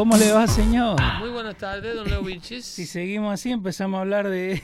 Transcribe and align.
¿Cómo 0.00 0.16
le 0.16 0.32
va, 0.32 0.46
señor? 0.46 0.96
Muy 1.18 1.28
buenas 1.28 1.58
tardes, 1.58 1.94
don 1.94 2.08
Leo 2.08 2.22
Vilchis. 2.22 2.64
Si 2.64 2.86
seguimos 2.86 3.34
así, 3.34 3.50
empezamos 3.50 3.98
a 3.98 4.00
hablar 4.00 4.30
de, 4.30 4.54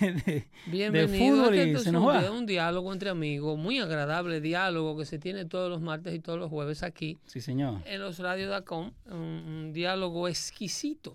de, 0.66 0.90
de 0.90 1.08
fútbol 1.08 1.54
Es 1.54 1.66
y 1.66 1.72
se 1.74 1.88
es 1.88 1.92
nos 1.92 2.08
va. 2.08 2.22
di- 2.22 2.28
un 2.30 2.46
diálogo 2.46 2.90
entre 2.90 3.10
amigos, 3.10 3.58
muy 3.58 3.78
agradable 3.78 4.40
diálogo 4.40 4.96
que 4.96 5.04
se 5.04 5.18
tiene 5.18 5.44
todos 5.44 5.68
los 5.68 5.82
martes 5.82 6.14
y 6.14 6.20
todos 6.20 6.38
los 6.38 6.48
jueves 6.48 6.82
aquí 6.82 7.18
Sí, 7.26 7.42
señor. 7.42 7.82
en 7.84 8.00
los 8.00 8.18
radios.com. 8.18 8.92
Un, 9.10 9.14
un 9.18 9.72
diálogo 9.74 10.26
exquisito. 10.26 11.14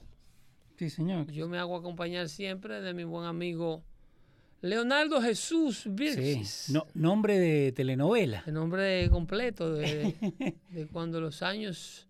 Sí, 0.78 0.92
señor. 0.92 1.26
Yo 1.32 1.48
me 1.48 1.58
hago 1.58 1.76
acompañar 1.76 2.30
siempre 2.30 2.80
de 2.80 2.94
mi 2.94 3.06
buen 3.06 3.26
amigo 3.26 3.82
Leonardo 4.62 5.20
Jesús 5.20 5.86
Vilchis. 5.90 6.48
Sí. 6.48 6.74
No, 6.74 6.86
nombre 6.94 7.40
de 7.40 7.72
telenovela. 7.72 8.44
El 8.46 8.54
nombre 8.54 9.10
completo 9.10 9.74
de, 9.74 10.14
de 10.70 10.86
cuando 10.86 11.20
los 11.20 11.42
años 11.42 12.08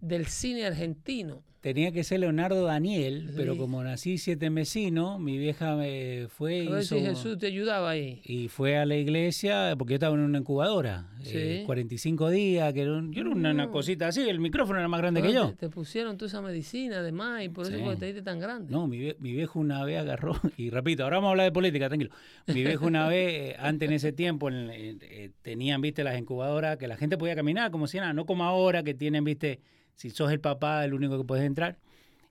del 0.00 0.26
cine 0.26 0.66
argentino. 0.66 1.42
Tenía 1.62 1.90
que 1.90 2.04
ser 2.04 2.20
Leonardo 2.20 2.64
Daniel, 2.64 3.32
pero 3.34 3.56
como 3.56 3.82
nací 3.82 4.18
siete 4.18 4.50
mesino, 4.50 5.18
mi 5.18 5.36
vieja 5.36 5.74
me 5.74 6.28
fue 6.28 6.64
A 6.68 6.70
ver 6.70 6.82
hizo- 6.84 6.94
si 6.96 7.00
Jesús 7.04 7.38
te 7.38 7.48
ayudaba 7.48 7.90
ahí. 7.90 8.20
y 8.24 8.46
fue 8.46 8.76
a 8.76 8.86
la 8.86 8.94
iglesia, 8.94 9.74
porque 9.76 9.94
yo 9.94 9.96
estaba 9.96 10.14
en 10.14 10.20
una 10.20 10.38
incubadora, 10.38 11.08
Sí. 11.22 11.32
eh, 11.34 11.62
45 11.66 12.30
días, 12.30 12.72
que 12.72 12.82
era 12.82 12.92
un- 12.92 13.12
yo 13.12 13.22
era 13.22 13.30
una, 13.30 13.50
una 13.50 13.66
Mm. 13.66 13.70
cosita 13.72 14.06
así, 14.06 14.28
el 14.28 14.38
micrófono 14.38 14.78
era 14.78 14.86
más 14.86 15.00
grande 15.00 15.22
que 15.22 15.32
yo. 15.32 15.48
Te, 15.48 15.56
te 15.56 15.68
pusieron 15.68 16.16
toda 16.16 16.28
esa 16.28 16.40
medicina 16.40 16.98
además 16.98 17.42
y 17.42 17.48
por 17.48 17.66
eso 17.66 17.76
Sí. 17.76 17.98
te 17.98 18.06
diste 18.06 18.22
tan 18.22 18.38
grande. 18.38 18.70
No, 18.70 18.86
mi, 18.86 18.98
vie- 18.98 19.16
mi 19.18 19.32
viejo 19.32 19.58
una 19.58 19.84
vez 19.84 19.98
agarró, 19.98 20.34
y 20.56 20.70
repito, 20.70 21.02
ahora 21.02 21.16
vamos 21.16 21.28
a 21.28 21.30
hablar 21.32 21.46
de 21.46 21.52
política, 21.52 21.88
tranquilo. 21.88 22.12
Mi 22.46 22.62
viejo 22.62 22.86
una 22.86 23.08
vez, 23.08 23.54
eh, 23.54 23.56
antes 23.58 23.88
en 23.88 23.94
ese 23.94 24.12
tiempo, 24.12 24.48
en- 24.50 24.70
en- 24.70 24.98
eh, 25.02 25.30
tenían, 25.42 25.80
viste, 25.80 26.04
las 26.04 26.16
incubadoras 26.16 26.76
que 26.76 26.86
la 26.86 26.96
gente 26.96 27.18
podía 27.18 27.34
caminar 27.34 27.72
como 27.72 27.88
si 27.88 27.96
nada, 27.98 28.12
no 28.12 28.24
como 28.24 28.44
ahora 28.44 28.84
que 28.84 28.94
tienen, 28.94 29.24
viste, 29.24 29.58
si 29.96 30.10
sos 30.10 30.30
el 30.30 30.40
papá, 30.40 30.84
el 30.84 30.94
único 30.94 31.18
que 31.18 31.24
puedes 31.24 31.44
entrar. 31.44 31.78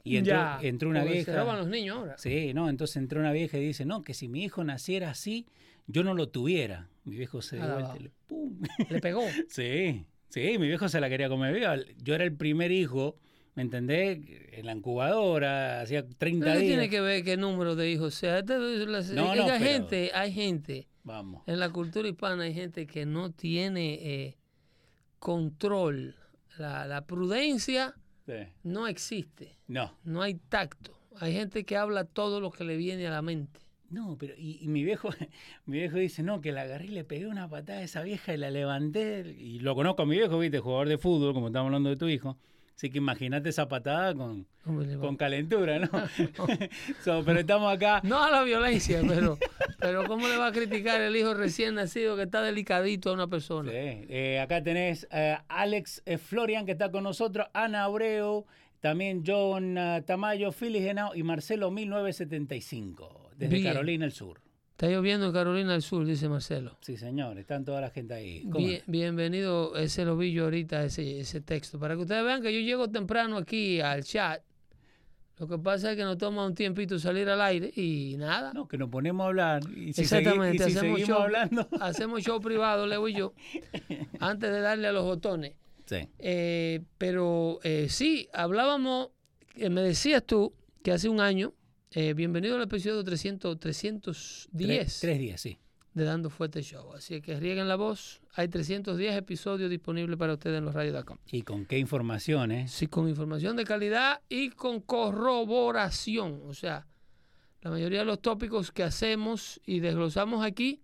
Y 0.03 0.17
entró, 0.17 0.33
Ya, 0.35 0.59
entró 0.61 0.89
una 0.89 1.01
porque 1.01 1.23
Se 1.25 1.31
roban 1.33 1.45
vieja. 1.55 1.57
los 1.59 1.67
niños 1.67 1.97
ahora. 1.97 2.17
Sí, 2.17 2.53
no, 2.53 2.69
entonces 2.69 2.95
entró 2.97 3.19
una 3.19 3.31
vieja 3.31 3.57
y 3.57 3.65
dice, 3.65 3.85
no, 3.85 4.03
que 4.03 4.13
si 4.13 4.27
mi 4.27 4.43
hijo 4.43 4.63
naciera 4.63 5.09
así, 5.09 5.47
yo 5.87 6.03
no 6.03 6.13
lo 6.13 6.29
tuviera. 6.29 6.89
Mi 7.03 7.15
viejo 7.17 7.41
se 7.41 7.57
dio 7.57 7.67
vuelta 7.71 7.95
le 7.97 8.11
¡pum! 8.27 8.59
Le 8.89 8.99
pegó. 9.01 9.21
Sí, 9.49 10.05
sí, 10.29 10.57
mi 10.59 10.67
viejo 10.67 10.89
se 10.89 10.99
la 10.99 11.09
quería 11.09 11.27
comer 11.27 11.53
viva. 11.55 11.75
Yo 12.03 12.13
era 12.15 12.23
el 12.23 12.35
primer 12.35 12.71
hijo, 12.71 13.17
¿me 13.55 13.63
entendés? 13.63 14.19
En 14.51 14.67
la 14.67 14.73
incubadora, 14.73 15.81
hacía 15.81 16.05
30 16.07 16.45
¿Pero 16.45 16.59
qué 16.59 16.65
días. 16.65 16.69
tiene 16.77 16.89
que 16.89 17.01
ver 17.01 17.23
qué 17.23 17.35
número 17.37 17.75
de 17.75 17.89
hijos 17.89 18.13
sea? 18.13 18.43
No, 18.43 18.55
no, 19.15 19.31
hay 19.31 19.39
pero- 19.43 19.59
gente, 19.59 20.11
hay 20.13 20.31
gente, 20.31 20.87
Vamos. 21.03 21.41
en 21.47 21.59
la 21.59 21.69
cultura 21.71 22.07
hispana 22.07 22.43
hay 22.43 22.53
gente 22.53 22.85
que 22.85 23.07
no 23.07 23.31
tiene 23.31 23.93
eh, 24.01 24.37
control. 25.19 26.15
La, 26.57 26.85
la 26.85 27.05
prudencia 27.05 27.95
Sí. 28.25 28.33
no 28.63 28.87
existe. 28.87 29.57
No, 29.67 29.91
No 30.03 30.21
hay 30.21 30.35
tacto. 30.35 30.91
Hay 31.19 31.33
gente 31.33 31.63
que 31.63 31.77
habla 31.77 32.05
todo 32.05 32.41
lo 32.41 32.51
que 32.51 32.63
le 32.63 32.75
viene 32.75 33.05
a 33.07 33.11
la 33.11 33.21
mente. 33.21 33.59
no, 33.89 34.17
pero 34.17 34.33
y, 34.37 34.57
y 34.61 34.67
mi 34.67 34.83
viejo, 34.83 35.09
mi 35.65 35.77
viejo 35.77 35.97
dice, 35.97 36.23
no, 36.23 36.41
que 36.41 36.51
la 36.51 36.61
agarré 36.61 36.85
y 36.85 36.89
le 36.89 37.03
pegué 37.03 37.27
una 37.27 37.47
patada 37.47 37.79
a 37.79 37.83
esa 37.83 38.01
vieja 38.01 38.33
y 38.33 38.37
la 38.37 38.49
levanté. 38.51 39.35
Y 39.37 39.59
lo 39.59 39.75
conozco 39.75 40.01
a 40.01 40.05
mi 40.05 40.15
viejo, 40.17 40.39
viste, 40.39 40.59
jugador 40.59 40.89
de 40.89 40.97
fútbol, 40.97 41.33
como 41.33 41.47
estamos 41.47 41.67
hablando 41.67 41.89
de 41.89 41.97
tu 41.97 42.07
hijo. 42.07 42.37
Así 42.75 42.89
que 42.89 42.97
imagínate 42.97 43.49
esa 43.49 43.69
patada 43.69 44.13
con, 44.13 44.45
con 44.99 45.15
calentura, 45.15 45.79
¿no? 45.79 45.89
So, 47.03 47.23
pero 47.25 47.39
estamos 47.39 47.73
acá. 47.73 48.01
No 48.03 48.21
a 48.21 48.29
la 48.29 48.43
violencia, 48.43 49.01
pero, 49.07 49.37
pero 49.79 50.05
¿cómo 50.05 50.27
le 50.27 50.35
va 50.35 50.47
a 50.47 50.51
criticar 50.51 50.99
el 50.99 51.15
hijo 51.15 51.33
recién 51.33 51.75
nacido 51.75 52.17
que 52.17 52.23
está 52.23 52.41
delicadito 52.41 53.11
a 53.11 53.13
una 53.13 53.27
persona? 53.27 53.71
Sí, 53.71 53.77
eh, 53.77 54.41
acá 54.41 54.61
tenés 54.61 55.07
eh, 55.09 55.37
Alex 55.47 56.03
eh, 56.05 56.17
Florian 56.17 56.65
que 56.65 56.73
está 56.73 56.91
con 56.91 57.05
nosotros, 57.05 57.47
Ana 57.53 57.85
Abreu, 57.85 58.45
también 58.81 59.23
John 59.25 59.77
Tamayo, 60.05 60.51
Philly 60.51 60.81
Genao 60.81 61.15
y 61.15 61.23
Marcelo 61.23 61.71
1975, 61.71 63.31
desde 63.37 63.55
Bien. 63.55 63.73
Carolina 63.73 64.03
del 64.03 64.11
Sur. 64.11 64.44
Está 64.75 64.87
lloviendo 64.89 65.27
en 65.27 65.31
Carolina 65.31 65.71
del 65.71 65.81
Sur, 65.81 66.05
dice 66.05 66.27
Marcelo. 66.27 66.75
Sí, 66.81 66.97
señor, 66.97 67.39
están 67.39 67.63
toda 67.63 67.79
la 67.79 67.91
gente 67.91 68.13
ahí. 68.13 68.43
¿Cómo 68.43 68.57
Bien- 68.57 68.81
bienvenido, 68.87 69.73
ese 69.77 70.03
lo 70.03 70.17
vi 70.17 70.33
yo 70.33 70.43
ahorita, 70.43 70.83
ese, 70.83 71.21
ese 71.21 71.39
texto. 71.39 71.79
Para 71.79 71.95
que 71.95 72.01
ustedes 72.01 72.25
vean 72.25 72.41
que 72.41 72.53
yo 72.53 72.59
llego 72.59 72.89
temprano 72.89 73.37
aquí 73.37 73.79
al 73.79 74.03
chat. 74.03 74.41
Lo 75.37 75.47
que 75.47 75.57
pasa 75.57 75.91
es 75.91 75.97
que 75.97 76.03
nos 76.03 76.17
toma 76.17 76.45
un 76.45 76.53
tiempito 76.55 76.99
salir 76.99 77.29
al 77.29 77.39
aire 77.41 77.71
y 77.73 78.15
nada. 78.17 78.51
No, 78.53 78.67
que 78.67 78.77
nos 78.77 78.89
ponemos 78.89 79.23
a 79.23 79.27
hablar. 79.27 79.63
Y 79.73 79.93
si, 79.93 80.01
Exactamente, 80.01 80.57
y 80.67 80.71
si 80.71 80.77
hacemos 80.77 80.99
show, 80.99 81.19
hablando. 81.21 81.69
hacemos 81.79 82.21
show 82.21 82.41
privado, 82.41 82.85
Leo 82.85 83.07
y 83.07 83.13
yo, 83.13 83.33
antes 84.19 84.51
de 84.51 84.59
darle 84.59 84.87
a 84.89 84.91
los 84.91 85.05
botones. 85.05 85.53
Sí. 85.85 86.09
Eh, 86.19 86.81
pero 86.97 87.59
eh, 87.63 87.87
sí, 87.89 88.27
hablábamos, 88.33 89.11
eh, 89.55 89.69
me 89.69 89.79
decías 89.79 90.21
tú 90.25 90.53
que 90.83 90.91
hace 90.91 91.07
un 91.07 91.21
año, 91.21 91.53
eh, 91.97 92.13
bienvenido 92.13 92.57
al 92.57 92.63
episodio 92.63 93.01
300, 93.05 93.57
310 93.57 94.49
Tres, 94.51 94.99
tres 94.99 95.17
días, 95.17 95.39
sí. 95.39 95.57
de 95.93 96.03
Dando 96.03 96.29
Fuerte 96.29 96.61
Show. 96.61 96.93
Así 96.93 97.21
que 97.21 97.39
rieguen 97.39 97.69
la 97.69 97.77
voz. 97.77 98.21
Hay 98.33 98.49
310 98.49 99.15
episodios 99.15 99.69
disponibles 99.69 100.17
para 100.17 100.33
ustedes 100.33 100.57
en 100.57 100.65
los 100.65 100.73
radios.com. 100.73 101.17
Y 101.31 101.43
con 101.43 101.65
qué 101.65 101.79
información, 101.79 102.51
¿eh? 102.51 102.67
Sí, 102.67 102.87
con 102.87 103.07
información 103.07 103.55
de 103.55 103.63
calidad 103.63 104.21
y 104.27 104.49
con 104.49 104.81
corroboración. 104.81 106.41
O 106.47 106.53
sea, 106.53 106.85
la 107.61 107.71
mayoría 107.71 107.99
de 107.99 108.05
los 108.05 108.21
tópicos 108.21 108.73
que 108.73 108.83
hacemos 108.83 109.61
y 109.65 109.79
desglosamos 109.79 110.45
aquí, 110.45 110.81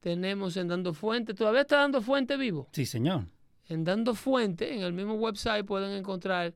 tenemos 0.00 0.58
en 0.58 0.68
Dando 0.68 0.92
Fuente. 0.92 1.32
Todavía 1.32 1.62
está 1.62 1.78
Dando 1.78 2.02
Fuente 2.02 2.36
vivo. 2.36 2.68
Sí, 2.72 2.84
señor. 2.84 3.24
En 3.68 3.84
Dando 3.84 4.14
Fuente, 4.14 4.74
en 4.74 4.82
el 4.82 4.92
mismo 4.92 5.14
website, 5.14 5.64
pueden 5.64 5.92
encontrar 5.92 6.54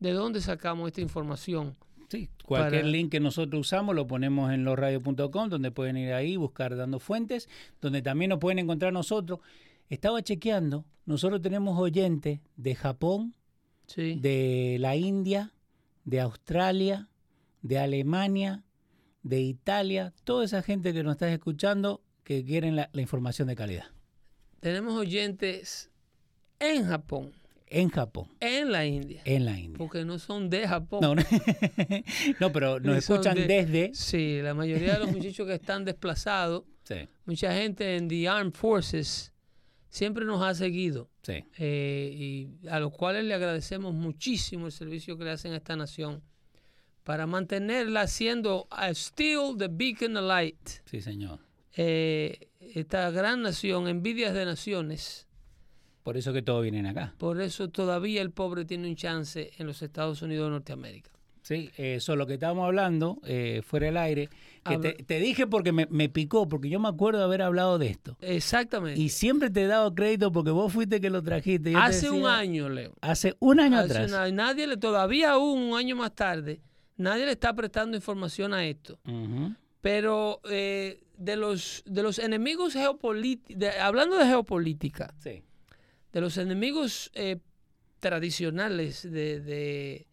de 0.00 0.12
dónde 0.12 0.40
sacamos 0.40 0.88
esta 0.88 1.00
información. 1.00 1.76
Sí, 2.10 2.28
cualquier 2.44 2.82
Para- 2.82 2.90
link 2.92 3.10
que 3.12 3.20
nosotros 3.20 3.60
usamos 3.60 3.94
lo 3.94 4.06
ponemos 4.08 4.52
en 4.52 4.64
losradio.com, 4.64 5.48
donde 5.48 5.70
pueden 5.70 5.96
ir 5.96 6.12
ahí, 6.12 6.36
buscar 6.36 6.76
dando 6.76 6.98
fuentes, 6.98 7.48
donde 7.80 8.02
también 8.02 8.30
nos 8.30 8.40
pueden 8.40 8.58
encontrar 8.58 8.92
nosotros. 8.92 9.38
Estaba 9.88 10.20
chequeando, 10.20 10.84
nosotros 11.06 11.40
tenemos 11.40 11.78
oyentes 11.78 12.40
de 12.56 12.74
Japón, 12.74 13.34
Sí. 13.86 14.16
de 14.20 14.76
la 14.80 14.96
India, 14.96 15.52
de 16.04 16.20
Australia, 16.20 17.08
de 17.62 17.78
Alemania, 17.78 18.64
de 19.22 19.40
Italia, 19.40 20.12
toda 20.24 20.44
esa 20.44 20.62
gente 20.62 20.92
que 20.92 21.02
nos 21.04 21.12
está 21.12 21.32
escuchando 21.32 22.02
que 22.24 22.44
quieren 22.44 22.74
la, 22.74 22.90
la 22.92 23.02
información 23.02 23.46
de 23.48 23.54
calidad. 23.56 23.84
Tenemos 24.60 24.94
oyentes 24.94 25.90
en 26.58 26.86
Japón. 26.86 27.32
En 27.70 27.88
Japón. 27.88 28.28
en 28.40 28.72
la 28.72 28.84
India. 28.84 29.22
En 29.24 29.44
la 29.46 29.58
India. 29.58 29.78
Porque 29.78 30.04
no 30.04 30.18
son 30.18 30.50
de 30.50 30.66
Japón. 30.68 31.00
No, 31.02 31.14
no, 31.14 31.22
no, 32.40 32.52
pero 32.52 32.80
nos 32.80 32.96
escuchan 32.98 33.34
de- 33.36 33.46
desde. 33.46 33.94
Sí, 33.94 34.40
la 34.42 34.54
mayoría 34.54 34.94
de 34.94 34.98
los 35.00 35.12
muchachos 35.12 35.46
que 35.46 35.54
están 35.54 35.84
desplazados, 35.84 36.64
Sí, 36.84 36.96
mucha 37.24 37.54
gente 37.54 37.96
en 37.96 38.08
the 38.08 38.28
Armed 38.28 38.52
Forces 38.54 39.32
siempre 39.88 40.24
nos 40.24 40.42
ha 40.42 40.54
seguido. 40.54 41.08
sí. 41.22 41.44
eh, 41.58 42.12
y 42.62 42.68
a 42.68 42.80
los 42.80 42.92
cuales 42.92 43.24
le 43.24 43.34
agradecemos 43.34 43.94
muchísimo 43.94 44.66
el 44.66 44.72
servicio 44.72 45.16
que 45.16 45.24
le 45.24 45.30
hacen 45.30 45.52
a 45.52 45.56
esta 45.58 45.76
nación 45.76 46.22
para 47.04 47.26
mantenerla 47.26 48.06
siendo 48.08 48.68
uh, 48.72 48.90
still 48.92 49.56
the 49.58 49.68
beacon 49.68 50.16
of 50.16 50.24
light. 50.24 50.58
Sí, 50.84 51.00
señor. 51.00 51.38
Eh, 51.76 52.48
esta 52.74 53.10
gran 53.10 53.42
nación, 53.42 53.86
envidias 53.88 54.34
de 54.34 54.44
naciones, 54.44 55.28
Por 56.02 56.16
eso 56.16 56.32
que 56.32 56.42
todos 56.42 56.62
vienen 56.62 56.86
acá. 56.86 57.14
por 57.18 57.40
eso 57.40 57.68
todavía 57.68 58.22
el 58.22 58.30
pobre 58.30 58.64
tiene 58.64 58.88
un 58.88 58.96
chance 58.96 59.50
en 59.58 59.66
los 59.66 59.82
Estados 59.82 60.22
Unidos 60.22 60.46
de 60.46 60.50
Norteamérica. 60.50 61.10
Sí, 61.42 61.70
eso 61.76 62.16
lo 62.16 62.26
que 62.26 62.34
estábamos 62.34 62.66
hablando 62.66 63.18
eh, 63.24 63.62
fuera 63.64 63.86
del 63.86 63.96
aire. 63.96 64.28
Que 64.64 64.76
te, 64.78 64.92
te 64.92 65.18
dije 65.18 65.46
porque 65.46 65.72
me, 65.72 65.86
me 65.90 66.08
picó, 66.10 66.46
porque 66.46 66.68
yo 66.68 66.78
me 66.78 66.88
acuerdo 66.88 67.18
de 67.18 67.24
haber 67.24 67.40
hablado 67.42 67.78
de 67.78 67.88
esto. 67.88 68.16
Exactamente. 68.20 69.00
Y 69.00 69.08
siempre 69.08 69.48
te 69.50 69.62
he 69.62 69.66
dado 69.66 69.94
crédito 69.94 70.30
porque 70.30 70.50
vos 70.50 70.70
fuiste 70.72 71.00
que 71.00 71.08
lo 71.10 71.22
trajiste. 71.22 71.72
Yo 71.72 71.78
Hace 71.78 72.10
un 72.10 72.26
año, 72.26 72.68
Leo. 72.68 72.92
Hace 73.00 73.36
un 73.40 73.58
año 73.58 73.78
Hace 73.78 73.92
atrás. 73.92 74.10
una- 74.10 74.30
nadie 74.30 74.66
le, 74.66 74.76
todavía 74.76 75.32
aún 75.32 75.58
un 75.72 75.78
año 75.78 75.96
más 75.96 76.14
tarde, 76.14 76.60
nadie 76.98 77.24
le 77.24 77.32
está 77.32 77.54
prestando 77.54 77.96
información 77.96 78.52
a 78.52 78.64
esto. 78.66 78.98
Ujú. 79.06 79.54
Pero 79.80 80.40
eh, 80.50 81.00
de 81.16 81.36
los 81.36 81.82
de 81.86 82.02
los 82.02 82.18
enemigos 82.18 82.74
geopolíticos, 82.74 83.64
hablando 83.80 84.18
de 84.18 84.26
geopolítica, 84.26 85.14
Sí. 85.18 85.42
De 86.12 86.20
los 86.20 86.36
enemigos 86.38 87.10
eh, 87.14 87.38
tradicionales 88.00 89.02
de, 89.02 89.40
de- 89.40 90.06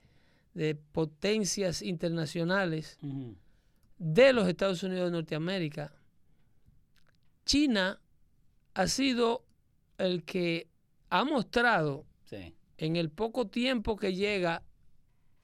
de 0.53 0.73
potencias 0.75 1.81
internacionales 1.83 2.97
de 3.99 4.33
los 4.33 4.47
Estados 4.47 4.81
Unidos 4.83 5.05
de 5.05 5.11
Norteamérica, 5.11 5.93
China 7.45 7.99
ha 8.73 8.87
sido 8.87 9.45
el 9.97 10.23
que 10.23 10.67
ha 11.09 11.23
mostrado 11.23 12.05
Sí. 12.25 12.53
en 12.77 12.95
el 12.97 13.09
poco 13.09 13.47
tiempo 13.47 13.95
que 13.95 14.13
llega, 14.13 14.63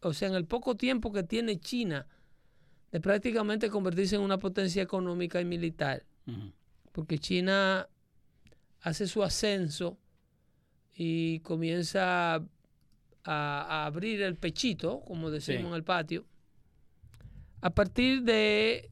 o 0.02 0.14
sea, 0.14 0.28
en 0.28 0.36
el 0.36 0.46
poco 0.46 0.76
tiempo 0.76 1.12
que 1.14 1.24
tiene 1.24 1.60
China 1.60 2.06
de 2.92 3.00
prácticamente 3.00 3.70
convertirse 3.70 4.16
en 4.18 4.22
una 4.22 4.38
potencia 4.38 4.84
económica 4.84 5.40
y 5.40 5.46
militar, 5.46 6.06
porque 6.92 7.18
China 7.20 7.88
hace 8.82 9.08
su 9.08 9.24
ascenso 9.24 9.98
y 10.96 11.40
comienza 11.40 12.36
a, 12.36 12.42
a 13.26 13.86
abrir 13.86 14.22
el 14.22 14.36
pechito, 14.36 15.02
como 15.02 15.30
decimos 15.32 15.62
Sí. 15.62 15.68
en 15.68 15.74
el 15.74 15.84
patio, 15.84 16.26
a 17.62 17.70
partir 17.70 18.24
de 18.24 18.90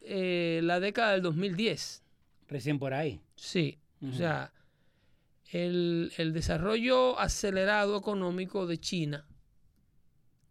eh, 0.00 0.60
la 0.62 0.80
década 0.80 1.12
del 1.12 1.22
2010. 1.22 2.02
Recién 2.48 2.78
por 2.78 2.94
ahí. 2.94 3.20
Sí, 3.36 3.78
o 4.06 4.12
sea, 4.12 4.52
el, 5.50 6.12
el 6.18 6.32
desarrollo 6.32 7.18
acelerado 7.18 7.96
económico 7.96 8.66
de 8.66 8.78
China 8.78 9.26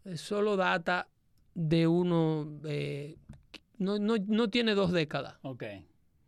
eh, 0.06 0.18
solo 0.18 0.56
data 0.57 1.07
de 1.56 1.88
uno, 1.88 2.60
eh, 2.66 3.16
no, 3.78 4.00
no, 4.00 4.16
no 4.28 4.50
tiene 4.50 4.74
dos 4.75 4.92
décadas. 4.92 5.36
Ok. 5.44 5.63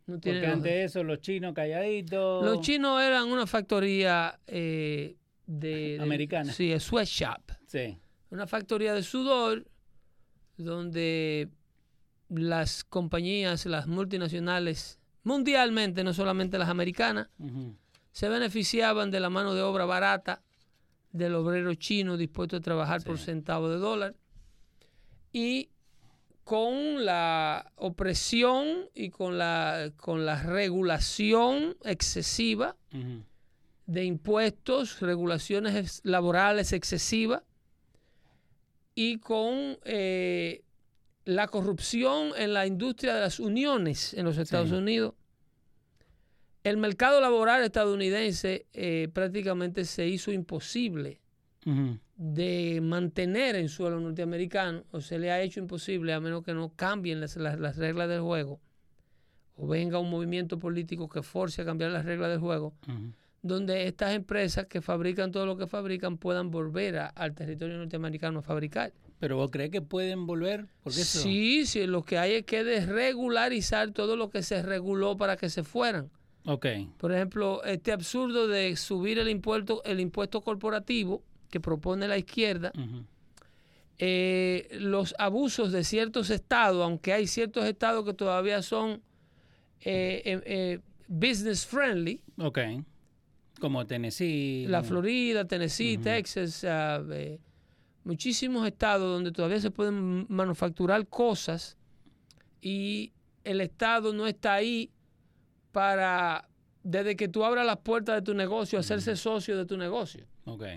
No 0.06 0.18
tiene 0.20 0.38
Porque 0.38 0.52
antes 0.52 0.62
de 0.72 0.84
eso, 0.84 1.02
los 1.02 1.20
chinos 1.20 1.52
calladitos. 1.52 2.44
Los 2.44 2.60
chinos 2.60 3.02
eran 3.02 3.28
una 3.28 3.46
factoría 3.46 4.38
eh, 4.46 5.16
de, 5.46 5.68
de- 5.96 6.02
Americana. 6.02 6.52
Sí, 6.52 6.78
sweatshop. 6.78 7.52
Sí. 7.66 7.98
Una 8.30 8.46
factoría 8.46 8.94
de 8.94 9.02
sudor 9.02 9.66
donde 10.56 11.48
las 12.28 12.84
compañías, 12.84 13.66
las 13.66 13.86
multinacionales, 13.86 14.98
mundialmente, 15.22 16.02
no 16.04 16.12
solamente 16.14 16.58
las 16.58 16.68
americanas, 16.68 17.28
se 18.12 18.28
beneficiaban 18.28 19.10
de 19.10 19.20
la 19.20 19.30
mano 19.30 19.54
de 19.54 19.62
obra 19.62 19.84
barata 19.84 20.42
del 21.12 21.34
obrero 21.34 21.74
chino 21.74 22.16
dispuesto 22.16 22.56
a 22.56 22.60
trabajar 22.60 23.02
por 23.02 23.18
Sí. 23.18 23.26
centavo 23.26 23.68
de 23.68 23.76
dólar 23.78 24.14
y 25.32 25.68
con 26.46 27.04
la 27.04 27.72
opresión 27.74 28.88
y 28.94 29.10
con 29.10 29.36
la, 29.36 29.90
con 29.96 30.24
la 30.24 30.40
regulación 30.44 31.76
excesiva 31.82 32.76
de 33.86 34.04
impuestos, 34.04 35.00
regulaciones 35.00 36.00
laborales 36.04 36.72
excesivas 36.72 37.42
y 38.94 39.18
con 39.18 39.76
eh, 39.82 40.62
la 41.24 41.48
corrupción 41.48 42.30
en 42.36 42.52
la 42.54 42.64
industria 42.64 43.16
de 43.16 43.22
las 43.22 43.40
uniones 43.40 44.14
en 44.14 44.24
los 44.24 44.38
Estados 44.38 44.68
Sí. 44.68 44.76
Unidos. 44.76 45.14
El 46.62 46.76
mercado 46.76 47.20
laboral 47.20 47.64
estadounidense 47.64 48.66
eh, 48.72 49.08
prácticamente 49.12 49.84
se 49.84 50.06
hizo 50.06 50.30
imposible 50.30 51.18
Ujú. 51.64 51.98
De 52.16 52.80
mantener 52.82 53.56
en 53.56 53.68
suelo 53.68 54.00
norteamericano, 54.00 54.84
o 54.90 55.00
se 55.00 55.18
le 55.18 55.30
ha 55.30 55.40
hecho 55.42 55.60
imposible 55.60 56.12
a 56.14 56.20
menos 56.20 56.42
que 56.42 56.54
no 56.54 56.72
cambien 56.74 57.20
las, 57.20 57.36
las- 57.36 57.58
las 57.58 57.76
reglas 57.76 58.08
del 58.08 58.20
juego, 58.22 58.58
o 59.56 59.66
venga 59.66 59.98
un 59.98 60.10
movimiento 60.10 60.58
político 60.58 61.08
que 61.08 61.22
force 61.22 61.62
a 61.62 61.64
cambiar 61.64 61.90
las 61.90 62.04
reglas 62.04 62.30
del 62.30 62.40
juego, 62.40 62.72
donde 63.42 63.86
estas 63.86 64.14
empresas 64.14 64.66
que 64.66 64.80
fabrican 64.80 65.30
todo 65.30 65.46
lo 65.46 65.56
que 65.56 65.66
fabrican 65.66 66.16
puedan 66.16 66.50
volver 66.50 66.98
a- 66.98 67.06
al 67.08 67.34
territorio 67.34 67.76
norteamericano 67.76 68.38
a 68.38 68.42
fabricar. 68.42 68.92
Pero 69.18 69.36
vos 69.36 69.50
crees 69.50 69.70
que 69.70 69.80
pueden 69.82 70.26
volver? 70.26 70.66
Porque 70.82 71.00
eso. 71.02 71.20
Sí, 71.20 71.64
sí, 71.64 71.86
lo 71.86 72.02
que 72.04 72.18
hay 72.18 72.32
es 72.34 72.44
que 72.44 72.64
desregularizar 72.64 73.92
todo 73.92 74.16
lo 74.16 74.30
que 74.30 74.42
se 74.42 74.62
reguló 74.62 75.16
para 75.16 75.36
que 75.36 75.48
se 75.48 75.62
fueran. 75.64 76.10
Ok. 76.44 76.66
Por 76.98 77.12
ejemplo, 77.12 77.62
este 77.64 77.92
absurdo 77.92 78.46
de 78.46 78.76
subir 78.76 79.18
el 79.18 79.28
impuesto, 79.28 79.82
el 79.84 80.00
impuesto 80.00 80.42
corporativo 80.42 81.22
que 81.50 81.60
propone 81.60 82.08
la 82.08 82.18
izquierda, 82.18 82.72
eh, 83.98 84.68
los 84.80 85.14
abusos 85.18 85.72
de 85.72 85.84
ciertos 85.84 86.30
estados, 86.30 86.82
aunque 86.84 87.12
hay 87.12 87.26
ciertos 87.26 87.64
estados 87.64 88.04
que 88.04 88.12
todavía 88.12 88.60
son 88.62 89.02
eh, 89.80 90.22
eh, 90.24 90.42
eh, 90.44 90.80
business 91.08 91.66
friendly, 91.66 92.20
Ok. 92.38 92.58
Como 93.58 93.86
Tennessee. 93.86 94.66
la 94.68 94.82
Florida, 94.82 95.46
Tennessee. 95.46 95.96
Texas, 95.96 96.62
eh, 96.64 97.38
muchísimos 98.04 98.66
estados 98.66 99.10
donde 99.10 99.32
todavía 99.32 99.60
se 99.60 99.70
pueden 99.70 100.26
manufacturar 100.28 101.06
cosas 101.06 101.78
y 102.60 103.12
el 103.44 103.62
estado 103.62 104.12
no 104.12 104.26
está 104.26 104.52
ahí 104.54 104.90
para, 105.72 106.46
desde 106.82 107.16
que 107.16 107.28
tú 107.28 107.44
abras 107.44 107.64
las 107.64 107.78
puertas 107.78 108.16
de 108.16 108.22
tu 108.22 108.34
negocio, 108.34 108.78
hacerse 108.78 109.16
socio 109.16 109.56
de 109.56 109.64
tu 109.64 109.78
negocio. 109.78 110.26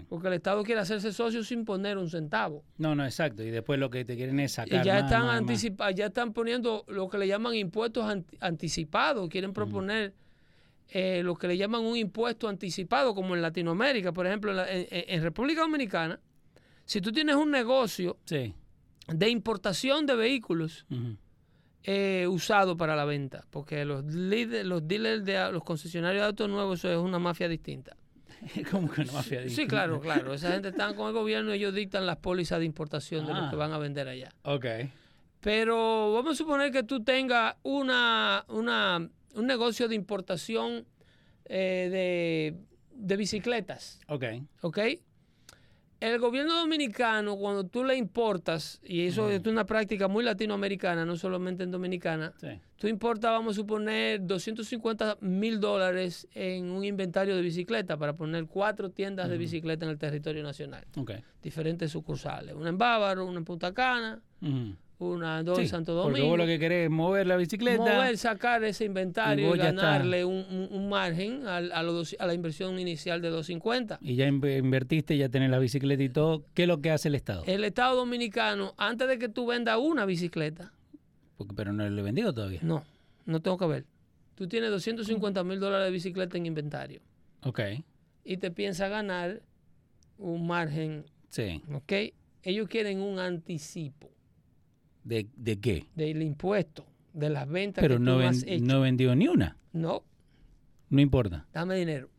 Porque 0.10 0.28
el 0.28 0.34
Estado 0.34 0.64
quiere 0.64 0.82
hacerse 0.82 1.14
socio 1.14 1.44
sin 1.44 1.64
poner 1.64 1.98
un 2.00 2.10
centavo. 2.10 2.64
No, 2.80 2.96
no, 2.96 3.06
exacto. 3.06 3.44
Y 3.44 3.52
después 3.52 3.80
lo 3.80 3.90
que 3.92 4.04
te 4.04 4.16
quieren 4.16 4.40
es 4.40 4.54
Y 4.54 4.56
sacar. 4.56 4.84
ya 4.84 4.96
más, 4.96 5.04
están 5.04 5.22
más, 5.22 5.28
más. 5.28 5.42
anticipa- 5.42 5.92
ya 5.92 6.08
están 6.08 6.34
poniendo 6.34 6.84
lo 6.88 7.08
que 7.08 7.20
le 7.20 7.28
llaman 7.28 7.54
impuestos 7.54 8.04
anti- 8.06 8.36
anticipados. 8.40 9.30
Quieren 9.30 9.54
proponer 9.54 10.14
eh, 10.92 11.22
lo 11.24 11.36
que 11.36 11.48
le 11.48 11.56
llaman 11.56 11.82
un 11.82 11.96
impuesto 11.96 12.48
anticipado, 12.50 13.14
como 13.14 13.36
en 13.36 13.44
Latinoamérica, 13.44 14.12
por 14.12 14.26
ejemplo, 14.26 14.50
en, 14.50 14.58
la- 14.58 14.72
en- 14.72 14.88
en 14.90 15.22
República 15.22 15.62
Dominicana. 15.62 16.20
Si 16.86 17.00
tú 17.00 17.12
tienes 17.12 17.36
un 17.36 17.52
negocio 17.52 18.18
Sí. 18.26 18.56
de 19.08 19.30
importación 19.30 20.08
de 20.08 20.16
vehículos 20.16 20.88
Ujú. 20.90 21.16
eh, 21.84 22.26
usados 22.28 22.76
para 22.76 22.96
la 22.96 23.06
venta, 23.06 23.46
porque 23.52 23.86
los, 23.86 24.04
líder- 24.06 24.66
los 24.66 24.88
dealers 24.88 25.24
de 25.24 25.52
los 25.52 25.64
concesionarios 25.64 26.22
de 26.24 26.26
autos 26.26 26.50
nuevos, 26.50 26.80
eso 26.80 26.92
es 26.92 26.98
una 26.98 27.20
mafia 27.20 27.48
distinta. 27.48 27.96
Como 28.72 28.90
que 28.92 29.02
una 29.02 29.12
mafia 29.14 29.48
Sí, 29.50 29.68
claro, 29.68 30.00
claro. 30.00 30.34
Esa 30.36 30.52
gente 30.52 30.70
está 30.70 30.94
con 30.96 31.08
el 31.08 31.14
gobierno 31.14 31.54
y 31.54 31.58
ellos 31.58 31.74
dictan 31.74 32.06
las 32.06 32.18
pólizas 32.18 32.60
de 32.60 32.66
importación 32.66 33.26
de 33.26 33.34
lo 33.34 33.40
Ah. 33.46 33.50
que 33.50 33.56
van 33.56 33.72
a 33.74 33.78
vender 33.78 34.08
allá. 34.08 34.30
Ok. 34.44 34.66
Pero 35.42 36.14
vamos 36.14 36.34
a 36.34 36.36
suponer 36.36 36.72
que 36.72 36.84
tú 36.84 37.04
tengas 37.04 37.56
una, 37.64 38.44
una, 38.50 39.10
un 39.36 39.48
negocio 39.48 39.88
de 39.88 39.96
importación 39.96 40.86
eh, 41.46 41.88
de, 41.92 42.56
de 42.94 43.18
bicicletas, 43.18 44.00
Ok. 44.08 44.24
¿ok? 44.62 44.80
El 46.00 46.18
gobierno 46.20 46.56
dominicano, 46.56 47.36
cuando 47.36 47.66
tú 47.66 47.84
le 47.84 47.98
importas, 47.98 48.80
y 48.86 49.02
eso 49.06 49.30
es 49.30 49.46
una 49.46 49.66
práctica 49.66 50.08
muy 50.08 50.24
latinoamericana, 50.24 51.06
no 51.06 51.18
solamente 51.18 51.64
en 51.64 51.72
dominicana, 51.72 52.32
Sí. 52.40 52.48
tú 52.78 52.88
importas, 52.88 53.32
vamos 53.32 53.56
a 53.56 53.60
suponer, 53.60 54.26
250 54.26 55.18
mil 55.20 55.60
dólares 55.60 56.26
en 56.34 56.72
un 56.72 56.86
inventario 56.86 57.36
de 57.36 57.42
bicicleta 57.42 57.98
para 57.98 58.14
poner 58.14 58.46
cuatro 58.46 58.90
tiendas 58.92 59.30
de 59.30 59.38
bicicleta 59.38 59.84
en 59.86 59.92
el 59.92 59.98
territorio 59.98 60.42
nacional, 60.42 60.86
diferentes 61.44 61.92
sucursales, 61.92 62.56
una 62.56 62.70
en 62.70 62.78
Bávaro, 62.78 63.26
una 63.26 63.40
en 63.40 63.46
Punta 63.46 63.74
Cana. 63.74 64.22
Una, 65.00 65.42
dos 65.44 65.58
en 65.60 65.64
Sí, 65.66 65.70
Santo 65.70 65.94
Porque 65.96 66.20
Domingo. 66.20 66.30
vos 66.30 66.38
lo 66.40 66.46
que 66.46 66.60
querés 66.60 66.86
es 66.86 66.90
mover 66.92 67.26
la 67.26 67.38
bicicleta. 67.38 67.78
mover, 67.78 68.18
sacar 68.18 68.64
ese 68.66 68.84
inventario 68.86 69.56
y, 69.56 69.58
ganarle 69.58 70.26
un, 70.26 70.46
un- 70.50 70.68
un 70.72 70.90
margen 70.90 71.48
al- 71.48 71.72
a, 71.72 71.82
los 71.84 72.16
a 72.20 72.28
la 72.28 72.34
inversión 72.34 72.78
inicial 72.80 73.22
de 73.22 73.30
250. 73.30 73.98
Y 74.02 74.16
ya 74.16 74.28
in- 74.28 74.44
invertiste, 74.46 75.18
ya 75.18 75.30
tenés 75.30 75.50
la 75.52 75.60
bicicleta 75.60 76.04
y 76.04 76.10
todo. 76.10 76.44
¿Qué 76.54 76.64
es 76.64 76.68
lo 76.68 76.82
que 76.82 76.92
hace 76.92 77.08
el 77.08 77.16
Estado? 77.16 77.44
El 77.48 77.64
Estado 77.64 77.96
Dominicano, 77.96 78.74
antes 78.78 79.08
de 79.08 79.18
que 79.18 79.30
tú 79.30 79.46
vendas 79.48 79.78
una 79.82 80.06
bicicleta, 80.06 80.74
Porque, 81.38 81.54
pero 81.56 81.72
no 81.72 81.90
lo 81.90 82.00
he 82.00 82.04
vendido 82.04 82.34
todavía. 82.34 82.60
no, 82.62 82.84
no 83.26 83.42
tengo 83.42 83.58
que 83.58 83.68
ver. 83.68 83.86
Tú 84.36 84.48
tienes 84.48 84.70
250 84.70 85.44
mil 85.46 85.60
dólares 85.60 85.86
de 85.88 85.92
bicicleta 85.92 86.38
en 86.38 86.46
inventario 86.46 87.02
Ok, 87.44 87.60
y 88.26 88.38
te 88.38 88.52
piensas 88.52 88.90
ganar 88.90 89.42
un 90.18 90.46
margen, 90.46 91.06
sí. 91.30 91.62
¿ok? 91.74 91.94
Ellos 92.44 92.68
quieren 92.68 93.00
un 93.02 93.20
anticipo 93.20 94.10
¿De, 95.10 95.28
de 95.36 95.60
qué? 95.60 95.86
del 95.96 96.22
impuesto, 96.22 96.86
de 97.14 97.30
las 97.30 97.48
ventas 97.50 97.82
Pero 97.82 97.96
que 97.96 98.04
no, 98.04 98.14
tú 98.14 98.18
ven- 98.20 98.28
has 98.30 98.44
hecho. 98.44 98.64
no 98.66 98.78
he 98.78 98.82
vendido 98.82 99.16
ni 99.16 99.28
una. 99.28 99.58
No, 99.74 100.04
No 100.90 101.02
importa. 101.02 101.48
dame 101.54 101.76
dinero. 101.76 102.10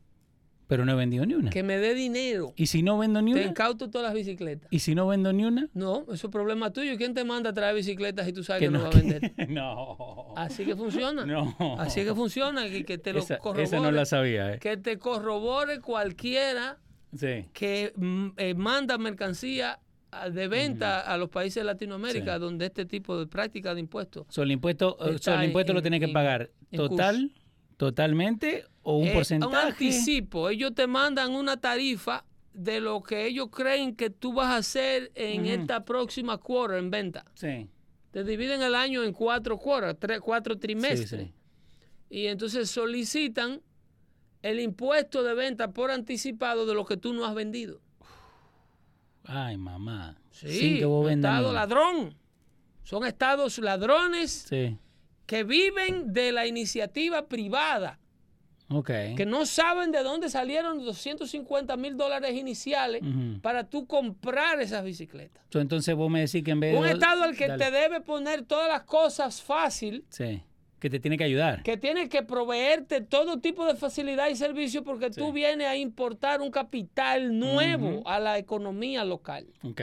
Pero 0.67 0.85
no 0.85 0.93
he 0.93 0.95
vendido 0.95 1.27
ni 1.27 1.35
una. 1.35 1.51
Que 1.51 1.65
me 1.65 1.79
dé 1.79 1.95
dinero. 1.95 2.53
¿Y 2.55 2.67
si 2.67 2.83
no 2.85 2.97
vendo 2.97 3.21
ni 3.23 3.33
Te 3.33 3.41
una? 3.41 3.49
incauto 3.51 3.91
todas 3.91 4.07
las 4.07 4.15
bicicletas. 4.15 4.69
¿Y 4.71 4.79
si 4.79 4.95
no 4.95 5.07
vendo 5.09 5.33
ni 5.33 5.45
una? 5.45 5.69
No, 5.75 6.03
eso 6.13 6.29
es 6.29 6.33
problema 6.33 6.73
tuyo. 6.73 6.97
¿Quién 6.97 7.13
te 7.13 7.25
manda 7.25 7.51
a 7.51 7.53
traer 7.53 7.75
bicicletas 7.75 8.29
y 8.29 8.33
tú 8.33 8.45
sabes 8.45 8.61
Que 8.61 8.67
que 8.67 8.71
no, 8.73 8.79
no, 8.79 8.85
va 8.85 8.91
a 8.91 8.95
vender? 9.01 9.33
no. 9.51 10.33
Así 10.37 10.65
que 10.65 10.77
funciona. 10.77 11.27
No. 11.27 11.57
Así 11.79 12.05
que 12.05 12.15
funciona, 12.15 12.69
que, 12.69 12.85
que 12.85 12.99
te 12.99 13.13
lo 13.13 13.19
esa, 13.19 13.39
corrobore. 13.39 13.65
esa 13.65 13.81
no 13.81 13.91
la 13.91 14.05
sabía, 14.05 14.55
¿eh? 14.55 14.59
Que 14.61 14.77
te 14.77 14.97
corrobore 14.99 15.81
cualquiera 15.81 16.79
Sí. 17.17 17.47
que 17.53 17.93
mm, 17.97 18.29
eh, 18.37 18.55
manda 18.55 18.97
mercancía 18.97 19.81
de 20.33 20.49
venta 20.49 21.00
a 21.00 21.17
los 21.17 21.29
países 21.29 21.57
de 21.57 21.64
Latinoamérica 21.64 22.35
Sí. 22.35 22.40
donde 22.40 22.67
este 22.67 22.85
tipo 22.87 23.19
de 23.19 23.26
práctica 23.26 23.75
de 23.75 23.81
impuestos. 23.81 24.26
So, 24.29 24.43
el 24.43 24.50
impuesto, 24.50 24.97
eh, 25.09 25.19
so, 25.21 25.35
el 25.35 25.45
impuesto 25.45 25.73
lo 25.73 25.79
en- 25.79 25.85
tenés 25.85 26.00
que 26.00 26.09
pagar 26.09 26.50
en 26.71 26.76
total, 26.76 27.33
totalmente 27.76 28.64
o 28.83 28.99
un 28.99 29.09
Eh, 29.09 29.12
porcentaje. 29.12 29.50
Un 29.50 29.57
anticipo. 29.57 30.49
Ellos 30.50 30.75
te 30.75 30.87
mandan 30.87 31.33
una 31.33 31.57
tarifa 31.57 32.25
de 32.52 32.81
lo 32.81 33.02
que 33.02 33.26
ellos 33.26 33.49
creen 33.50 33.95
que 33.95 34.11
tú 34.11 34.33
vas 34.33 34.49
a 34.49 34.57
hacer 34.57 35.11
en 35.14 35.47
esta 35.47 35.85
próxima 35.85 36.38
quarter 36.38 36.79
en 36.79 36.90
venta. 36.90 37.25
Sí. 37.35 37.69
Te 38.11 38.25
dividen 38.25 38.61
el 38.62 38.75
año 38.75 39.05
en 39.05 39.12
cuatro 39.12 39.57
quarters, 39.57 39.97
tres, 39.99 40.21
cuatro 40.21 40.59
trimestres. 40.59 41.09
Sí, 41.09 41.17
sí. 41.17 41.33
Y 42.11 42.26
entonces 42.26 42.69
solicitan 42.69 43.62
el 44.43 44.59
impuesto 44.59 45.23
de 45.23 45.35
venta 45.35 45.71
por 45.73 45.90
anticipado 45.90 46.67
de 46.67 46.75
lo 46.75 46.85
que 46.85 46.97
tú 46.97 47.12
no 47.12 47.25
has 47.25 47.35
vendido. 47.35 47.81
Ay, 49.25 49.57
mamá. 49.57 50.17
Sí, 50.31 50.49
Sin 50.49 50.79
que 50.79 50.85
vos 50.85 51.11
estado 51.11 51.53
ladrón. 51.53 52.15
Son 52.85 53.05
estados 53.07 53.59
ladrones 53.59 54.47
Sí. 54.49 54.77
que 55.27 55.45
viven 55.45 56.12
de 56.12 56.33
la 56.33 56.47
iniciativa 56.47 57.27
privada, 57.29 57.99
Ok. 58.69 58.91
que 59.17 59.27
no 59.27 59.47
saben 59.47 59.93
de 59.93 60.03
dónde 60.03 60.29
salieron 60.29 60.79
los 60.79 60.87
250 60.87 61.77
mil 61.77 61.97
dólares 61.97 62.35
iniciales 62.37 63.03
para 63.43 63.65
tú 63.65 63.87
comprar 63.87 64.61
esas 64.61 64.83
bicicletas. 64.85 65.43
Entonces 65.53 65.95
vos 65.95 66.11
me 66.11 66.21
decís 66.21 66.43
que 66.43 66.53
en 66.53 66.61
vez 66.61 66.73
de... 66.73 66.79
Un 66.79 66.87
estado 66.87 67.23
al 67.25 67.37
que 67.37 67.47
Dale. 67.49 67.65
te 67.65 67.71
debe 67.71 68.00
poner 68.00 68.43
todas 68.43 68.69
las 68.69 68.83
cosas 68.83 69.43
fácil, 69.43 70.05
Sí. 70.09 70.43
Que 70.81 70.91
te 70.91 70.99
tiene 70.99 71.17
que 71.19 71.25
ayudar. 71.25 71.63
que 71.63 71.77
tiene 71.77 72.09
que 72.09 72.23
proveerte 72.23 73.03
todo 73.03 73.39
tipo 73.39 73.67
de 73.67 73.75
facilidad 73.77 74.29
y 74.31 74.35
servicio 74.35 74.83
porque 74.83 75.11
tú 75.11 75.31
vienes 75.33 75.69
a 75.69 75.77
importar 75.77 76.41
un 76.41 76.51
capital 76.51 77.39
nuevo 77.39 78.03
a 78.09 78.19
la 78.19 78.39
economía 78.39 79.05
local. 79.05 79.47
Ok. 79.63 79.81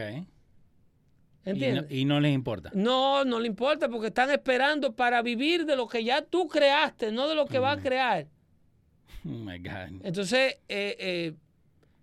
Y 1.46 1.50
¿Entiendes? 1.51 1.84
no, 1.89 1.96
y 1.96 2.04
no 2.04 2.20
les 2.20 2.34
importa. 2.34 2.72
No, 2.74 3.24
no 3.24 3.39
le 3.39 3.48
importa 3.48 3.88
porque 3.88 4.08
están 4.08 4.32
esperando 4.32 4.96
para 4.96 5.22
vivir 5.22 5.66
de 5.66 5.75
lo 5.77 5.88
que 5.88 6.04
ya 6.04 6.22
tú 6.22 6.48
creaste, 6.50 7.12
no 7.12 7.27
de 7.30 7.36
lo 7.36 7.46
que 7.46 7.60
va 7.60 7.72
a 7.74 7.77
crear. 7.80 8.27
Oh 9.24 9.30
my 9.30 9.58
God. 9.60 10.01
Entonces, 10.04 10.56
eh, 10.68 10.96
eh, 11.00 11.34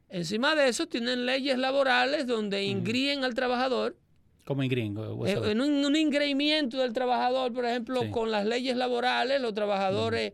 encima 0.08 0.54
de 0.54 0.68
eso, 0.68 0.86
tienen 0.86 1.26
leyes 1.26 1.58
laborales 1.58 2.26
donde 2.26 2.64
ingríen 2.64 3.24
al 3.24 3.34
trabajador, 3.34 3.96
Como 4.44 4.62
en 4.62 4.68
gringo. 4.68 5.16
vos 5.16 5.28
eh, 5.28 5.38
en 5.50 5.60
un, 5.60 5.84
un 5.84 5.96
ingreimiento 5.96 6.78
del 6.78 6.92
trabajador, 6.92 7.52
por 7.52 7.64
ejemplo, 7.64 8.02
Sí. 8.02 8.10
con 8.10 8.30
las 8.30 8.44
leyes 8.44 8.76
laborales, 8.76 9.40
los 9.40 9.54
trabajadores, 9.54 10.32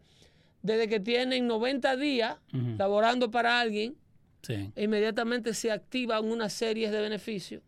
desde 0.62 0.88
que 0.88 1.00
tienen 1.00 1.46
90 1.46 1.96
días 1.96 2.36
laborando 2.76 3.30
para 3.30 3.60
alguien, 3.60 3.94
Sí. 4.42 4.72
inmediatamente 4.76 5.54
se 5.54 5.70
activan 5.70 6.24
una 6.24 6.48
serie 6.48 6.90
de 6.90 7.00
beneficios. 7.00 7.62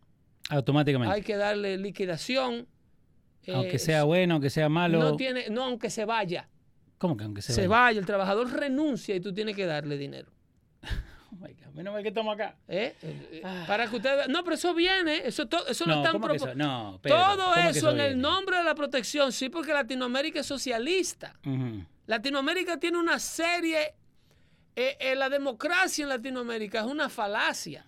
Automáticamente. 0.49 1.13
Hay 1.13 1.21
que 1.21 1.37
darle 1.37 1.77
liquidación. 1.77 2.67
aunque 3.53 3.75
eh, 3.75 3.79
sea 3.79 4.03
bueno, 4.03 4.35
aunque 4.35 4.49
sea 4.49 4.69
malo. 4.69 4.99
No, 4.99 5.15
tiene, 5.15 5.49
no, 5.49 5.63
aunque 5.63 5.89
se 5.89 6.05
vaya. 6.05 6.49
¿Cómo 6.97 7.15
que 7.17 7.23
aunque 7.25 7.41
sea 7.41 7.55
se 7.55 7.61
bueno? 7.67 7.81
vaya, 7.81 7.99
el 7.99 8.05
trabajador 8.05 8.49
renuncia 8.51 9.15
y 9.15 9.19
tú 9.19 9.33
tienes 9.33 9.55
que 9.55 9.65
darle 9.65 9.97
dinero. 9.97 10.31
Oh. 11.73 11.75
Menos 11.75 11.93
mal 11.93 12.03
que 12.03 12.09
estamos 12.09 12.35
acá. 12.35 12.55
¿eh? 12.67 12.93
Eh, 13.01 13.41
eh, 13.43 13.63
Para 13.67 13.87
que 13.89 13.95
ustedes 13.95 14.27
No, 14.29 14.43
pero 14.43 14.55
eso 14.55 14.73
viene, 14.75 15.25
eso, 15.25 15.47
to- 15.47 15.65
eso 15.67 15.85
lo. 15.85 15.95
No, 15.95 15.99
están 16.03 16.11
¿cómo 16.13 16.27
que 16.27 16.33
propo- 16.39 16.47
eso? 16.49 16.55
No, 16.55 16.99
Pedro, 17.01 17.17
Todo 17.17 17.37
¿cómo 17.45 17.53
que 17.55 17.69
eso 17.69 17.89
en 17.91 17.99
el 17.99 18.19
nombre 18.21 18.57
de 18.57 18.63
la 18.63 18.75
protección, 18.75 19.31
sí, 19.31 19.49
porque 19.49 19.73
Latinoamérica 19.73 20.39
es 20.41 20.45
socialista. 20.45 21.35
Latinoamérica 22.05 22.77
tiene 22.79 22.97
una 22.99 23.17
serie, 23.19 23.93
eh, 24.75 24.97
eh, 24.99 25.15
la 25.15 25.29
democracia 25.29 26.03
en 26.03 26.09
Latinoamérica 26.09 26.79
es 26.81 26.85
una 26.85 27.09
falacia. 27.09 27.85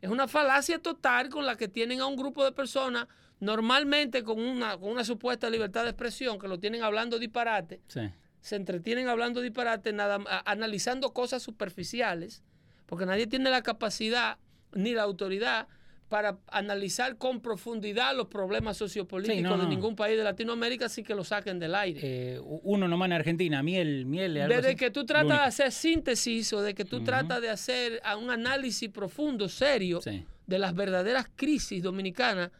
Es 0.00 0.08
una 0.10 0.28
falacia 0.28 0.78
total 0.78 1.28
con 1.28 1.44
la 1.44 1.56
que 1.56 1.68
tienen 1.68 2.00
a 2.00 2.06
un 2.06 2.16
grupo 2.16 2.44
de 2.44 2.52
personas, 2.52 3.06
normalmente 3.40 4.22
con 4.22 4.38
una, 4.40 4.76
con 4.78 4.90
una 4.90 5.04
supuesta 5.04 5.50
libertad 5.50 5.82
de 5.84 5.90
expresión, 5.90 6.38
que 6.38 6.48
lo 6.48 6.58
tienen 6.58 6.82
hablando 6.82 7.18
disparate, 7.18 7.80
Sí. 7.88 8.00
se 8.40 8.56
entretienen 8.56 9.08
hablando 9.08 9.40
disparate, 9.40 9.92
nada, 9.92 10.20
analizando 10.44 11.12
cosas 11.12 11.42
superficiales, 11.42 12.42
porque 12.88 13.06
nadie 13.06 13.26
tiene 13.28 13.50
la 13.50 13.62
capacidad 13.62 14.38
ni 14.72 14.92
la 14.94 15.02
autoridad 15.02 15.68
para 16.08 16.38
analizar 16.50 17.18
con 17.18 17.42
profundidad 17.42 18.16
los 18.16 18.28
problemas 18.28 18.78
sociopolíticos 18.78 19.36
Sí, 19.36 19.42
no, 19.42 19.58
de 19.58 19.66
ningún 19.66 19.94
país 19.94 20.16
de 20.16 20.24
Latinoamérica, 20.24 20.86
así 20.86 21.02
que 21.02 21.14
lo 21.14 21.22
saquen 21.22 21.58
del 21.58 21.74
aire. 21.74 22.00
Eh, 22.02 22.40
uno 22.62 22.88
nomás 22.88 23.06
en 23.08 23.12
Argentina, 23.12 23.62
miel, 23.62 24.06
miel. 24.06 24.38
algo 24.38 24.54
Desde 24.56 24.68
así. 24.68 24.76
que 24.76 24.90
tú 24.90 25.04
tratas 25.04 25.38
de 25.40 25.44
hacer 25.44 25.70
síntesis 25.72 26.50
o 26.54 26.62
de 26.62 26.74
que 26.74 26.86
tú 26.86 27.04
tratas 27.04 27.42
de 27.42 27.50
hacer 27.50 28.00
un 28.18 28.30
análisis 28.30 28.88
profundo, 28.88 29.50
serio, 29.50 30.00
Sí. 30.00 30.24
de 30.46 30.58
las 30.58 30.74
verdaderas 30.74 31.26
crisis 31.36 31.82
dominicanas, 31.82 32.50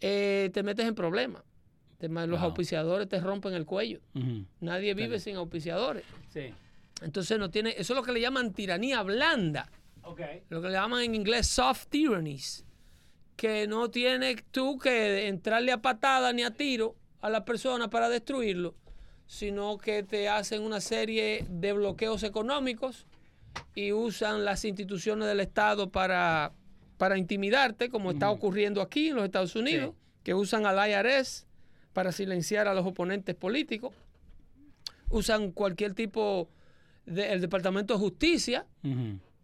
eh, 0.00 0.50
te 0.52 0.64
metes 0.64 0.84
en 0.86 0.96
problemas. 0.96 1.42
Los 2.00 2.28
Wow. 2.30 2.38
auspiciadores 2.50 3.08
te 3.08 3.20
rompen 3.20 3.54
el 3.54 3.64
cuello. 3.64 4.00
Nadie 4.60 4.94
vive 4.94 5.20
sin 5.20 5.36
auspiciadores. 5.36 6.02
Sí. 6.32 6.52
Entonces 7.02 7.38
no 7.38 7.50
tiene, 7.50 7.70
eso 7.70 7.92
es 7.92 7.96
lo 7.96 8.02
que 8.02 8.12
le 8.12 8.20
llaman 8.20 8.52
tiranía 8.52 9.02
blanda, 9.02 9.70
lo 10.48 10.62
que 10.62 10.68
le 10.68 10.72
llaman 10.72 11.02
en 11.02 11.14
inglés 11.14 11.46
soft 11.46 11.86
tyrannies, 11.88 12.64
que 13.36 13.68
no 13.68 13.90
tienes 13.90 14.42
tú 14.50 14.78
que 14.78 15.28
entrarle 15.28 15.70
a 15.70 15.80
patada 15.80 16.32
ni 16.32 16.42
a 16.42 16.50
tiro 16.50 16.96
a 17.20 17.30
la 17.30 17.44
persona 17.44 17.88
para 17.88 18.08
destruirlo, 18.08 18.74
sino 19.26 19.78
que 19.78 20.02
te 20.02 20.28
hacen 20.28 20.62
una 20.62 20.80
serie 20.80 21.46
de 21.48 21.72
bloqueos 21.72 22.22
económicos 22.22 23.06
y 23.74 23.92
usan 23.92 24.44
las 24.44 24.64
instituciones 24.64 25.28
del 25.28 25.40
Estado 25.40 25.90
para, 25.90 26.52
para 26.96 27.18
intimidarte, 27.18 27.90
como 27.90 28.10
está 28.10 28.30
ocurriendo 28.30 28.80
aquí 28.82 29.08
en 29.08 29.16
los 29.16 29.24
Estados 29.24 29.54
Unidos, 29.54 29.94
que 30.24 30.34
usan 30.34 30.66
al 30.66 30.90
IRS 30.90 31.46
para 31.92 32.12
silenciar 32.12 32.66
a 32.66 32.74
los 32.74 32.86
oponentes 32.86 33.34
políticos, 33.34 33.94
usan 35.10 35.52
cualquier 35.52 35.94
tipo 35.94 36.48
del 37.08 37.40
Departamento 37.40 37.94
de 37.94 38.00
Justicia, 38.00 38.66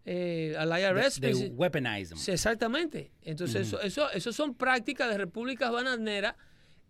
eh, 0.05 0.55
al 0.57 0.69
IRS. 0.79 1.19
Princi- 1.21 1.51
weaponize 1.55 2.09
them. 2.09 2.17
Sí, 2.17 2.31
exactamente. 2.31 3.11
Entonces, 3.21 3.67
eso, 3.67 3.81
eso, 3.81 4.09
eso 4.11 4.31
son 4.33 4.53
prácticas 4.55 5.09
de 5.09 5.17
repúblicas 5.17 5.71
bananeras 5.71 6.35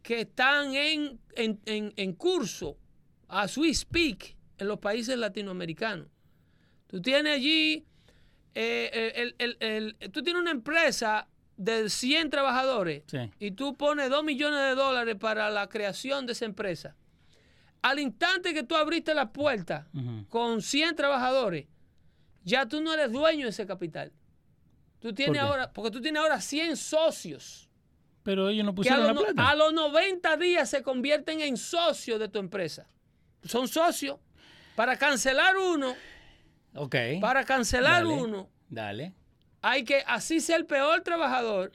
que 0.02 0.22
están 0.22 0.76
en, 0.76 1.20
en, 1.36 1.60
en, 1.66 1.94
en 1.96 2.14
curso, 2.14 2.78
as 3.28 3.58
we 3.58 3.74
speak, 3.74 4.36
en 4.58 4.68
los 4.68 4.80
países 4.80 5.18
latinoamericanos. 5.18 6.08
Tú 6.88 7.02
tienes 7.02 7.34
allí, 7.34 7.86
eh, 8.54 8.90
eh, 8.94 9.14
el- 9.16 9.36
el- 9.40 9.58
el- 10.00 10.12
tú 10.12 10.22
tienes 10.22 10.42
una 10.42 10.52
empresa 10.52 11.28
de 11.58 11.90
100 11.90 12.30
trabajadores 12.30 13.04
Sí. 13.08 13.18
y 13.40 13.52
tú 13.52 13.76
pones 13.76 14.10
2 14.10 14.24
millones 14.24 14.60
de 14.62 14.76
dólares 14.76 15.16
para 15.20 15.50
la 15.50 15.68
creación 15.68 16.26
de 16.26 16.34
esa 16.34 16.46
empresa. 16.46 16.96
Al 17.88 18.00
instante 18.00 18.54
que 18.54 18.64
tú 18.64 18.76
abriste 18.76 19.14
la 19.14 19.32
puerta 19.32 19.88
con 20.30 20.62
100 20.64 20.96
trabajadores, 20.96 21.68
ya 22.44 22.66
tú 22.68 22.82
no 22.82 22.92
eres 22.94 23.12
dueño 23.12 23.44
de 23.46 23.50
ese 23.52 23.68
capital. 23.68 24.12
Tú 25.00 25.14
tienes 25.14 25.40
ahora, 25.40 25.72
porque 25.72 25.92
tú 25.92 26.02
tienes 26.02 26.20
ahora 26.20 26.42
100 26.42 26.78
socios 26.78 27.70
Pero 28.24 28.50
ellos 28.50 28.66
no 28.66 28.72
a 28.72 28.76
pusieron 28.76 29.06
la 29.06 29.14
no- 29.14 29.22
plata. 29.22 29.50
a 29.50 29.56
los 29.56 29.72
90 29.72 30.36
días 30.38 30.68
se 30.68 30.82
convierten 30.82 31.42
en 31.42 31.58
socios 31.58 32.20
de 32.20 32.28
tu 32.28 32.40
empresa. 32.40 32.88
Son 33.44 33.68
socios. 33.68 34.18
Para 34.76 34.98
cancelar 34.98 35.56
uno, 35.56 35.94
Ok. 36.74 36.96
para 37.22 37.44
cancelar 37.46 38.04
Dale. 38.04 38.10
uno, 38.24 38.50
Dale. 38.68 39.14
hay 39.62 39.84
que, 39.84 40.04
así 40.08 40.40
sea 40.40 40.58
el 40.58 40.66
peor 40.66 41.02
trabajador, 41.02 41.72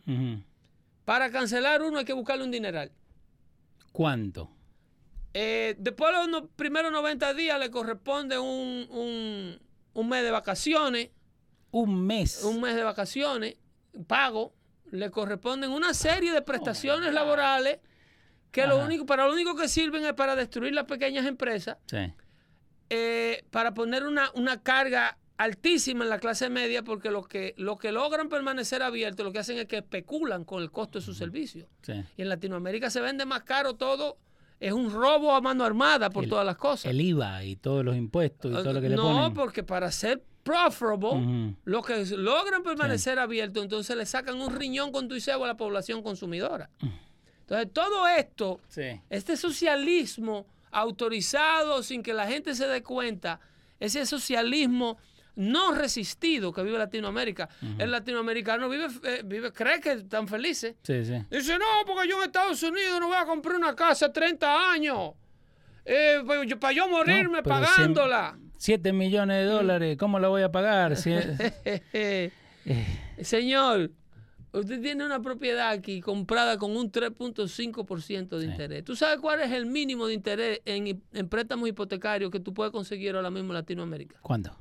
para 1.04 1.30
cancelar 1.30 1.82
uno 1.82 1.98
hay 2.00 2.04
que 2.04 2.12
buscarle 2.14 2.42
un 2.44 2.50
dineral. 2.50 2.90
¿Cuánto? 3.92 4.50
Eh, 5.34 5.76
después 5.78 6.12
de 6.12 6.18
los 6.18 6.28
no- 6.28 6.48
primeros 6.48 6.90
90 6.92 7.34
días 7.34 7.58
le 7.58 7.70
corresponde 7.70 8.38
un, 8.38 8.86
un- 8.90 9.60
un 9.92 10.08
mes 10.08 10.22
de 10.24 10.30
vacaciones, 10.30 11.10
Un 11.70 12.04
mes. 12.06 12.42
un 12.44 12.60
mes 12.60 12.74
de 12.74 12.82
vacaciones, 12.82 13.56
pago, 14.06 14.52
le 14.90 15.10
corresponden 15.10 15.70
una 15.70 15.94
serie 15.94 16.32
de 16.32 16.42
prestaciones 16.42 17.12
laborales 17.12 17.78
que 18.50 18.66
lo 18.66 18.78
único, 18.84 19.06
para 19.06 19.26
lo 19.26 19.32
único 19.32 19.54
que 19.54 19.68
sirven 19.68 20.04
es 20.04 20.12
para 20.14 20.34
destruir 20.34 20.74
las 20.74 20.84
pequeñas 20.86 21.24
empresas, 21.26 21.76
Sí. 21.86 22.12
eh, 22.88 23.44
para 23.50 23.72
poner 23.74 24.04
una, 24.06 24.30
una 24.34 24.60
carga 24.62 25.16
altísima 25.36 26.02
en 26.04 26.10
la 26.10 26.18
clase 26.18 26.50
media, 26.50 26.82
porque 26.82 27.10
los 27.12 27.28
que, 27.28 27.54
los 27.56 27.78
que 27.78 27.92
logran 27.92 28.28
permanecer 28.28 28.82
abiertos 28.82 29.24
lo 29.24 29.32
que 29.32 29.38
hacen 29.38 29.58
es 29.58 29.66
que 29.66 29.78
especulan 29.78 30.44
con 30.44 30.60
el 30.62 30.70
costo 30.72 30.98
de 30.98 31.04
sus 31.04 31.16
servicios. 31.16 31.68
sí. 31.82 31.92
Y 32.16 32.22
en 32.22 32.28
Latinoamérica 32.28 32.90
se 32.90 33.00
vende 33.00 33.24
más 33.24 33.44
caro 33.44 33.74
todo, 33.74 34.18
es 34.60 34.72
un 34.72 34.92
robo 34.92 35.32
a 35.34 35.40
mano 35.40 35.64
armada 35.64 36.10
por 36.10 36.24
El- 36.24 36.30
todas 36.30 36.44
las 36.46 36.56
cosas. 36.56 36.84
El 36.90 37.00
IVA 37.00 37.42
y 37.44 37.56
todos 37.56 37.84
los 37.84 37.96
impuestos 37.96 38.50
y 38.52 38.54
todo 38.54 38.72
lo 38.74 38.80
que 38.80 38.90
le 38.90 38.96
no, 38.96 39.02
ponen. 39.02 39.34
porque 39.34 39.62
para 39.64 39.90
ser 39.90 40.22
profitable, 40.42 41.06
Ujú. 41.16 41.54
los 41.64 41.84
que 41.86 42.04
logran 42.16 42.62
permanecer 42.62 43.18
abiertos, 43.18 43.62
entonces 43.62 43.96
le 43.96 44.06
sacan 44.06 44.40
un 44.40 44.54
riñón 44.54 44.90
con 44.92 45.06
tu 45.08 45.14
y 45.14 45.20
cebo 45.20 45.44
a 45.44 45.48
la 45.48 45.56
población 45.56 46.02
consumidora. 46.02 46.70
Entonces, 47.40 47.72
todo 47.72 48.06
esto, 48.08 48.60
Sí. 48.68 49.00
este 49.10 49.36
socialismo 49.36 50.46
autorizado 50.70 51.82
sin 51.82 52.02
que 52.02 52.12
la 52.14 52.26
gente 52.26 52.54
se 52.54 52.66
dé 52.66 52.82
cuenta, 52.82 53.40
ese 53.78 54.04
socialismo 54.06 54.98
no 55.36 55.72
resistido 55.74 56.52
que 56.52 56.62
vive 56.62 56.78
Latinoamérica. 56.78 57.48
El 57.78 57.90
latinoamericano 57.90 58.68
vive, 58.68 58.86
eh, 59.04 59.22
vive, 59.24 59.52
cree 59.52 59.80
que 59.80 59.92
están 59.92 60.28
felices. 60.28 60.74
Sí, 60.82 61.04
sí. 61.04 61.14
Dice, 61.30 61.58
no, 61.58 61.64
porque 61.86 62.08
yo 62.08 62.18
en 62.18 62.24
Estados 62.26 62.62
Unidos 62.62 63.00
no 63.00 63.08
voy 63.08 63.16
a 63.16 63.24
comprar 63.24 63.56
una 63.56 63.74
casa 63.74 64.12
30 64.12 64.72
años. 64.72 65.12
Eh, 65.84 66.18
pues, 66.26 66.46
yo- 66.46 66.58
para 66.60 66.74
yo 66.74 66.88
morirme 66.88 67.38
No, 67.38 67.42
pagándola. 67.42 68.38
7 68.58 68.92
millones 68.92 69.38
de 69.38 69.44
dólares, 69.44 69.96
¿cómo 69.98 70.18
la 70.18 70.28
voy 70.28 70.42
a 70.42 70.52
pagar? 70.52 70.96
Si- 70.96 71.10
Señor, 73.22 73.90
usted 74.52 74.80
tiene 74.82 75.04
una 75.04 75.20
propiedad 75.22 75.70
aquí 75.70 76.00
comprada 76.00 76.58
con 76.58 76.76
un 76.76 76.90
3.5% 76.90 78.38
de 78.38 78.44
Sí. 78.46 78.50
interés. 78.50 78.84
¿Tú 78.84 78.96
sabes 78.96 79.18
cuál 79.18 79.40
es 79.40 79.52
el 79.52 79.66
mínimo 79.66 80.06
de 80.06 80.14
interés 80.14 80.60
en, 80.64 81.02
en 81.12 81.28
préstamos 81.28 81.68
hipotecarios 81.68 82.30
que 82.30 82.40
tú 82.40 82.52
puedes 82.52 82.72
conseguir 82.72 83.14
ahora 83.16 83.30
mismo 83.30 83.50
en 83.50 83.54
Latinoamérica? 83.54 84.18
¿Cuánto? 84.22 84.56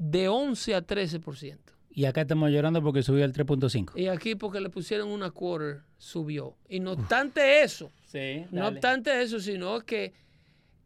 De 0.00 0.28
11 0.28 0.74
a 0.74 0.86
13%. 0.86 1.58
Y 1.92 2.06
acá 2.06 2.22
estamos 2.22 2.50
llorando 2.50 2.82
porque 2.82 3.02
subió 3.02 3.24
al 3.24 3.34
3.5. 3.34 3.92
Y 3.94 4.06
aquí 4.06 4.34
porque 4.34 4.60
le 4.60 4.70
pusieron 4.70 5.08
una 5.08 5.30
quarter, 5.30 5.82
subió. 5.98 6.56
Y 6.68 6.80
no 6.80 6.92
obstante 6.92 7.62
eso, 7.62 7.92
Sí, 8.06 8.46
no 8.50 8.66
obstante 8.68 9.20
eso, 9.22 9.38
sino 9.38 9.80
que 9.80 10.14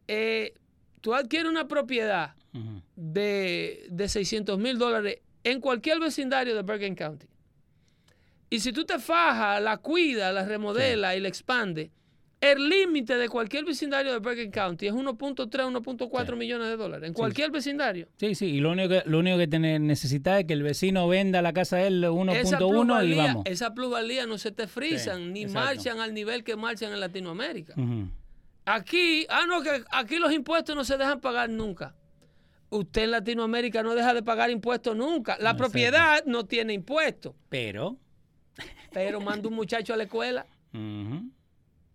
eh, 0.09 0.55
tú 1.01 1.15
adquieres 1.15 1.49
una 1.51 1.69
propiedad 1.69 2.35
de, 2.97 3.87
de 3.89 4.09
600 4.09 4.59
mil 4.59 4.79
dólares 4.79 5.21
en 5.45 5.61
cualquier 5.61 6.01
vecindario 6.01 6.57
de 6.57 6.63
Bergen 6.63 6.95
County. 6.97 7.27
Y 8.51 8.61
si 8.61 8.73
tú 8.73 8.85
te 8.85 8.99
fajas, 8.99 9.63
la 9.63 9.77
cuidas, 9.77 10.35
la 10.35 10.45
remodelas 10.45 11.17
y 11.17 11.21
la 11.21 11.29
expandes, 11.29 11.91
el 12.53 12.69
límite 12.69 13.17
de 13.17 13.29
cualquier 13.29 13.65
vecindario 13.65 14.13
de 14.13 14.19
Bergen 14.19 14.51
County 14.51 14.87
es 14.87 14.93
1.3, 14.93 15.49
1.4 15.67 16.35
Sí. 16.35 16.39
millones 16.39 16.69
de 16.69 16.77
dólares. 16.77 17.09
En 17.09 17.15
cualquier 17.15 17.51
vecindario. 17.51 18.09
Sí, 18.17 18.35
sí, 18.35 18.47
y 18.47 18.61
lo 18.61 18.73
único 18.73 18.89
que, 18.91 19.03
lo 19.07 19.19
único 19.19 19.39
que 19.39 19.47
tiene, 19.47 19.79
necesita 19.79 20.39
es 20.39 20.47
que 20.47 20.53
el 20.53 20.63
vecino 20.63 21.09
venda 21.09 21.41
la 21.43 21.53
casa 21.53 21.77
de 21.79 21.87
él 21.89 22.05
Esa 22.05 22.11
1.1 22.11 23.03
y 23.07 23.15
vamos. 23.15 23.43
esa 23.47 23.73
plusvalía 23.75 24.27
no 24.27 24.39
se 24.39 24.53
te 24.53 24.67
frisan 24.67 25.19
Sí, 25.19 25.31
ni 25.33 25.43
exacto. 25.45 25.67
marchan 25.67 26.01
al 26.01 26.13
nivel 26.15 26.45
que 26.45 26.57
marchan 26.57 26.93
en 26.93 27.01
Latinoamérica. 27.01 27.75
Aquí, 28.67 29.27
ah, 29.29 29.45
no, 29.47 29.63
que 29.63 29.85
aquí 29.91 30.17
los 30.19 30.33
impuestos 30.33 30.75
no 30.75 30.85
se 30.85 30.97
dejan 30.97 31.21
pagar 31.21 31.51
nunca. 31.51 31.95
Usted 32.71 33.05
en 33.05 33.11
Latinoamérica 33.11 33.83
no 33.83 33.95
deja 33.95 34.15
de 34.15 34.23
pagar 34.23 34.51
impuestos 34.51 34.97
nunca. 34.97 35.37
La 35.39 35.57
propiedad 35.57 36.25
no 36.27 36.45
tiene 36.47 36.73
impuestos, 36.73 37.35
Pero, 37.49 37.99
pero 38.93 39.21
manda 39.21 39.49
un 39.49 39.55
muchacho 39.55 39.93
a 39.93 39.97
la 39.97 40.05
escuela, 40.05 40.47
ujú, 40.73 41.31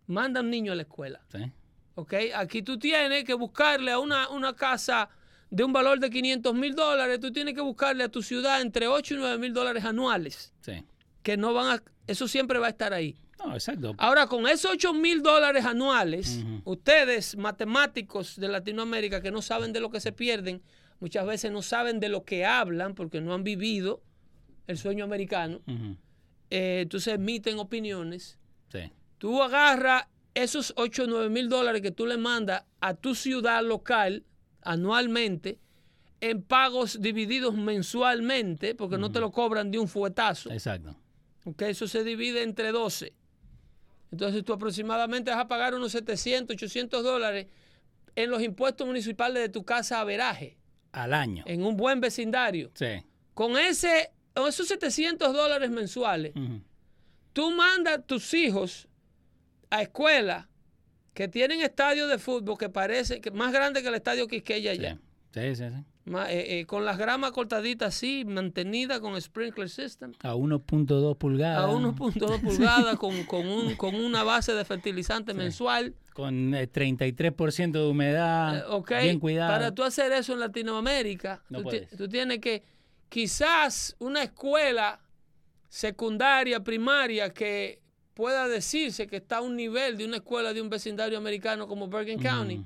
manda 0.10 0.42
un 0.42 0.50
niño 0.50 0.72
a 0.72 0.76
la 0.76 0.82
escuela. 0.82 1.22
sí, 1.32 1.52
¿ok? 1.96 2.14
Aquí 2.36 2.62
tú 2.62 2.78
tienes 2.80 3.24
que 3.24 3.34
buscarle 3.34 3.92
a 3.92 4.00
una, 4.00 4.30
una 4.30 4.54
casa 4.56 5.10
de 5.50 5.64
un 5.64 5.74
valor 5.74 6.00
de 6.00 6.10
500 6.10 6.54
mil 6.54 6.76
dólares, 6.76 7.20
tú 7.20 7.32
tienes 7.32 7.54
que 7.54 7.62
buscarle 7.62 8.04
a 8.04 8.10
tu 8.10 8.22
ciudad 8.22 8.62
entre 8.62 8.88
8 8.88 9.14
y 9.16 9.18
9 9.18 9.38
mil 9.38 9.54
dólares 9.54 9.84
anuales, 9.86 10.54
sí. 10.62 10.84
que 11.24 11.38
no 11.38 11.54
van 11.54 11.78
a, 11.78 11.84
eso 12.08 12.28
siempre 12.28 12.60
va 12.60 12.68
a 12.68 12.70
estar 12.70 12.94
ahí. 12.94 13.16
No, 13.44 13.54
exacto. 13.54 13.96
Ahora, 13.98 14.28
con 14.28 14.48
esos 14.48 14.72
8 14.72 14.94
mil 14.94 15.22
dólares 15.22 15.66
anuales, 15.66 16.44
ustedes, 16.66 17.38
matemáticos 17.38 18.36
de 18.36 18.48
Latinoamérica, 18.50 19.22
que 19.22 19.32
no 19.32 19.42
saben 19.42 19.72
de 19.74 19.80
lo 19.80 19.90
que 19.90 20.00
se 20.00 20.12
pierden, 20.12 20.62
muchas 21.00 21.26
veces 21.26 21.52
no 21.52 21.62
saben 21.62 22.00
de 22.00 22.10
lo 22.10 22.24
que 22.26 22.46
hablan 22.46 22.96
porque 22.96 23.22
no 23.22 23.34
han 23.34 23.44
vivido 23.44 24.02
el 24.68 24.78
sueño 24.78 25.04
americano, 25.06 25.62
Ujú, 25.68 25.96
eh, 26.50 26.80
entonces 26.82 27.14
emiten 27.14 27.60
opiniones. 27.60 28.39
Tú 29.20 29.44
agarras 29.44 30.08
esos 30.34 30.74
8 30.76 31.04
o 31.04 31.08
9 31.08 31.30
mil 31.30 31.48
dólares 31.50 31.82
que 31.82 31.92
tú 31.92 32.08
le 32.08 32.18
mandas 32.18 32.64
a 32.82 32.96
tu 32.96 33.14
ciudad 33.14 33.64
local 33.64 34.24
anualmente 34.62 35.60
en 36.22 36.42
pagos 36.42 37.02
divididos 37.02 37.54
mensualmente, 37.56 38.76
porque 38.76 38.98
no 38.98 39.12
te 39.12 39.20
lo 39.20 39.32
cobran 39.32 39.72
de 39.72 39.80
un 39.80 39.88
fuetazo. 39.88 40.52
exacto. 40.52 40.96
Ok, 41.46 41.62
eso 41.64 41.88
se 41.88 42.04
divide 42.04 42.44
entre 42.44 42.72
12. 42.72 43.14
Entonces 44.12 44.44
tú 44.44 44.54
aproximadamente 44.54 45.32
vas 45.32 45.40
a 45.40 45.48
pagar 45.48 45.74
unos 45.76 45.92
700, 45.94 46.56
800 46.56 47.04
dólares 47.04 47.48
en 48.16 48.30
los 48.30 48.42
impuestos 48.42 48.86
municipales 48.86 49.42
de 49.44 49.50
tu 49.50 49.64
casa 49.64 50.02
a 50.02 50.04
veraje, 50.04 50.58
Al 50.92 51.14
año. 51.14 51.44
en 51.48 51.64
un 51.64 51.78
buen 51.78 52.02
vecindario. 52.02 52.72
Sí. 52.74 53.04
Con, 53.34 53.58
ese, 53.58 54.12
esos 54.36 54.68
700 54.68 55.32
dólares 55.34 55.70
mensuales, 55.70 56.34
tú 57.32 57.52
mandas 57.52 58.00
a 58.00 58.02
tus 58.02 58.34
hijos 58.34 58.89
a 59.70 59.82
escuelas 59.82 60.48
que 61.14 61.28
tienen 61.28 61.62
estadios 61.62 62.10
de 62.10 62.18
fútbol 62.18 62.58
que 62.58 62.70
parece 62.70 63.20
que 63.22 63.32
más 63.32 63.52
grande 63.52 63.82
que 63.82 63.90
el 63.90 63.96
estadio 63.96 64.28
Quisqueya 64.28 64.72
allá. 64.72 64.98
sí, 65.34 65.56
sí. 65.56 65.64
sí. 65.70 65.86
Eh, 66.30 66.60
eh, 66.62 66.66
con 66.66 66.86
las 66.86 66.98
gramas 66.98 67.32
cortaditas 67.34 67.90
así, 67.96 68.26
mantenida 68.26 69.00
con 69.00 69.20
sprinkler 69.22 69.70
system. 69.70 70.14
A 70.22 70.34
1.2 70.34 71.16
pulgadas. 71.20 71.64
A 71.66 71.68
1.2 71.68 72.42
pulgadas 72.42 72.96
con, 72.98 73.24
con, 73.26 73.48
un- 73.48 73.76
con 73.76 73.94
una 73.94 74.24
base 74.24 74.54
de 74.54 74.66
fertilizante 74.66 75.36
mensual. 75.36 75.94
Con 76.14 76.56
eh, 76.56 76.68
33% 76.72 77.72
de 77.74 77.88
humedad. 77.88 78.58
Eh, 78.58 78.64
ok, 78.70 78.92
Bien 79.04 79.20
cuidado. 79.20 79.52
Para 79.52 79.76
tú 79.76 79.84
hacer 79.84 80.12
eso 80.14 80.34
en 80.34 80.40
Latinoamérica, 80.40 81.44
No 81.50 81.62
tú, 81.62 81.70
tú 81.96 82.08
tienes 82.10 82.40
que, 82.40 82.64
quizás 83.08 83.96
una 84.00 84.24
escuela 84.24 85.00
secundaria, 85.68 86.64
primaria, 86.64 87.30
que 87.32 87.82
pueda 88.20 88.50
decirse 88.50 89.08
que 89.08 89.16
está 89.16 89.38
a 89.38 89.42
un 89.42 89.56
nivel 89.56 89.96
de 89.98 90.04
una 90.04 90.18
escuela 90.18 90.54
de 90.54 90.62
un 90.62 90.70
vecindario 90.70 91.18
americano 91.18 91.70
como 91.70 91.88
Bergen 91.88 92.20
County, 92.20 92.62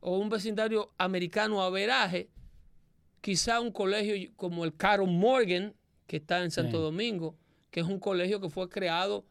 o 0.00 0.18
un 0.18 0.28
vecindario 0.28 0.92
americano 0.98 1.62
a 1.62 1.70
veraje, 1.70 2.28
quizá 3.22 3.58
un 3.60 3.72
colegio 3.72 4.30
como 4.36 4.66
el 4.66 4.76
Carol 4.76 5.08
Morgan, 5.08 5.72
que 6.06 6.18
está 6.18 6.42
en 6.44 6.50
Santo 6.50 6.76
Sí. 6.76 6.82
Domingo, 6.82 7.34
que 7.70 7.80
es 7.80 7.86
un 7.86 7.98
colegio 7.98 8.38
que 8.38 8.50
fue 8.50 8.68
creado 8.68 9.24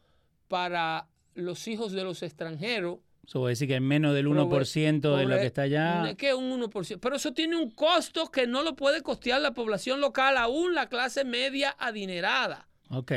para 0.48 1.08
los 1.36 1.68
hijos 1.68 1.92
de 1.92 2.04
los 2.06 2.24
extranjeros. 2.24 2.98
Eso 3.28 3.46
decir 3.46 3.68
que 3.68 3.76
es 3.76 3.82
menos 3.84 4.16
del 4.16 4.26
Prove- 4.26 4.48
1% 4.48 5.16
de 5.16 5.26
lo 5.26 5.36
que 5.38 5.46
está 5.46 5.62
allá. 5.62 6.16
¿Qué 6.18 6.34
un 6.34 6.50
1%? 6.52 7.00
Pero 7.00 7.18
eso 7.18 7.34
tiene 7.34 7.56
un 7.56 7.70
costo 7.70 8.32
que 8.32 8.48
no 8.48 8.64
lo 8.64 8.76
puede 8.76 9.02
costear 9.04 9.40
la 9.40 9.52
población 9.54 10.02
local, 10.02 10.38
aún 10.38 10.74
la 10.74 10.90
clase 10.90 11.24
media 11.24 11.76
adinerada. 11.78 12.68
Ok. 12.92 13.12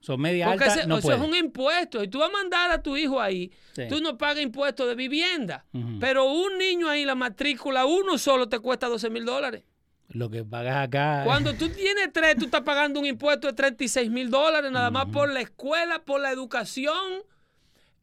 Son 0.00 0.20
media 0.20 0.46
Porque 0.46 0.64
alta, 0.64 0.76
ese- 0.80 0.86
no 0.86 0.98
eso 0.98 1.12
es 1.12 1.20
un 1.20 1.34
impuesto. 1.34 2.02
Y 2.02 2.08
tú 2.08 2.20
vas 2.20 2.28
a 2.28 2.32
mandar 2.32 2.70
a 2.70 2.80
tu 2.80 2.96
hijo 2.96 3.20
ahí, 3.20 3.50
Sí. 3.72 3.82
tú 3.88 4.00
no 4.00 4.16
pagas 4.16 4.40
impuestos 4.42 4.86
de 4.88 4.94
vivienda. 4.94 5.64
Pero 6.00 6.24
un 6.32 6.58
niño 6.58 6.88
ahí, 6.88 7.04
la 7.04 7.14
matrícula, 7.16 7.84
uno 7.86 8.16
solo 8.18 8.48
te 8.48 8.58
cuesta 8.60 8.86
12 8.88 9.10
mil 9.10 9.24
dólares. 9.24 9.64
Lo 10.10 10.30
que 10.30 10.44
pagas 10.44 10.76
acá. 10.86 11.22
Cuando 11.24 11.52
tú 11.54 11.68
tienes 11.68 12.12
tres, 12.12 12.36
tú 12.38 12.44
estás 12.44 12.60
pagando 12.60 13.00
un 13.00 13.06
impuesto 13.06 13.48
de 13.48 13.52
36 13.54 14.08
mil 14.08 14.30
dólares 14.30 14.70
nada 14.70 14.90
más 14.92 15.06
por 15.06 15.28
la 15.28 15.40
escuela, 15.40 16.04
por 16.04 16.20
la 16.20 16.30
educación 16.30 16.94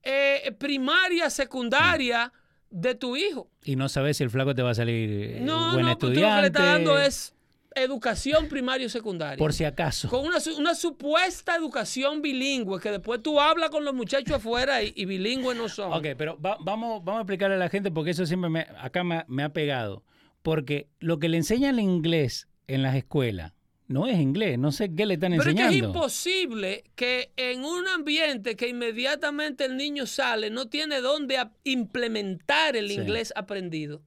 eh, 0.03 0.53
primaria, 0.59 1.29
secundaria 1.29 2.33
de 2.69 2.95
tu 2.95 3.15
hijo. 3.15 3.47
Y 3.63 3.77
no 3.77 3.87
sabes 3.87 4.17
si 4.17 4.23
el 4.23 4.29
flaco 4.29 4.53
te 4.53 4.61
va 4.61 4.71
a 4.71 4.75
salir 4.75 5.09
eh, 5.09 5.39
No, 5.41 5.71
buen 5.73 5.85
no, 5.85 5.97
pues 5.97 5.99
tú 5.99 6.07
lo 6.07 6.13
que 6.13 6.19
le 6.19 6.25
estudiante. 6.25 6.47
estás 6.47 6.65
dando 6.65 6.99
es 6.99 7.33
educación 7.75 8.47
primaria 8.47 8.85
y 8.87 8.89
secundaria. 8.89 9.37
Por 9.37 9.53
si 9.53 9.63
acaso. 9.63 10.09
con 10.09 10.25
una, 10.25 10.39
su- 10.39 10.57
una 10.57 10.75
supuesta 10.75 11.55
educación 11.55 12.21
bilingüe, 12.21 12.79
que 12.79 12.91
después 12.91 13.21
tú 13.21 13.39
hablas 13.39 13.69
con 13.69 13.83
los 13.85 13.93
muchachos 13.93 14.35
afuera 14.37 14.81
y, 14.83 14.93
y 14.95 15.05
bilingües 15.05 15.57
no 15.57 15.69
son. 15.69 15.93
Ok, 15.93 16.07
pero 16.17 16.39
va- 16.39 16.57
vamos, 16.61 17.03
vamos 17.03 17.19
a 17.19 17.21
explicarle 17.21 17.55
a 17.55 17.59
la 17.59 17.69
gente 17.69 17.91
porque 17.91 18.11
eso 18.11 18.25
siempre 18.25 18.49
me, 18.49 18.67
acá 18.79 19.03
me, 19.03 19.15
ha- 19.15 19.25
me 19.27 19.43
ha 19.43 19.49
pegado. 19.53 20.03
Porque 20.41 20.87
lo 20.99 21.19
que 21.19 21.29
le 21.29 21.37
enseñan 21.37 21.75
el 21.75 21.81
inglés 21.81 22.47
en 22.67 22.81
las 22.81 22.95
escuelas, 22.95 23.53
no 23.87 24.07
es 24.07 24.17
inglés. 24.19 24.57
No 24.59 24.71
sé 24.71 24.93
qué 24.95 25.05
le 25.05 25.15
están 25.15 25.31
Pero 25.31 25.41
es 25.41 25.45
que 25.45 25.51
enseñando. 25.61 25.89
es 25.89 25.95
imposible 25.95 26.83
que 26.95 27.31
en 27.37 27.63
un 27.63 27.87
ambiente 27.87 28.55
que 28.55 28.67
inmediatamente 28.69 29.65
el 29.65 29.77
niño 29.77 30.05
sale 30.05 30.49
no 30.49 30.67
tiene 30.67 30.99
dónde 31.01 31.37
implementar 31.63 32.75
el 32.75 32.89
Sí. 32.89 32.95
inglés 32.95 33.33
aprendido. 33.35 34.01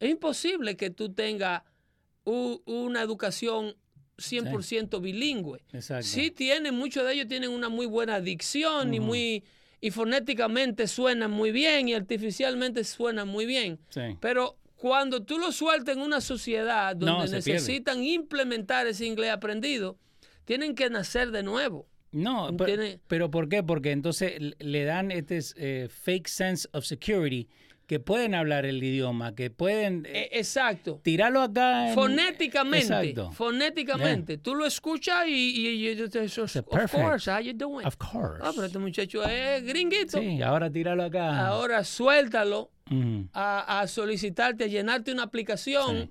Es 0.00 0.10
imposible 0.10 0.76
que 0.76 0.90
tú 0.90 1.12
tengas 1.12 1.62
una 2.66 3.02
educación 3.02 3.74
100% 4.18 5.00
bilingüe. 5.00 5.60
Exacto. 5.72 6.06
Sí 6.06 6.30
tienen, 6.30 6.74
muchos 6.74 7.04
de 7.06 7.14
ellos 7.14 7.28
tienen 7.28 7.50
una 7.50 7.68
muy 7.68 7.86
buena 7.86 8.20
dicción 8.20 8.92
y 8.94 9.00
muy 9.00 9.44
y 9.80 9.92
fonéticamente 9.92 10.88
suenan 10.88 11.30
muy 11.30 11.52
bien 11.52 11.88
y 11.88 11.94
artificialmente 11.94 12.82
suenan 12.82 13.28
muy 13.28 13.46
bien. 13.46 13.78
Sí. 13.90 14.00
Pero 14.20 14.58
cuando 14.74 15.22
tú 15.22 15.38
lo 15.38 15.52
sueltas 15.52 15.96
en 15.96 16.02
una 16.02 16.20
sociedad 16.20 16.96
No, 16.96 17.18
donde 17.18 17.30
pierde. 17.40 17.52
necesitan 17.52 18.02
implementar 18.02 18.88
ese 18.88 19.06
inglés 19.06 19.30
aprendido, 19.30 19.96
tienen 20.44 20.74
que 20.74 20.90
nacer 20.90 21.30
de 21.30 21.44
nuevo. 21.44 21.86
No, 22.10 22.56
pe- 22.56 22.64
Tiene- 22.64 23.00
pero 23.06 23.30
¿por 23.30 23.48
qué? 23.48 23.62
Porque 23.62 23.92
entonces 23.92 24.32
le 24.58 24.84
dan 24.84 25.12
este 25.12 25.38
eh, 25.56 25.88
fake 25.90 26.26
sense 26.26 26.68
of 26.72 26.84
security 26.84 27.46
que 27.88 27.98
pueden 28.00 28.34
hablar 28.34 28.66
el 28.66 28.82
idioma, 28.84 29.34
que 29.34 29.48
pueden 29.50 30.04
eh, 30.06 30.24
Eh, 30.24 30.28
exacto. 30.34 31.00
tirarlo 31.02 31.40
acá. 31.40 31.88
en- 31.88 31.94
Fonéticamente, 31.94 32.86
Exacto. 32.86 33.32
fonéticamente. 33.32 34.36
Tú 34.36 34.54
lo 34.54 34.66
escuchas 34.66 35.26
y, 35.26 35.30
y, 35.32 35.68
y- 35.68 35.88
y- 35.88 35.90
y- 35.92 36.28
so- 36.28 36.44
It's 36.44 36.56
of 36.56 36.66
course, 36.92 37.30
how 37.30 37.40
you 37.40 37.54
doing? 37.54 37.86
Of 37.86 37.96
course. 37.96 38.42
Ah, 38.44 38.50
pero 38.54 38.66
este 38.66 38.78
muchacho 38.78 39.24
es 39.24 39.64
gringuito. 39.64 40.20
Sí, 40.20 40.42
ahora 40.42 40.70
tíralo 40.70 41.02
acá. 41.02 41.46
Ahora 41.46 41.82
suéltalo 41.82 42.70
Ujú. 42.90 43.26
a, 43.32 43.80
a 43.80 43.86
solicitarte, 43.88 44.64
a 44.64 44.66
llenarte 44.66 45.10
una 45.10 45.22
aplicación, 45.22 45.96
Sí. 45.96 46.10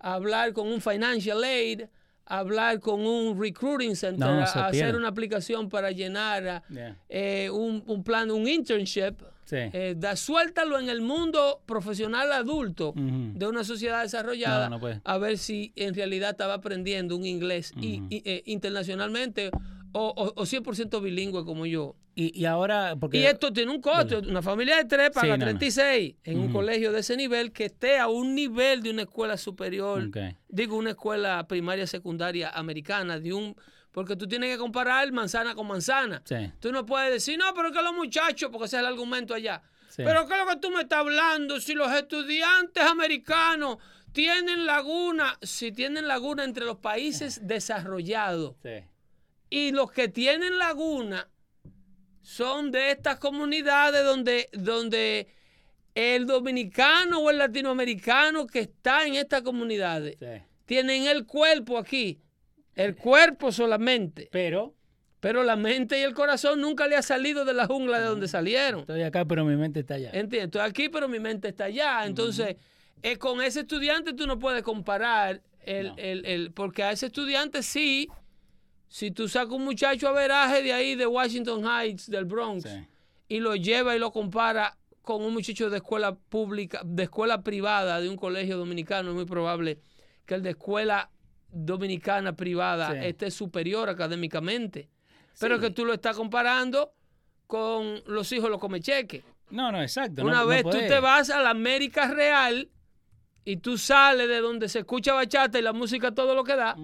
a 0.00 0.14
hablar 0.14 0.54
con 0.54 0.66
un 0.68 0.80
financial 0.80 1.44
aid, 1.44 1.82
hablar 2.28 2.80
con 2.80 3.00
un 3.06 3.40
recruiting 3.40 3.96
center, 3.96 4.26
No, 4.28 4.40
a, 4.40 4.44
hacer 4.44 4.94
una 4.96 5.08
aplicación 5.08 5.68
para 5.68 5.90
llenar 5.90 6.62
Yeah. 6.68 6.96
eh, 7.08 7.50
un, 7.50 7.82
un 7.86 8.04
plan, 8.04 8.30
un 8.30 8.46
internship. 8.48 9.16
Sí. 9.44 9.56
Eh, 9.56 9.94
da, 9.96 10.14
suéltalo 10.14 10.78
en 10.78 10.90
el 10.90 11.00
mundo 11.00 11.62
profesional 11.64 12.30
adulto 12.32 12.92
de 12.94 13.46
una 13.46 13.64
sociedad 13.64 14.02
desarrollada 14.02 14.64
No, 14.68 14.76
no 14.76 14.80
puede. 14.80 15.00
a 15.02 15.16
ver 15.16 15.38
si 15.38 15.72
en 15.74 15.94
realidad 15.94 16.30
estaba 16.32 16.52
aprendiendo 16.54 17.16
un 17.16 17.24
inglés 17.24 17.72
y- 17.80 18.02
y, 18.10 18.22
eh, 18.26 18.42
internacionalmente 18.44 19.50
o, 19.92 20.12
o- 20.14 20.34
o 20.36 20.44
100% 20.44 21.00
bilingüe 21.00 21.44
como 21.46 21.64
yo. 21.64 21.96
Y, 22.20 22.36
y 22.36 22.46
ahora, 22.46 22.96
porque 22.98 23.18
Y 23.18 23.26
esto 23.26 23.52
tiene 23.52 23.70
un 23.70 23.80
costo. 23.80 24.18
Una 24.18 24.42
familia 24.42 24.76
de 24.78 24.86
tres 24.86 25.10
paga 25.10 25.22
Sí, 25.26 25.30
no, 25.30 25.36
no. 25.36 25.44
36 25.44 26.16
en 26.24 26.40
un 26.40 26.52
colegio 26.52 26.90
de 26.90 26.98
ese 26.98 27.16
nivel 27.16 27.52
que 27.52 27.66
esté 27.66 27.96
a 27.98 28.08
un 28.08 28.34
nivel 28.34 28.82
de 28.82 28.90
una 28.90 29.02
escuela 29.02 29.36
superior. 29.36 30.10
Digo, 30.48 30.76
una 30.76 30.90
escuela 30.90 31.46
primaria, 31.46 31.86
secundaria 31.86 32.50
americana, 32.50 33.20
de 33.20 33.32
un 33.32 33.54
porque 33.92 34.16
tú 34.16 34.26
tienes 34.26 34.50
que 34.52 34.58
comparar 34.58 35.10
manzana 35.12 35.54
con 35.54 35.68
manzana. 35.68 36.20
Sí. 36.24 36.52
Tú 36.58 36.72
no 36.72 36.84
puedes 36.84 37.12
decir, 37.12 37.38
no, 37.38 37.54
pero 37.54 37.70
que 37.70 37.80
los 37.82 37.94
muchachos, 37.94 38.50
porque 38.50 38.66
ese 38.66 38.76
es 38.76 38.80
el 38.80 38.86
argumento 38.86 39.32
allá. 39.34 39.62
Sí. 39.88 40.02
Pero 40.04 40.26
¿qué 40.26 40.34
es 40.34 40.40
lo 40.40 40.46
que 40.46 40.56
tú 40.56 40.70
me 40.70 40.80
estás 40.82 40.98
hablando? 40.98 41.60
Si 41.60 41.74
los 41.74 41.92
estudiantes 41.92 42.82
americanos 42.82 43.78
tienen 44.12 44.66
laguna, 44.66 45.38
si 45.40 45.70
tienen 45.70 46.08
laguna 46.08 46.42
entre 46.42 46.64
los 46.64 46.78
países 46.78 47.46
desarrollados 47.46 48.56
Sí. 48.62 48.84
y 49.50 49.70
los 49.70 49.92
que 49.92 50.08
tienen 50.08 50.58
laguna 50.58 51.28
son 52.28 52.70
de 52.70 52.90
estas 52.90 53.18
comunidades 53.18 54.04
donde, 54.04 54.50
donde 54.52 55.28
el 55.94 56.26
dominicano 56.26 57.20
o 57.20 57.30
el 57.30 57.38
latinoamericano 57.38 58.46
que 58.46 58.60
está 58.60 59.06
en 59.06 59.14
estas 59.14 59.40
comunidades 59.40 60.16
Sí. 60.20 60.42
tienen 60.66 61.06
el 61.06 61.24
cuerpo 61.24 61.78
aquí, 61.78 62.20
el 62.74 62.94
cuerpo 62.96 63.50
solamente, 63.50 64.28
Pero 64.30 64.74
pero 65.20 65.42
la 65.42 65.56
mente 65.56 65.98
y 65.98 66.02
el 66.02 66.12
corazón 66.14 66.60
nunca 66.60 66.86
le 66.86 66.94
ha 66.96 67.02
salido 67.02 67.44
de 67.46 67.52
la 67.54 67.66
jungla 67.66 67.98
de 67.98 68.04
donde 68.06 68.28
salieron. 68.28 68.80
estoy 68.80 69.02
acá, 69.02 69.24
pero 69.24 69.44
mi 69.46 69.56
mente 69.56 69.80
está 69.80 69.94
allá. 69.94 70.10
¿Entiendes? 70.10 70.44
Estoy 70.44 70.60
aquí, 70.60 70.88
pero 70.90 71.08
mi 71.08 71.18
mente 71.18 71.48
está 71.48 71.64
allá. 71.64 72.04
Entonces, 72.04 72.56
eh, 73.02 73.16
con 73.16 73.40
ese 73.42 73.60
estudiante 73.60 74.12
tú 74.12 74.26
no 74.26 74.38
puedes 74.38 74.62
comparar, 74.62 75.40
el, 75.62 75.86
No. 75.88 75.94
el- 75.96 76.24
el- 76.26 76.52
porque 76.52 76.82
a 76.84 76.92
ese 76.92 77.06
estudiante 77.06 77.62
sí, 77.64 78.08
si 78.88 79.10
tú 79.10 79.28
sacas 79.28 79.52
un 79.52 79.64
muchacho 79.64 80.08
a 80.08 80.12
veraje 80.12 80.62
de 80.62 80.72
ahí, 80.72 80.94
de 80.94 81.06
Washington 81.06 81.64
Heights, 81.64 82.08
del 82.10 82.24
Bronx, 82.24 82.64
Sí. 82.64 82.86
y 83.28 83.40
lo 83.40 83.54
lleva 83.56 83.94
y 83.94 83.98
lo 83.98 84.10
compara 84.10 84.76
con 85.02 85.22
un 85.22 85.32
muchacho 85.32 85.70
de 85.70 85.76
escuela 85.78 86.14
pública, 86.14 86.80
de 86.84 87.04
escuela 87.04 87.42
privada, 87.42 88.00
de 88.00 88.08
un 88.08 88.16
colegio 88.16 88.56
dominicano, 88.58 89.10
es 89.10 89.14
muy 89.14 89.24
probable 89.24 89.78
que 90.26 90.34
el 90.34 90.42
de 90.42 90.50
escuela 90.50 91.10
dominicana 91.50 92.34
privada 92.36 92.92
Sí. 92.92 92.98
esté 93.06 93.30
superior 93.30 93.88
académicamente. 93.88 94.88
Pero 95.40 95.58
que 95.60 95.70
tú 95.70 95.84
lo 95.84 95.94
estás 95.94 96.16
comparando 96.16 96.92
con 97.46 98.02
los 98.06 98.30
hijos 98.32 98.44
de 98.44 98.50
los 98.50 98.58
comecheques. 98.60 99.24
No, 99.50 99.72
no, 99.72 99.80
exacto. 99.80 100.22
Una 100.22 100.32
no- 100.32 100.40
no 100.42 100.46
vez 100.48 100.62
tú 100.62 100.72
te 100.72 101.00
vas 101.00 101.30
a 101.30 101.40
la 101.40 101.50
América 101.50 102.08
Real 102.08 102.68
y 103.44 103.56
tú 103.58 103.78
sales 103.78 104.28
de 104.28 104.40
donde 104.40 104.68
se 104.68 104.80
escucha 104.80 105.14
bachata 105.14 105.58
y 105.58 105.62
la 105.62 105.72
música 105.72 106.12
todo 106.12 106.34
lo 106.34 106.44
que 106.44 106.54
da. 106.56 106.74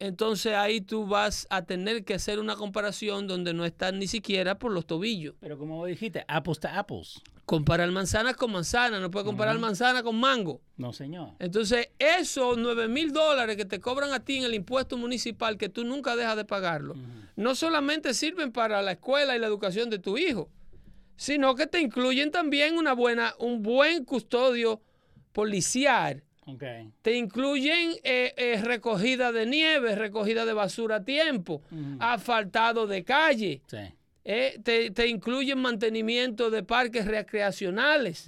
Entonces 0.00 0.54
ahí 0.54 0.80
tú 0.80 1.06
vas 1.06 1.46
a 1.50 1.62
tener 1.62 2.04
que 2.04 2.14
hacer 2.14 2.38
una 2.38 2.56
comparación 2.56 3.26
donde 3.26 3.52
no 3.54 3.64
están 3.64 3.98
ni 3.98 4.06
siquiera 4.06 4.58
por 4.58 4.72
los 4.72 4.86
tobillos. 4.86 5.34
Pero 5.40 5.58
como 5.58 5.76
vos 5.76 5.88
dijiste, 5.88 6.24
apples 6.28 6.60
to 6.60 6.68
apples. 6.68 7.20
Comparar 7.44 7.90
manzanas 7.90 8.36
con 8.36 8.52
manzanas, 8.52 9.00
no 9.00 9.10
puedes 9.10 9.26
comparar 9.26 9.58
manzana 9.58 10.02
con 10.02 10.20
mango. 10.20 10.60
No, 10.76 10.92
señor. 10.92 11.30
Entonces, 11.38 11.88
esos 11.98 12.58
9 12.58 12.88
mil 12.88 13.12
dólares 13.12 13.56
que 13.56 13.64
te 13.64 13.80
cobran 13.80 14.12
a 14.12 14.20
ti 14.20 14.36
en 14.36 14.44
el 14.44 14.54
impuesto 14.54 14.98
municipal, 14.98 15.56
que 15.56 15.70
tú 15.70 15.84
nunca 15.84 16.14
dejas 16.14 16.36
de 16.36 16.44
pagarlo, 16.44 16.94
no 17.36 17.54
solamente 17.54 18.12
sirven 18.12 18.52
para 18.52 18.82
la 18.82 18.92
escuela 18.92 19.34
y 19.34 19.38
la 19.38 19.46
educación 19.46 19.88
de 19.88 19.98
tu 19.98 20.18
hijo, 20.18 20.50
sino 21.16 21.54
que 21.54 21.66
te 21.66 21.80
incluyen 21.80 22.30
también 22.30 22.76
una 22.76 22.92
buena, 22.92 23.34
un 23.38 23.62
buen 23.62 24.04
custodio 24.04 24.82
policial. 25.32 26.22
Te 27.02 27.14
incluyen 27.16 27.92
eh, 28.02 28.32
eh, 28.36 28.60
recogida 28.62 29.32
de 29.32 29.44
nieve, 29.46 29.94
recogida 29.94 30.44
de 30.46 30.52
basura 30.54 30.96
a 30.96 31.04
tiempo, 31.04 31.62
asfaltado 32.00 32.86
de 32.86 33.04
calle. 33.04 33.60
Sí. 33.66 33.78
eh, 34.24 34.58
te, 34.62 34.90
te 34.90 35.06
incluyen 35.08 35.58
mantenimiento 35.58 36.50
de 36.50 36.62
parques 36.62 37.06
recreacionales 37.06 38.26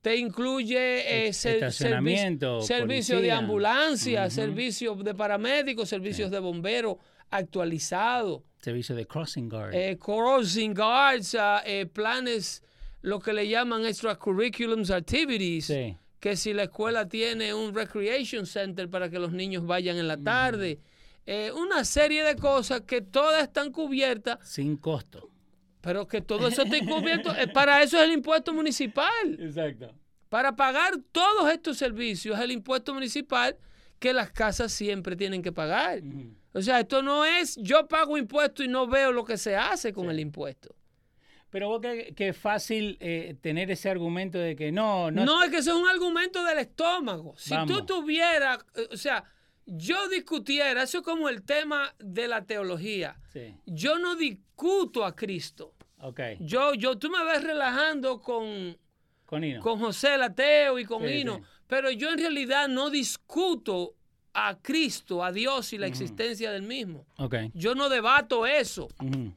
te 0.00 0.16
incluye 0.16 1.26
eh, 1.28 1.32
ser- 1.32 1.72
servicio 2.62 3.20
de 3.22 3.32
ambulancia, 3.32 4.22
Ujú. 4.26 4.30
servicios 4.30 5.02
de 5.02 5.14
paramédicos, 5.14 5.88
servicios 5.88 6.30
de 6.30 6.38
bomberos 6.40 6.96
actualizados, 7.30 8.42
Servicio 8.60 8.94
de 8.94 9.06
crossing 9.06 9.48
guard. 9.48 9.74
eh, 9.74 9.96
crossing 9.98 10.74
guards, 10.74 11.34
ah, 11.38 11.62
eh, 11.66 11.86
planes, 11.86 12.62
lo 13.02 13.18
que 13.20 13.32
le 13.32 13.48
llaman 13.48 13.84
extracurriculums 13.86 14.90
activities, 14.90 15.66
sí. 15.66 15.96
Que 16.24 16.38
si 16.38 16.54
la 16.54 16.62
escuela 16.62 17.06
tiene 17.06 17.52
un 17.52 17.74
recreation 17.74 18.46
center 18.46 18.88
para 18.88 19.10
que 19.10 19.18
los 19.18 19.30
niños 19.30 19.66
vayan 19.66 19.98
en 19.98 20.08
la 20.08 20.16
tarde, 20.16 20.80
eh, 21.26 21.52
una 21.52 21.84
serie 21.84 22.24
de 22.24 22.34
cosas 22.34 22.80
que 22.80 23.02
todas 23.02 23.42
están 23.42 23.70
cubiertas, 23.70 24.38
Sin 24.48 24.78
costo. 24.78 25.28
pero 25.82 26.08
que 26.08 26.22
todo 26.22 26.48
eso 26.48 26.62
está 26.62 26.78
cubierto, 26.78 27.30
eh, 27.36 27.46
para 27.48 27.82
eso 27.82 27.98
es 27.98 28.04
el 28.04 28.12
impuesto 28.12 28.54
municipal. 28.54 29.38
Exacto. 29.38 29.94
Para 30.30 30.56
pagar 30.56 30.94
todos 31.12 31.52
estos 31.52 31.76
servicios, 31.76 32.40
el 32.40 32.52
impuesto 32.52 32.94
municipal 32.94 33.58
que 33.98 34.14
las 34.14 34.30
casas 34.30 34.72
siempre 34.72 35.16
tienen 35.16 35.42
que 35.42 35.52
pagar. 35.52 36.00
O 36.54 36.62
sea, 36.62 36.80
esto 36.80 37.02
no 37.02 37.26
es 37.26 37.54
yo 37.56 37.86
pago 37.86 38.16
impuesto 38.16 38.64
y 38.64 38.68
no 38.68 38.86
veo 38.86 39.12
lo 39.12 39.26
que 39.26 39.36
se 39.36 39.56
hace 39.56 39.92
con 39.92 40.08
el 40.08 40.18
impuesto. 40.20 40.74
Pero 41.54 41.68
vos 41.68 41.80
que, 41.80 42.12
es 42.18 42.36
fácil 42.36 42.96
eh, 42.98 43.36
tener 43.40 43.70
ese 43.70 43.88
argumento 43.88 44.38
de 44.38 44.56
que 44.56 44.72
no, 44.72 45.12
no. 45.12 45.24
No, 45.24 45.40
es 45.44 45.52
que 45.52 45.58
eso 45.58 45.70
es 45.70 45.76
un 45.76 45.88
argumento 45.88 46.42
del 46.42 46.58
estómago. 46.58 47.32
Si 47.36 47.54
tú 47.68 47.86
tuvieras, 47.86 48.58
eh, 48.74 48.88
o 48.90 48.96
sea, 48.96 49.22
yo 49.64 50.08
discutiera, 50.08 50.82
eso 50.82 50.98
es 50.98 51.04
como 51.04 51.28
el 51.28 51.44
tema 51.44 51.94
de 52.00 52.26
la 52.26 52.44
teología. 52.44 53.20
Sí. 53.32 53.54
Yo 53.66 54.00
no 54.00 54.16
discuto 54.16 55.04
a 55.04 55.14
Cristo. 55.14 55.74
Ok. 56.00 56.20
Yo, 56.40 56.74
yo, 56.74 56.98
tú 56.98 57.08
me 57.08 57.22
ves 57.22 57.44
relajando 57.44 58.20
con, 58.20 58.76
Con 59.24 59.44
Ino. 59.44 59.60
con 59.60 59.78
José 59.78 60.16
el 60.16 60.24
Ateo 60.24 60.80
y 60.80 60.84
con 60.84 61.06
Sí, 61.06 61.08
Hino, 61.20 61.36
sí. 61.36 61.42
pero 61.68 61.92
yo 61.92 62.10
en 62.10 62.18
realidad 62.18 62.66
no 62.66 62.90
discuto 62.90 63.94
a 64.34 64.58
Cristo, 64.60 65.22
a 65.24 65.30
Dios 65.32 65.72
y 65.72 65.78
la 65.78 65.86
existencia 65.86 66.50
del 66.50 66.62
mismo. 66.62 67.06
Ok. 67.18 67.36
Yo 67.54 67.74
no 67.76 67.88
debato 67.88 68.46
eso. 68.46 68.88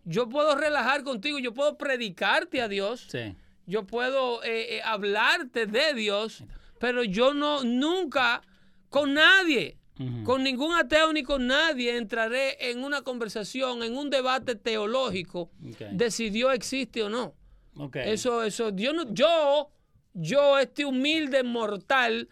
Yo 0.06 0.28
puedo 0.28 0.56
relajar 0.56 1.04
contigo, 1.04 1.38
yo 1.40 1.54
puedo 1.54 1.78
predicarte 1.78 2.62
a 2.62 2.68
Dios, 2.68 3.06
Sí. 3.10 3.36
yo 3.68 3.86
puedo 3.86 4.44
eh, 4.44 4.78
eh, 4.78 4.82
hablarte 4.84 5.68
de 5.68 5.94
Dios, 5.94 6.44
pero 6.80 7.04
yo 7.04 7.34
no 7.36 7.64
nunca 7.64 8.42
con 8.90 9.14
nadie, 9.14 9.78
con 10.24 10.44
ningún 10.44 10.74
ateo 10.76 11.12
ni 11.14 11.24
con 11.24 11.48
nadie 11.48 11.98
entraré 11.98 12.70
en 12.72 12.84
una 12.84 13.02
conversación, 13.02 13.82
en 13.84 13.98
un 13.98 14.10
debate 14.10 14.56
teológico 14.56 15.50
Ok. 15.64 15.80
de 15.92 16.12
si 16.12 16.30
Dios 16.30 16.54
existe 16.54 17.02
o 17.04 17.10
no. 17.10 17.34
Ok. 17.78 17.96
Eso, 17.98 18.44
eso, 18.44 18.72
Dios 18.72 18.94
no, 18.96 19.12
yo, 19.14 19.70
yo, 20.14 20.58
este 20.60 20.86
humilde 20.86 21.44
mortal, 21.44 22.30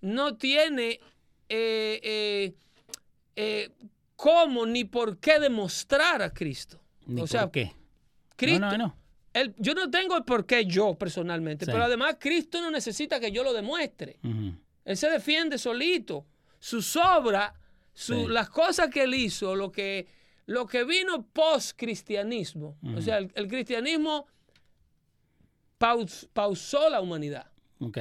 no 0.00 0.36
tiene 0.36 1.00
eh, 1.48 2.00
eh, 2.02 2.54
eh, 3.36 3.70
cómo 4.16 4.66
ni 4.66 4.84
por 4.84 5.18
qué 5.18 5.38
demostrar 5.38 6.22
a 6.22 6.32
Cristo. 6.32 6.80
Ni 7.06 7.20
o 7.20 7.26
sea, 7.26 7.42
por 7.42 7.52
qué. 7.52 7.72
Cristo, 8.36 8.60
No, 8.60 8.70
no, 8.72 8.78
no. 8.78 8.96
el- 9.32 9.54
yo 9.58 9.74
no 9.74 9.90
tengo 9.90 10.16
el 10.16 10.24
por 10.24 10.46
qué 10.46 10.64
yo 10.64 10.94
personalmente, 10.94 11.64
Sí. 11.66 11.70
pero 11.72 11.84
además 11.84 12.16
Cristo 12.18 12.60
no 12.60 12.70
necesita 12.70 13.20
que 13.20 13.30
yo 13.32 13.42
lo 13.44 13.52
demuestre. 13.52 14.18
Él 14.84 14.96
se 14.96 15.08
defiende 15.10 15.58
solito. 15.58 16.26
Sus 16.58 16.96
obras, 16.96 17.52
su- 17.92 18.24
Sí. 18.24 18.26
las 18.28 18.48
cosas 18.50 18.88
que 18.88 19.02
él 19.04 19.14
hizo, 19.14 19.54
lo 19.54 19.70
que, 19.70 20.06
lo 20.46 20.66
que 20.66 20.84
vino 20.84 21.26
post-cristianismo. 21.26 22.76
O 22.96 23.00
sea, 23.02 23.18
el, 23.18 23.30
el 23.34 23.48
cristianismo 23.48 24.26
paus- 25.78 26.28
pausó 26.32 26.88
la 26.88 27.00
humanidad. 27.00 27.46
Ok, 27.80 27.98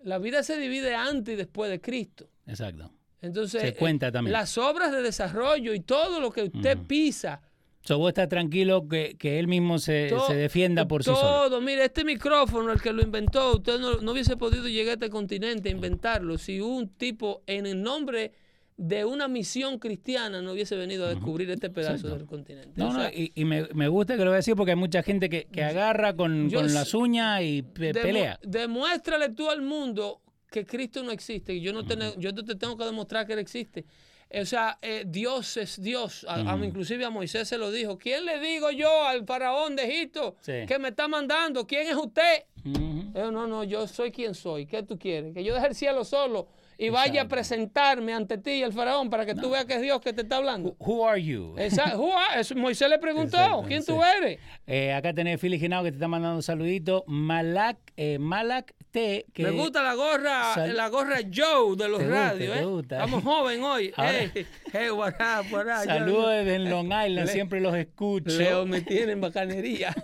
La 0.00 0.18
vida 0.18 0.42
se 0.42 0.56
divide 0.58 0.94
antes 0.94 1.32
y 1.34 1.36
después 1.36 1.70
de 1.70 1.80
Cristo. 1.80 2.28
Exacto. 2.46 2.90
Entonces, 3.20 3.62
Se 3.62 3.74
cuenta 3.74 4.08
eh, 4.08 4.12
también. 4.12 4.32
las 4.32 4.58
obras 4.58 4.92
de 4.92 5.00
desarrollo 5.00 5.72
y 5.72 5.80
todo 5.80 6.20
lo 6.20 6.30
que 6.30 6.42
usted 6.44 6.78
pisa, 6.86 7.40
So, 7.86 7.98
vos 7.98 8.08
estás 8.08 8.30
tranquilo 8.30 8.88
que, 8.88 9.14
que 9.18 9.38
él 9.38 9.46
mismo 9.46 9.78
se, 9.78 10.10
se 10.26 10.34
defienda 10.34 10.88
por 10.88 11.04
sí 11.04 11.10
todo, 11.10 11.44
solo. 11.50 11.60
mire, 11.60 11.84
este 11.84 12.02
micrófono, 12.02 12.72
el 12.72 12.80
que 12.80 12.94
lo 12.94 13.02
inventó, 13.02 13.56
usted 13.56 13.78
no, 13.78 13.96
no 14.00 14.12
hubiese 14.12 14.38
podido 14.38 14.66
llegar 14.68 14.92
a 14.92 14.94
este 14.94 15.10
continente 15.10 15.68
a 15.68 15.72
inventarlo 15.72 16.38
si 16.38 16.60
un 16.62 16.88
tipo 16.88 17.42
en 17.46 17.66
el 17.66 17.82
nombre 17.82 18.32
de 18.78 19.04
una 19.04 19.28
misión 19.28 19.78
cristiana 19.78 20.40
no 20.40 20.52
hubiese 20.52 20.76
venido 20.76 21.04
a 21.04 21.10
descubrir 21.10 21.50
este 21.50 21.68
pedazo 21.68 22.08
del 22.08 22.24
continente. 22.24 22.70
No, 22.76 22.88
O 22.88 22.92
no, 22.94 23.06
y, 23.10 23.32
y 23.34 23.44
me, 23.44 23.68
me 23.74 23.88
gusta 23.88 24.14
que 24.14 24.20
lo 24.20 24.30
voy 24.30 24.36
a 24.36 24.36
decir 24.36 24.56
porque 24.56 24.70
hay 24.72 24.76
mucha 24.78 25.02
gente 25.02 25.28
que, 25.28 25.44
que 25.44 25.62
agarra 25.62 26.16
con, 26.16 26.50
con 26.50 26.72
las 26.72 26.94
uñas 26.94 27.42
y 27.42 27.60
pe- 27.60 27.92
demu- 27.92 28.02
pelea. 28.02 28.40
Demuéstrale 28.42 29.28
tú 29.28 29.50
al 29.50 29.60
mundo 29.60 30.22
que 30.54 30.64
Cristo 30.64 31.02
no 31.02 31.10
existe. 31.10 31.52
y 31.54 31.60
Yo 31.60 31.72
no, 31.72 31.84
te, 31.84 31.96
yo 32.18 32.32
te 32.32 32.54
tengo 32.54 32.76
que 32.76 32.84
demostrar 32.84 33.26
que 33.26 33.32
Él 33.32 33.40
existe. 33.40 33.84
Eh, 34.30 34.40
O 34.42 34.46
sea, 34.46 34.78
eh, 34.82 35.04
Dios 35.06 35.56
es 35.56 35.80
Dios. 35.82 36.24
A- 36.28 36.52
a- 36.52 36.64
inclusive 36.64 37.04
a 37.04 37.10
Moisés 37.10 37.48
se 37.48 37.58
lo 37.58 37.70
dijo. 37.72 37.98
¿Quién 37.98 38.24
le 38.24 38.38
digo 38.38 38.70
yo 38.70 39.04
al 39.04 39.24
faraón 39.26 39.74
de 39.76 39.82
Egipto 39.84 40.36
Sí. 40.40 40.64
que 40.68 40.78
me 40.78 40.88
está 40.90 41.08
mandando? 41.08 41.66
¿Quién 41.66 41.88
es 41.88 41.96
usted? 41.96 42.44
Eh, 42.64 43.28
no, 43.32 43.46
no, 43.46 43.64
yo 43.64 43.86
soy 43.88 44.10
quien 44.12 44.34
soy. 44.34 44.66
¿Qué 44.66 44.82
tú 44.82 44.98
quieres? 44.98 45.34
Que 45.34 45.42
yo 45.44 45.54
deje 45.54 45.66
el 45.66 45.74
cielo 45.74 46.04
solo 46.04 46.48
y 46.78 46.88
vaya 46.90 47.22
a 47.22 47.28
presentarme 47.28 48.12
ante 48.14 48.38
ti, 48.38 48.62
el 48.62 48.72
faraón, 48.72 49.10
para 49.10 49.24
que 49.26 49.34
tú 49.34 49.50
veas 49.50 49.64
que 49.64 49.74
es 49.74 49.82
Dios 49.82 50.00
que 50.00 50.12
te 50.12 50.22
está 50.22 50.36
hablando. 50.38 50.74
Who 50.78 51.06
are 51.08 51.22
you? 51.22 51.54
Esa- 51.58 51.96
who 51.96 52.12
are- 52.16 52.40
es- 52.40 52.54
Moisés 52.54 52.88
le 52.88 52.98
preguntó, 52.98 53.36
Exacto, 53.36 53.64
¿quién 53.66 53.82
sí. 53.82 53.92
tú 53.92 54.00
eres? 54.02 54.38
Eh, 54.66 54.92
acá 54.92 55.12
tenés 55.14 55.40
Philly 55.40 55.58
Genao 55.58 55.82
que 55.84 55.90
te 55.90 55.96
está 55.96 56.08
mandando 56.08 56.36
un 56.36 56.42
saludito. 56.42 57.04
Malak, 57.06 57.78
eh, 57.96 58.18
Malak 58.18 58.74
T. 58.90 59.26
Que 59.32 59.42
Me 59.44 59.50
gusta 59.50 59.82
la 59.82 59.94
gorra, 59.94 60.54
Sal- 60.54 60.76
la 60.76 60.88
gorra 60.88 61.18
Joe 61.32 61.76
de 61.76 61.88
los 61.88 61.98
Te 61.98 62.04
gusta, 62.06 62.28
radios, 62.32 62.54
te 62.54 62.60
¿eh? 62.60 62.64
gusta. 62.64 62.94
Estamos 63.04 63.24
joven 63.24 63.62
hoy. 63.62 63.92
Ahora- 63.96 64.12
Hey, 64.34 64.46
hey, 64.72 64.90
what 64.90 65.14
up, 65.14 65.52
what 65.52 65.66
up? 65.66 65.84
Saludos 65.84 66.30
desde 66.30 66.58
Long 66.60 66.86
Island, 66.86 67.14
Le- 67.14 67.26
siempre 67.28 67.60
los 67.60 67.74
escucho. 67.74 68.30
Leo 68.36 68.64
me 68.66 68.80
tiene 68.82 69.12
en 69.12 69.20
bacanería. 69.20 69.94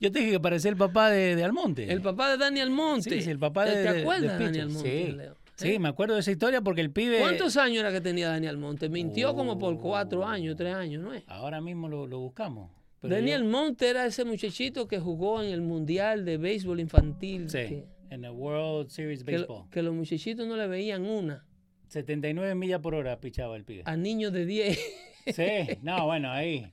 Yo 0.00 0.10
te 0.12 0.20
dije 0.20 0.32
que 0.32 0.40
parecía 0.40 0.70
el 0.70 0.76
papá 0.76 1.10
de, 1.10 1.34
de 1.36 1.44
Almonte. 1.44 1.90
El 1.92 2.00
papá 2.00 2.30
de 2.30 2.36
Daniel 2.38 2.70
Monte. 2.70 3.10
Sí, 3.10 3.22
sí, 3.22 3.30
el 3.30 3.38
papá 3.38 3.64
¿Te- 3.64 3.76
de 3.76 3.82
¿Te 3.92 4.00
acuerdas 4.00 4.22
de 4.22 4.38
de 4.38 4.44
Daniel 4.44 4.66
Picho. 4.68 4.74
Monte, 4.78 5.06
Sí. 5.06 5.12
Leo? 5.12 5.36
Sí, 5.56 5.74
¿Eh? 5.74 5.78
me 5.78 5.88
acuerdo 5.88 6.14
de 6.14 6.20
esa 6.20 6.30
historia 6.32 6.60
porque 6.62 6.80
el 6.80 6.90
pibe. 6.90 7.20
¿Cuántos 7.20 7.56
años 7.56 7.78
era 7.80 7.92
que 7.92 8.00
tenía 8.00 8.28
Daniel 8.28 8.56
Monte? 8.58 8.88
Mintió 8.88 9.34
como 9.36 9.58
por 9.58 9.78
cuatro 9.78 10.24
años, 10.26 10.56
tres 10.56 10.74
años, 10.74 11.02
¿no 11.02 11.12
es? 11.14 11.22
Ahora 11.28 11.60
mismo 11.60 11.88
lo, 11.88 12.06
lo 12.06 12.18
buscamos. 12.18 12.70
Pero 13.00 13.14
Daniel 13.16 13.42
yo- 13.42 13.48
Monte 13.50 13.88
era 13.90 14.04
ese 14.06 14.24
muchachito 14.24 14.88
que 14.88 14.98
jugó 14.98 15.42
en 15.42 15.52
el 15.52 15.60
Mundial 15.60 16.24
de 16.24 16.38
Béisbol 16.38 16.80
Infantil. 16.80 17.48
Sí, 17.50 17.58
Que, 17.58 17.84
en 18.10 18.24
el 18.24 18.30
World 18.32 18.88
Series 18.88 19.22
que 19.22 19.32
Baseball. 19.32 19.68
que 19.70 19.82
los 19.82 19.94
muchachitos 19.94 20.46
no 20.46 20.56
le 20.56 20.66
veían 20.66 21.04
una 21.04 21.44
79 21.88 22.54
millas 22.56 22.80
por 22.80 22.94
hora 22.94 23.20
pichaba 23.20 23.54
el 23.56 23.64
pibe. 23.64 23.82
a 23.84 23.96
niños 23.96 24.32
de 24.32 24.46
10. 24.46 24.78
Sí, 25.26 25.42
no, 25.82 26.06
bueno, 26.06 26.30
ahí. 26.32 26.72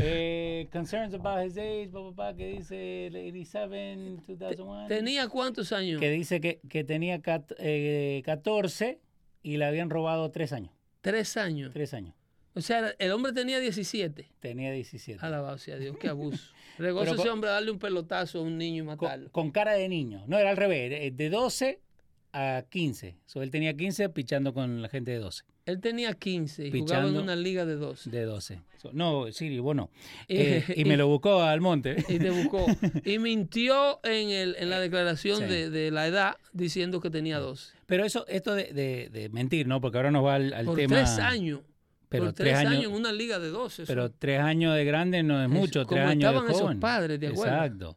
Eh, 0.00 0.68
concerns 0.72 1.12
about 1.14 1.44
his 1.46 1.56
age, 1.58 1.88
papá, 1.92 2.10
papá, 2.16 2.36
que 2.36 2.46
dice 2.48 3.06
el 3.08 3.16
87, 3.16 4.16
2001. 4.38 4.88
¿Tenía 4.88 5.28
cuántos 5.28 5.70
años? 5.72 6.00
Que 6.00 6.10
dice 6.10 6.40
que, 6.40 6.60
que 6.68 6.82
tenía 6.82 7.20
cat- 7.20 7.52
eh, 7.58 8.22
14 8.24 9.00
y 9.42 9.58
le 9.58 9.64
habían 9.66 9.90
robado 9.90 10.30
3 10.30 10.52
años. 10.52 10.72
Tres 11.02 11.36
años. 11.36 11.72
3 11.74 11.94
años. 11.94 12.14
O 12.54 12.60
sea, 12.60 12.94
el 12.98 13.12
hombre 13.12 13.32
tenía 13.32 13.58
17. 13.60 14.30
Tenía 14.40 14.72
17. 14.72 15.24
Alabado 15.24 15.58
sea 15.58 15.76
Dios, 15.76 15.96
qué 15.98 16.08
abuso. 16.08 16.52
Regozo 16.78 17.04
Pero 17.04 17.14
ese 17.16 17.22
con- 17.24 17.32
hombre 17.32 17.50
a 17.50 17.54
darle 17.54 17.70
un 17.70 17.78
pelotazo 17.78 18.38
a 18.38 18.42
un 18.42 18.56
niño 18.56 18.84
y 18.84 18.86
con, 18.86 18.96
matarlo. 19.06 19.30
con 19.32 19.50
cara 19.50 19.72
de 19.72 19.88
niño. 19.88 20.24
No, 20.26 20.38
era 20.38 20.50
al 20.50 20.56
revés, 20.56 20.88
de- 20.90 21.10
de 21.10 21.30
12 21.30 21.80
a 22.32 22.64
15. 22.70 23.16
So, 23.26 23.42
él 23.42 23.50
tenía 23.50 23.74
15 23.76 24.08
pichando 24.08 24.54
con 24.54 24.80
la 24.80 24.88
gente 24.88 25.10
de 25.10 25.18
12. 25.18 25.44
Él 25.64 25.80
tenía 25.80 26.12
15 26.14 26.66
y 26.66 26.80
jugaba 26.80 27.08
en 27.08 27.16
una 27.16 27.36
liga 27.36 27.64
de 27.64 27.76
12. 27.76 28.10
De 28.10 28.24
12. 28.24 28.60
So, 28.78 28.90
no, 28.92 29.30
Siri, 29.30 29.60
bueno. 29.60 29.90
Y- 30.26 30.36
Eh, 30.38 30.64
y 30.76 30.84
me 30.84 30.96
lo 30.96 31.06
buscó 31.06 31.40
al 31.42 31.60
monte. 31.60 32.04
Y 32.08 32.18
te 32.18 32.30
buscó. 32.30 32.66
Y 33.04 33.18
mintió 33.20 34.00
en, 34.04 34.30
el, 34.30 34.56
en 34.58 34.70
la 34.70 34.80
declaración 34.80 35.38
Sí. 35.38 35.44
de, 35.44 35.70
de 35.70 35.90
la 35.92 36.06
edad 36.08 36.36
diciendo 36.52 37.00
que 37.00 37.10
tenía 37.10 37.38
12. 37.38 37.74
Pero 37.86 38.04
eso, 38.04 38.26
esto 38.26 38.54
de, 38.54 38.72
de- 38.72 39.08
de 39.12 39.28
mentir, 39.28 39.66
¿no? 39.68 39.80
Porque 39.80 39.98
ahora 39.98 40.10
nos 40.10 40.24
va 40.24 40.34
al, 40.34 40.52
al 40.52 40.64
Por 40.66 40.76
tema. 40.76 40.96
tres 40.96 41.18
años. 41.18 41.60
Pero 42.08 42.24
por 42.26 42.32
tres 42.34 42.54
tres 42.58 42.68
años, 42.68 42.84
en 42.86 42.92
una 42.92 43.12
liga 43.12 43.38
de 43.38 43.48
12. 43.48 43.84
eso- 43.84 43.90
Pero 43.92 44.10
tres 44.10 44.40
años 44.40 44.74
de 44.74 44.84
grande 44.84 45.22
no 45.22 45.40
es 45.42 45.48
eso, 45.48 45.58
mucho, 45.60 45.86
tres 45.86 46.00
como 46.00 46.02
años 46.10 46.24
estaban 46.28 46.44
de 46.46 46.50
esos 46.52 46.62
joven. 46.62 46.80
padres, 46.80 47.20
¿de 47.20 47.26
acuerdo? 47.28 47.54
Exacto. 47.54 47.96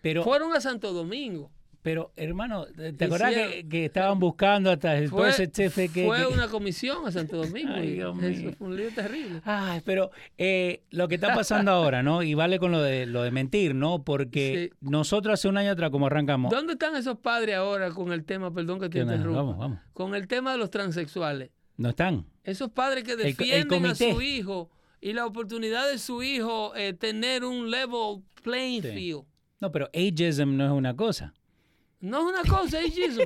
Pero, 0.00 0.24
Fueron 0.24 0.52
a 0.54 0.60
Santo 0.60 0.92
Domingo. 0.92 1.50
Pero 1.86 2.10
hermano, 2.16 2.66
¿te 2.66 2.92
te 2.94 3.04
acordás 3.04 3.32
que, 3.32 3.40
Hicieron- 3.60 3.68
que 3.68 3.84
estaban 3.84 4.18
buscando 4.18 4.72
hasta 4.72 4.98
el 4.98 5.08
Fue, 5.08 5.32
certificate? 5.32 6.04
fue 6.04 6.18
que- 6.18 6.26
una 6.26 6.48
comisión 6.48 7.06
a 7.06 7.12
Santo 7.12 7.36
Domingo. 7.36 7.70
Ay, 7.76 7.90
y 7.90 8.00
eso 8.00 8.52
fue 8.58 8.66
un 8.66 8.76
lío 8.76 8.90
terrible. 8.92 9.40
Ay, 9.44 9.82
pero 9.84 10.10
eh, 10.36 10.82
lo 10.90 11.06
que 11.06 11.14
está 11.14 11.32
pasando 11.32 11.70
ahora, 11.70 12.02
¿no? 12.02 12.24
Y 12.24 12.34
vale 12.34 12.58
con 12.58 12.72
lo 12.72 12.82
de 12.82 13.06
lo 13.06 13.22
de 13.22 13.30
mentir, 13.30 13.76
¿no? 13.76 14.02
Porque 14.02 14.70
Sí. 14.72 14.78
nosotros 14.80 15.34
hace 15.34 15.46
un 15.46 15.58
año 15.58 15.70
atrás, 15.70 15.90
como 15.90 16.06
arrancamos. 16.06 16.50
¿Dónde 16.50 16.72
están 16.72 16.96
esos 16.96 17.18
padres 17.18 17.54
ahora 17.54 17.90
con 17.90 18.10
el 18.12 18.24
tema, 18.24 18.52
perdón 18.52 18.80
que 18.80 18.88
te 18.88 18.98
interrumpa? 18.98 19.42
Vamos, 19.42 19.56
vamos. 19.56 19.78
Con 19.92 20.16
el 20.16 20.26
tema 20.26 20.50
de 20.50 20.58
los 20.58 20.70
transexuales. 20.70 21.50
No 21.76 21.90
están. 21.90 22.26
Esos 22.42 22.68
padres 22.72 23.04
que 23.04 23.12
el 23.12 23.18
defienden 23.18 23.86
a 23.86 23.94
su 23.94 24.20
hijo 24.22 24.70
y 25.00 25.12
la 25.12 25.24
oportunidad 25.24 25.88
de 25.88 25.98
su 25.98 26.24
hijo 26.24 26.74
eh, 26.74 26.94
tener 26.94 27.44
un 27.44 27.70
level 27.70 28.24
playing 28.42 28.82
Sí. 28.82 28.88
field. 28.88 29.22
No, 29.60 29.70
pero 29.72 29.88
ageism 29.94 30.56
no 30.56 30.66
es 30.66 30.72
una 30.72 30.94
cosa. 30.96 31.32
No 32.06 32.18
es 32.30 32.38
una 32.38 32.50
cosa, 32.58 32.80
es 32.80 32.96
eso. 32.96 33.22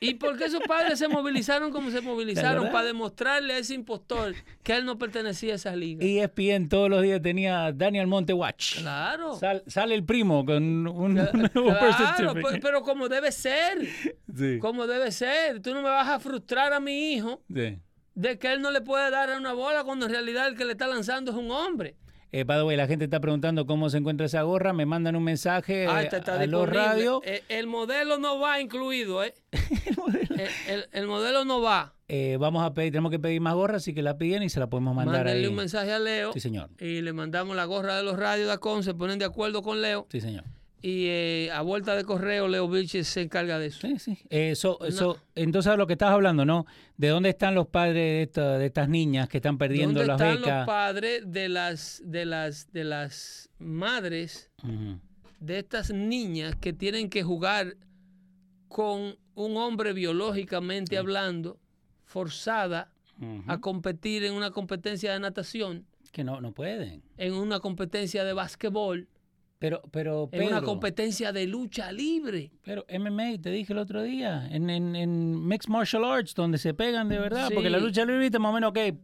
¿Y 0.00 0.14
por 0.14 0.38
qué 0.38 0.44
esos 0.44 0.60
padres 0.62 0.98
se 1.00 1.08
movilizaron 1.08 1.72
como 1.72 1.90
se 1.90 2.00
movilizaron? 2.00 2.70
Para 2.70 2.84
demostrarle 2.84 3.54
a 3.54 3.58
ese 3.58 3.74
impostor 3.74 4.32
que 4.62 4.76
él 4.76 4.84
no 4.84 4.96
pertenecía 4.96 5.54
a 5.54 5.56
esas 5.56 5.76
ligas. 5.76 6.04
ESPN 6.06 6.68
todos 6.68 6.88
los 6.88 7.02
días 7.02 7.20
tenía 7.20 7.72
Daniel 7.72 8.06
Monte 8.06 8.32
Watch. 8.32 8.78
Claro. 8.78 9.34
Sal- 9.36 9.64
sale 9.66 9.96
el 9.96 10.04
primo 10.04 10.44
con 10.46 10.86
un 10.86 11.14
Claro, 11.52 11.92
certificate. 11.96 12.42
pe- 12.54 12.60
pero 12.62 12.82
como 12.82 13.08
debe 13.08 13.32
ser, 13.32 13.88
Sí, 14.36 14.58
como 14.60 14.86
debe 14.86 15.10
ser. 15.10 15.60
Tú 15.60 15.74
no 15.74 15.82
me 15.82 15.88
vas 15.88 16.06
a 16.08 16.20
frustrar 16.20 16.72
a 16.72 16.78
mi 16.78 17.14
hijo 17.14 17.42
sí. 17.52 17.78
de 18.14 18.38
que 18.38 18.52
él 18.52 18.62
no 18.62 18.70
le 18.70 18.80
puede 18.82 19.10
dar 19.10 19.36
una 19.36 19.52
bola 19.52 19.82
cuando 19.82 20.06
en 20.06 20.12
realidad 20.12 20.46
el 20.46 20.56
que 20.56 20.64
le 20.64 20.72
está 20.72 20.86
lanzando 20.86 21.32
es 21.32 21.36
un 21.36 21.50
hombre. 21.50 21.96
Eh, 22.30 22.44
by 22.44 22.58
the 22.58 22.62
way, 22.64 22.76
la 22.76 22.86
gente 22.86 23.04
está 23.06 23.20
preguntando 23.20 23.64
cómo 23.66 23.88
se 23.88 23.98
encuentra 23.98 24.26
esa 24.26 24.42
gorra. 24.42 24.72
Me 24.72 24.84
mandan 24.86 25.16
un 25.16 25.24
mensaje 25.24 25.86
Ah, 25.88 26.02
está 26.02 26.34
a 26.40 26.46
los 26.46 26.68
radios. 26.68 27.20
Eh, 27.24 27.42
el 27.48 27.66
modelo 27.66 28.18
no 28.18 28.38
va 28.38 28.60
incluido, 28.60 29.24
¿eh? 29.24 29.34
Eh, 30.38 30.48
el, 30.68 30.86
el 30.92 31.06
modelo 31.08 31.44
no 31.44 31.60
va. 31.60 31.94
Eh, 32.06 32.36
vamos 32.38 32.62
a 32.64 32.72
pedir, 32.72 32.92
tenemos 32.92 33.10
que 33.10 33.18
pedir 33.18 33.40
más 33.40 33.54
gorras, 33.54 33.82
así 33.82 33.92
que 33.92 34.02
la 34.02 34.16
piden 34.16 34.42
y 34.44 34.48
se 34.48 34.60
la 34.60 34.68
podemos 34.68 34.94
mandar 34.94 35.16
Mándenle 35.24 35.40
ahí. 35.42 35.46
un 35.48 35.56
mensaje 35.56 35.92
a 35.92 35.98
Leo 35.98 36.32
Sí, 36.32 36.38
señor. 36.40 36.70
y 36.78 37.02
le 37.02 37.12
mandamos 37.12 37.56
la 37.56 37.64
gorra 37.64 37.96
de 37.96 38.04
los 38.04 38.16
radios 38.16 38.46
de 38.46 38.52
Acon, 38.52 38.82
se 38.84 38.94
ponen 38.94 39.18
de 39.18 39.24
acuerdo 39.24 39.62
con 39.62 39.82
Leo 39.82 40.06
Sí, 40.10 40.20
señor. 40.20 40.44
Y 40.80 41.06
eh, 41.08 41.50
a 41.52 41.60
vuelta 41.62 41.96
de 41.96 42.04
correo 42.04 42.46
Leo 42.48 42.68
Vilches 42.68 43.08
se 43.08 43.22
encarga 43.22 43.58
de 43.58 43.66
eso. 43.66 43.86
Sí, 43.86 43.98
sí. 43.98 44.18
Eh, 44.30 44.54
so- 44.54 44.78
so, 44.90 45.18
entonces, 45.34 45.76
lo 45.76 45.86
que 45.86 45.94
estás 45.94 46.10
hablando, 46.10 46.44
¿no? 46.44 46.66
¿De 46.96 47.08
dónde 47.08 47.30
están 47.30 47.54
los 47.54 47.66
padres 47.66 47.94
de, 47.94 48.22
esta- 48.22 48.58
de 48.58 48.66
estas 48.66 48.88
niñas 48.88 49.28
que 49.28 49.38
están 49.38 49.58
perdiendo 49.58 50.00
¿Dónde 50.00 50.06
las 50.06 50.20
están 50.20 50.36
becas? 50.40 50.56
los 50.58 50.66
padres 50.66 51.22
de 51.32 51.48
las, 51.48 52.02
de 52.04 52.24
las, 52.26 52.72
de 52.72 52.84
las 52.84 53.50
madres 53.58 54.50
de 55.40 55.58
estas 55.58 55.90
niñas 55.92 56.54
que 56.56 56.72
tienen 56.72 57.10
que 57.10 57.22
jugar 57.22 57.76
con 58.68 59.16
un 59.34 59.56
hombre 59.56 59.92
biológicamente 59.92 60.98
hablando, 60.98 61.58
forzada 62.04 62.92
a 63.48 63.58
competir 63.60 64.22
en 64.24 64.34
una 64.34 64.50
competencia 64.52 65.12
de 65.12 65.18
natación, 65.20 65.86
Que 66.12 66.22
no, 66.22 66.40
no 66.40 66.52
pueden. 66.52 67.02
en 67.16 67.34
una 67.34 67.58
competencia 67.60 68.22
de 68.24 68.32
básquetbol, 68.32 69.08
Pero, 69.60 69.82
pero, 69.90 70.28
en 70.30 70.42
una 70.46 70.56
Pedro, 70.60 70.66
competencia 70.66 71.32
de 71.32 71.48
lucha 71.48 71.90
libre. 71.90 72.52
pero 72.62 72.86
MMA, 72.88 73.42
te 73.42 73.50
dije 73.50 73.72
el 73.72 73.80
otro 73.80 74.04
día, 74.04 74.46
en, 74.52 74.70
en, 74.70 74.94
en 74.94 75.48
Mixed 75.48 75.68
Martial 75.68 76.04
Arts, 76.04 76.32
donde 76.36 76.58
se 76.58 76.74
pegan 76.74 77.08
de 77.08 77.18
verdad, 77.18 77.50
porque 77.52 77.68
la 77.68 77.78
lucha 77.78 78.02
libre, 78.04 78.20
viste, 78.20 78.38
más 78.38 78.50
o 78.50 78.52
menos, 78.52 78.70
ok, 78.70 78.76
eh, 78.76 78.94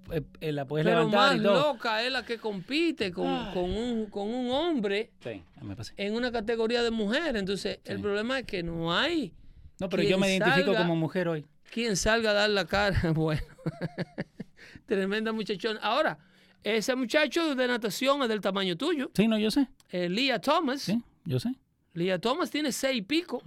eh, 0.41 0.53
la 0.53 0.65
puedes 0.65 0.87
Pero 0.87 0.99
levantar 1.01 1.31
más 1.33 1.41
y 1.41 1.43
todo. 1.43 1.73
loca 1.73 2.03
es 2.05 2.13
la 2.13 2.25
que 2.25 2.39
compite 2.39 3.11
con, 3.11 3.51
con 3.53 3.65
un, 3.69 4.07
con 4.07 4.29
un 4.33 4.51
hombre 4.53 5.11
Sí, 5.25 5.43
ya 5.57 5.65
me 5.65 5.75
pasé. 5.75 5.93
en 5.97 6.15
una 6.15 6.31
categoría 6.31 6.85
de 6.85 6.93
mujer. 6.93 7.37
Entonces, 7.37 7.81
el 7.85 8.01
problema 8.01 8.39
es 8.39 8.45
que 8.47 8.63
no 8.63 8.97
hay 8.97 9.33
No, 9.81 9.89
pero 9.89 10.05
yo 10.05 10.19
me 10.19 10.29
identifico 10.37 10.71
salga- 10.73 10.79
como 10.83 10.95
mujer 10.95 11.27
hoy. 11.27 11.45
quien 11.73 11.97
salga 11.97 12.31
a 12.31 12.35
dar 12.35 12.51
la 12.51 12.65
cara. 12.67 13.01
Bueno, 13.13 13.43
Tremenda 14.87 15.33
muchachona. 15.33 15.81
Ahora, 15.81 16.19
ese 16.65 16.97
muchacho 16.97 17.55
de 17.55 17.69
natación 17.69 18.23
es 18.23 18.29
del 18.29 18.41
tamaño 18.41 18.77
tuyo. 18.77 19.11
Sí, 19.15 19.29
no, 19.29 19.39
yo 19.39 19.51
sé. 19.51 19.69
Eh, 19.91 20.09
Leah 20.09 20.41
Thomas. 20.41 20.83
Sí, 20.83 21.01
yo 21.25 21.39
sé. 21.39 21.55
Leah 21.93 22.19
Thomas 22.19 22.51
tiene 22.51 22.73
seis 22.73 22.99
y 22.99 23.03
pico. 23.03 23.41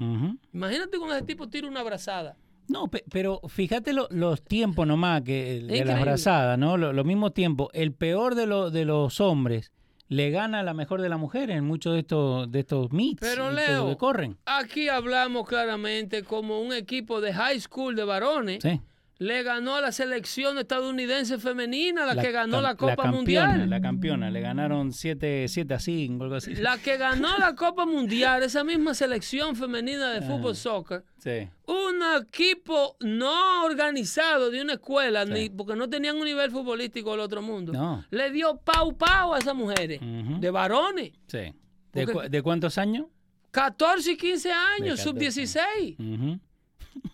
Imagínate 0.54 0.98
con 0.98 1.12
ese 1.12 1.24
tipo 1.24 1.50
tira 1.50 1.68
una 1.68 1.82
abrazada. 1.82 2.38
No, 2.70 2.88
pe- 2.90 3.04
pero 3.10 3.42
fíjate 3.48 3.94
lo- 3.94 4.08
los 4.12 4.42
tiempos 4.44 4.86
nomás 4.88 5.22
que 5.22 5.44
de 5.44 5.56
Increíble. 5.62 5.86
las 5.86 6.02
brazadas, 6.02 6.58
¿no? 6.60 6.78
Lo, 6.78 6.92
lo 6.94 7.04
mismo 7.04 7.32
tiempo. 7.32 7.70
El 7.74 7.94
peor 7.94 8.36
de, 8.36 8.46
lo- 8.46 8.70
de 8.72 8.84
los 8.86 9.20
hombres 9.22 9.72
le 10.10 10.32
gana 10.32 10.60
a 10.62 10.64
la 10.64 10.74
mejor 10.74 11.02
de 11.02 11.10
las 11.10 11.20
mujeres 11.20 11.58
en 11.58 11.66
muchos 11.66 11.94
de 11.94 12.00
estos 12.00 12.50
de 12.52 12.60
estos 12.60 12.92
meets 12.94 13.20
Pero 13.22 13.46
todo 13.46 13.52
Leo, 13.56 13.90
que 13.90 13.98
corren. 13.98 14.38
aquí 14.46 14.88
hablamos 14.90 15.48
claramente 15.48 16.24
como 16.24 16.62
un 16.62 16.72
equipo 16.74 17.20
de 17.20 17.34
high 17.34 17.60
school 17.60 17.96
de 17.96 18.04
varones 18.06 18.60
Sí. 18.62 18.80
Le 19.20 19.42
ganó 19.42 19.76
a 19.76 19.82
la 19.82 19.92
selección 19.92 20.60
estadounidense 20.60 21.40
femenina, 21.40 22.06
la, 22.06 22.22
que 22.22 22.32
ganó 22.32 22.62
la 22.62 22.76
Copa 22.76 22.96
campeona, 22.96 23.12
Mundial. 23.18 23.70
La 23.70 23.82
campeona, 23.82 24.30
le 24.30 24.42
ganaron 24.42 24.94
7 24.94 25.48
siete 25.48 25.74
a 25.74 25.80
5, 25.80 26.24
algo 26.24 26.36
así. 26.36 26.54
La 26.56 26.78
que 26.78 26.98
ganó 26.98 27.36
la 27.40 27.56
Copa 27.56 27.86
Mundial, 27.88 28.44
esa 28.44 28.64
misma 28.64 28.94
selección 28.94 29.56
femenina 29.56 30.12
de 30.12 30.22
fútbol 30.22 30.56
soccer, 30.56 31.04
Sí. 31.18 31.50
un 31.66 31.96
equipo 32.22 32.96
no 33.00 33.64
organizado 33.66 34.52
de 34.52 34.62
una 34.62 34.74
escuela, 34.74 35.26
Sí. 35.26 35.32
ni 35.34 35.50
porque 35.50 35.76
no 35.76 35.90
tenían 35.90 36.18
un 36.18 36.26
nivel 36.26 36.52
futbolístico 36.52 37.12
del 37.12 37.22
otro 37.22 37.42
mundo, 37.42 37.74
No. 37.74 38.06
le 38.12 38.30
dio 38.32 38.58
pau 38.58 38.96
pau 38.96 39.34
a 39.34 39.40
esas 39.40 39.56
mujeres, 39.56 40.00
de 40.02 40.52
varones, 40.52 41.12
Sí. 41.28 41.54
¿De, 41.92 42.06
Porque- 42.06 42.14
cu- 42.14 42.30
de 42.30 42.42
cuántos 42.44 42.78
años? 42.78 43.08
14 43.50 44.12
y 44.12 44.18
15 44.18 44.52
años, 44.52 44.98
De 45.00 45.04
sub 45.04 45.18
16, 45.18 45.96
Ujú. 45.98 46.40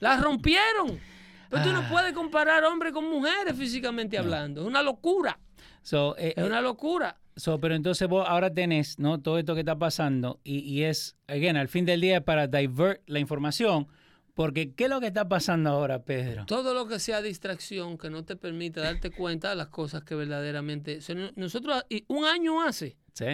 la 0.02 0.18
rompieron. 0.18 1.00
Pero 1.54 1.66
tú 1.66 1.72
no 1.74 1.80
Ah. 1.82 1.88
puedes 1.90 2.14
comparar 2.14 2.64
hombres 2.66 2.92
con 2.94 3.10
mujeres 3.10 3.56
físicamente 3.58 4.18
hablando, 4.18 4.62
es 4.62 4.68
una 4.68 4.82
locura, 4.84 5.40
So, 5.82 6.16
eh, 6.18 6.34
es 6.38 6.44
una 6.44 6.62
locura. 6.62 7.18
So, 7.36 7.60
pero 7.60 7.76
entonces 7.76 8.08
vos 8.08 8.26
ahora 8.28 8.54
tenés, 8.54 9.00
¿no? 9.00 9.20
Todo 9.22 9.38
esto 9.38 9.54
que 9.54 9.60
está 9.62 9.78
pasando 9.78 10.40
y, 10.44 10.60
y 10.60 10.84
es, 10.84 11.16
again, 11.28 11.58
al 11.58 11.68
fin 11.68 11.84
del 11.86 12.00
día 12.00 12.18
es 12.18 12.24
para 12.24 12.48
divert 12.48 13.02
la 13.08 13.20
información, 13.20 13.88
porque 14.34 14.74
¿qué 14.74 14.86
es 14.86 14.90
lo 14.90 15.00
que 15.02 15.08
está 15.08 15.28
pasando 15.28 15.70
ahora, 15.72 16.04
Pedro? 16.04 16.46
Todo 16.46 16.74
lo 16.74 16.88
que 16.88 17.00
sea 17.00 17.22
distracción 17.22 17.98
que 17.98 18.10
no 18.10 18.24
te 18.24 18.36
permita 18.38 18.82
darte 18.82 19.12
cuenta 19.12 19.50
de 19.50 19.56
las 19.58 19.68
cosas 19.68 20.04
que 20.04 20.16
verdaderamente... 20.16 21.00
nosotros, 21.36 21.84
un 22.08 22.26
año 22.26 22.62
hace 22.62 22.96
Sí. 23.14 23.26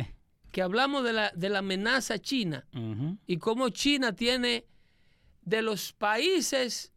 que 0.51 0.61
hablamos 0.63 1.03
de 1.03 1.13
la, 1.13 1.31
de 1.35 1.49
la 1.49 1.59
amenaza 1.59 2.17
china 2.19 2.65
y 3.27 3.37
cómo 3.37 3.69
China 3.69 4.13
tiene 4.13 4.65
de 5.43 5.61
los 5.61 5.93
países 5.93 6.91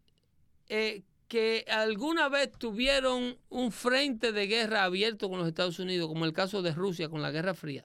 eh, 0.68 1.02
que 1.32 1.64
alguna 1.70 2.28
vez 2.28 2.52
tuvieron 2.58 3.38
un 3.48 3.72
frente 3.72 4.32
de 4.32 4.46
guerra 4.46 4.84
abierto 4.84 5.30
con 5.30 5.38
los 5.38 5.48
Estados 5.48 5.78
Unidos, 5.78 6.06
como 6.06 6.26
el 6.26 6.34
caso 6.34 6.60
de 6.60 6.72
Rusia 6.74 7.08
con 7.08 7.22
la 7.22 7.30
Guerra 7.30 7.54
Fría. 7.54 7.84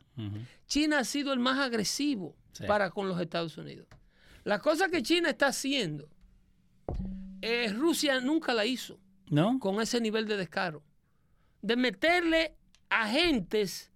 China 0.65 0.99
ha 0.99 1.03
sido 1.05 1.31
el 1.31 1.39
más 1.39 1.57
agresivo 1.57 2.35
Sí. 2.51 2.65
para 2.67 2.89
con 2.89 3.07
los 3.07 3.21
Estados 3.21 3.55
Unidos. 3.57 3.87
La 4.43 4.59
cosa 4.59 4.89
que 4.89 5.01
China 5.01 5.29
está 5.29 5.47
haciendo, 5.47 6.09
eh, 7.41 7.71
Rusia 7.71 8.19
nunca 8.19 8.53
la 8.53 8.65
hizo 8.65 8.99
¿No? 9.29 9.59
con 9.59 9.79
ese 9.79 10.01
nivel 10.01 10.27
de 10.27 10.35
descaro. 10.35 10.83
De 11.61 11.77
meterle 11.77 12.53
agentes, 12.89 13.93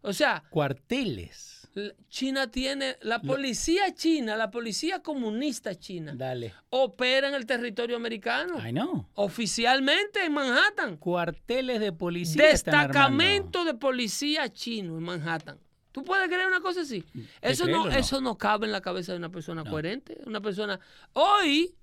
o 0.00 0.14
sea, 0.14 0.42
Cuarteles. 0.48 1.59
China 2.08 2.50
tiene, 2.50 2.96
la 3.02 3.20
policía 3.20 3.94
china, 3.94 4.36
la 4.36 4.50
policía 4.50 5.02
comunista 5.02 5.74
china, 5.74 6.14
Dale. 6.16 6.52
opera 6.70 7.28
en 7.28 7.34
el 7.34 7.46
territorio 7.46 7.96
americano, 7.96 8.66
I 8.66 8.72
know. 8.72 9.06
oficialmente 9.14 10.24
en 10.24 10.32
Manhattan. 10.32 10.96
Cuarteles 10.96 11.80
de 11.80 11.92
policía. 11.92 12.44
Destacamento 12.44 13.64
de 13.64 13.74
policía 13.74 14.52
chino 14.52 14.98
en 14.98 15.04
Manhattan. 15.04 15.58
¿Tú 15.92 16.04
puedes 16.04 16.28
creer 16.28 16.46
una 16.46 16.60
cosa 16.60 16.82
así? 16.82 17.04
Eso 17.40 17.66
no, 17.66 17.88
eso 17.88 18.20
no 18.20 18.36
cabe 18.38 18.66
en 18.66 18.72
la 18.72 18.80
cabeza 18.80 19.12
de 19.12 19.18
una 19.18 19.30
persona 19.30 19.64
coherente. 19.64 20.18
Una 20.24 20.40
persona. 20.40 20.78
Hoy, 21.12 21.74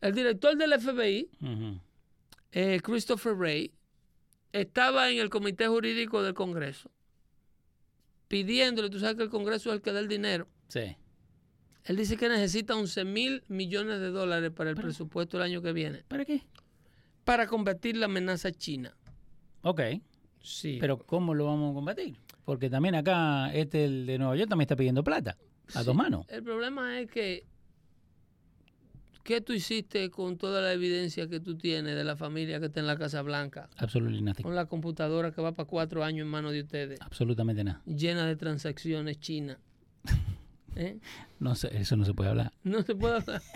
el 0.00 0.14
director 0.14 0.56
del 0.56 0.78
FBI, 0.80 1.30
eh, 2.52 2.80
Christopher 2.82 3.34
Wray, 3.34 3.72
estaba 4.52 5.10
en 5.10 5.18
el 5.18 5.28
comité 5.28 5.68
jurídico 5.68 6.22
del 6.22 6.34
Congreso 6.34 6.90
pidiéndole, 8.30 8.88
tú 8.90 9.00
sabes 9.00 9.16
que 9.16 9.24
el 9.24 9.28
Congreso 9.28 9.70
es 9.70 9.76
el 9.76 9.82
que 9.82 9.92
da 9.92 9.98
el 9.98 10.06
dinero. 10.06 10.46
Sí. 10.68 10.96
Él 11.84 11.96
dice 11.96 12.16
que 12.16 12.28
necesita 12.28 12.76
11 12.76 13.04
mil 13.04 13.42
millones 13.48 13.98
de 13.98 14.10
dólares 14.10 14.52
para 14.54 14.70
el 14.70 14.76
presupuesto 14.76 15.36
del 15.36 15.46
año 15.46 15.62
que 15.62 15.72
viene 15.72 16.04
¿Para 16.06 16.24
qué? 16.24 16.42
para 17.24 17.48
combatir 17.48 17.96
la 17.96 18.06
amenaza 18.06 18.52
china. 18.52 18.94
Ok. 19.62 19.80
Sí. 20.40 20.78
Pero 20.80 20.98
¿cómo 20.98 21.34
lo 21.34 21.46
vamos 21.46 21.72
a 21.72 21.74
combatir? 21.74 22.16
Porque 22.44 22.70
también 22.70 22.94
acá, 22.94 23.52
este 23.52 23.84
el 23.84 24.06
de 24.06 24.18
Nueva 24.18 24.36
York 24.36 24.48
también 24.48 24.66
está 24.66 24.76
pidiendo 24.76 25.02
plata. 25.02 25.36
A 25.74 25.82
dos 25.82 25.94
manos. 25.94 26.26
El 26.28 26.42
problema 26.44 27.00
es 27.00 27.10
que, 27.10 27.44
¿qué 29.24 29.40
tú 29.40 29.52
hiciste 29.52 30.10
con 30.10 30.36
toda 30.38 30.60
la 30.60 30.72
evidencia 30.72 31.28
que 31.28 31.40
tú 31.40 31.56
tienes 31.56 31.94
de 31.96 32.04
la 32.04 32.16
familia 32.16 32.60
que 32.60 32.66
está 32.66 32.80
en 32.80 32.86
la 32.86 32.96
Casa 32.96 33.22
Blanca? 33.22 33.68
Absolutely 33.76 34.22
nothing. 34.22 34.42
Con 34.42 34.54
la 34.54 34.66
computadora 34.66 35.32
que 35.32 35.40
va 35.42 35.52
para 35.52 35.68
cuatro 35.68 36.04
años 36.04 36.24
en 36.24 36.28
manos 36.28 36.52
de 36.52 36.60
ustedes, 36.62 37.00
Absolutamente 37.00 37.64
nada. 37.64 37.82
llena 37.86 38.26
de 38.26 38.36
transacciones 38.36 39.18
chinas. 39.20 39.58
¿Eh? 40.76 40.98
No 41.40 41.54
sé, 41.54 41.76
eso 41.76 41.96
no 41.96 42.04
se 42.04 42.14
puede 42.14 42.30
hablar. 42.30 42.52
No 42.62 42.82
se 42.82 42.94
puede 42.94 43.16
hablar. 43.16 43.42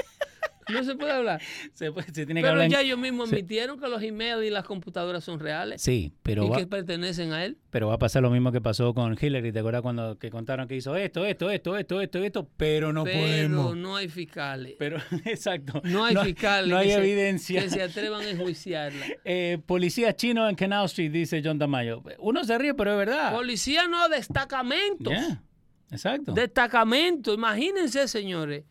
No 0.69 0.83
se 0.83 0.95
puede 0.97 1.13
hablar. 1.13 1.41
Se, 1.75 1.93
puede- 1.93 2.07
se 2.07 2.25
tiene 2.27 2.41
que 2.41 2.43
Pero 2.43 2.53
hablar. 2.53 2.65
en- 2.67 2.71
ya 2.73 2.81
ellos 2.81 2.99
mismos 2.99 3.31
admitieron 3.31 3.79
que 3.79 3.89
los 3.89 4.03
emails 4.03 4.45
y 4.45 4.51
las 4.51 4.65
computadoras 4.65 5.23
son 5.25 5.39
reales 5.41 5.83
Sí, 5.83 6.13
pero 6.23 6.45
y 6.45 6.49
va, 6.49 6.57
que 6.57 6.67
pertenecen 6.67 7.33
a 7.33 7.45
él. 7.45 7.59
pero 7.71 7.89
va 7.89 7.95
a 7.95 7.99
pasar 7.99 8.23
lo 8.23 8.31
mismo 8.31 8.51
que 8.53 8.61
pasó 8.61 8.95
con 8.95 9.17
Hillary. 9.21 9.53
¿Te 9.53 9.59
acuerdas 9.59 9.83
cuando 9.83 10.19
que 10.19 10.31
contaron 10.31 10.67
que 10.67 10.77
hizo 10.77 10.97
esto, 10.97 11.25
esto, 11.27 11.51
esto, 11.51 11.77
esto, 11.77 12.01
esto, 12.01 12.19
esto? 12.23 12.49
Pero 12.57 12.93
no 12.93 13.05
pero 13.05 13.19
podemos. 13.21 13.77
no 13.77 13.97
hay 13.97 14.09
fiscales. 14.09 14.75
Pero, 14.79 14.97
exacto. 15.25 15.83
No 15.85 16.05
hay 16.05 16.17
fiscales 16.17 16.71
No 16.71 16.79
hay 16.79 16.87
que 16.89 16.95
se- 16.95 17.01
evidencia. 17.01 17.63
que 17.63 17.71
se 17.71 17.83
atrevan 17.83 18.23
a 18.23 18.31
enjuiciarla. 18.31 19.07
Eh, 19.27 19.59
policías 19.67 20.15
chinos 20.17 20.49
en 20.51 20.57
Canal 20.57 20.87
Street, 20.87 21.11
dice 21.11 21.41
John 21.45 21.59
Tamayo. 21.59 22.03
Uno 22.19 22.45
se 22.45 22.57
ríe, 22.59 22.75
pero 22.75 22.93
es 22.93 22.99
verdad. 22.99 23.33
Policía 23.35 23.87
no, 23.89 24.09
destacamentos. 24.09 25.13
Ya, 25.13 25.43
Exacto. 25.91 26.33
Destacamento, 26.33 27.33
imagínense, 27.35 28.09
señores. 28.09 28.65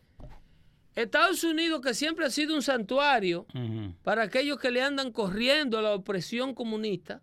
Estados 0.94 1.42
Unidos, 1.44 1.80
que 1.80 1.92
siempre 1.94 2.24
ha 2.26 2.30
sido 2.30 2.54
un 2.54 2.62
santuario 2.62 3.46
para 4.02 4.22
aquellos 4.22 4.58
que 4.58 4.70
le 4.70 4.80
andan 4.82 5.10
corriendo 5.12 5.78
a 5.78 5.82
la 5.82 5.92
opresión 5.94 6.54
comunista, 6.54 7.20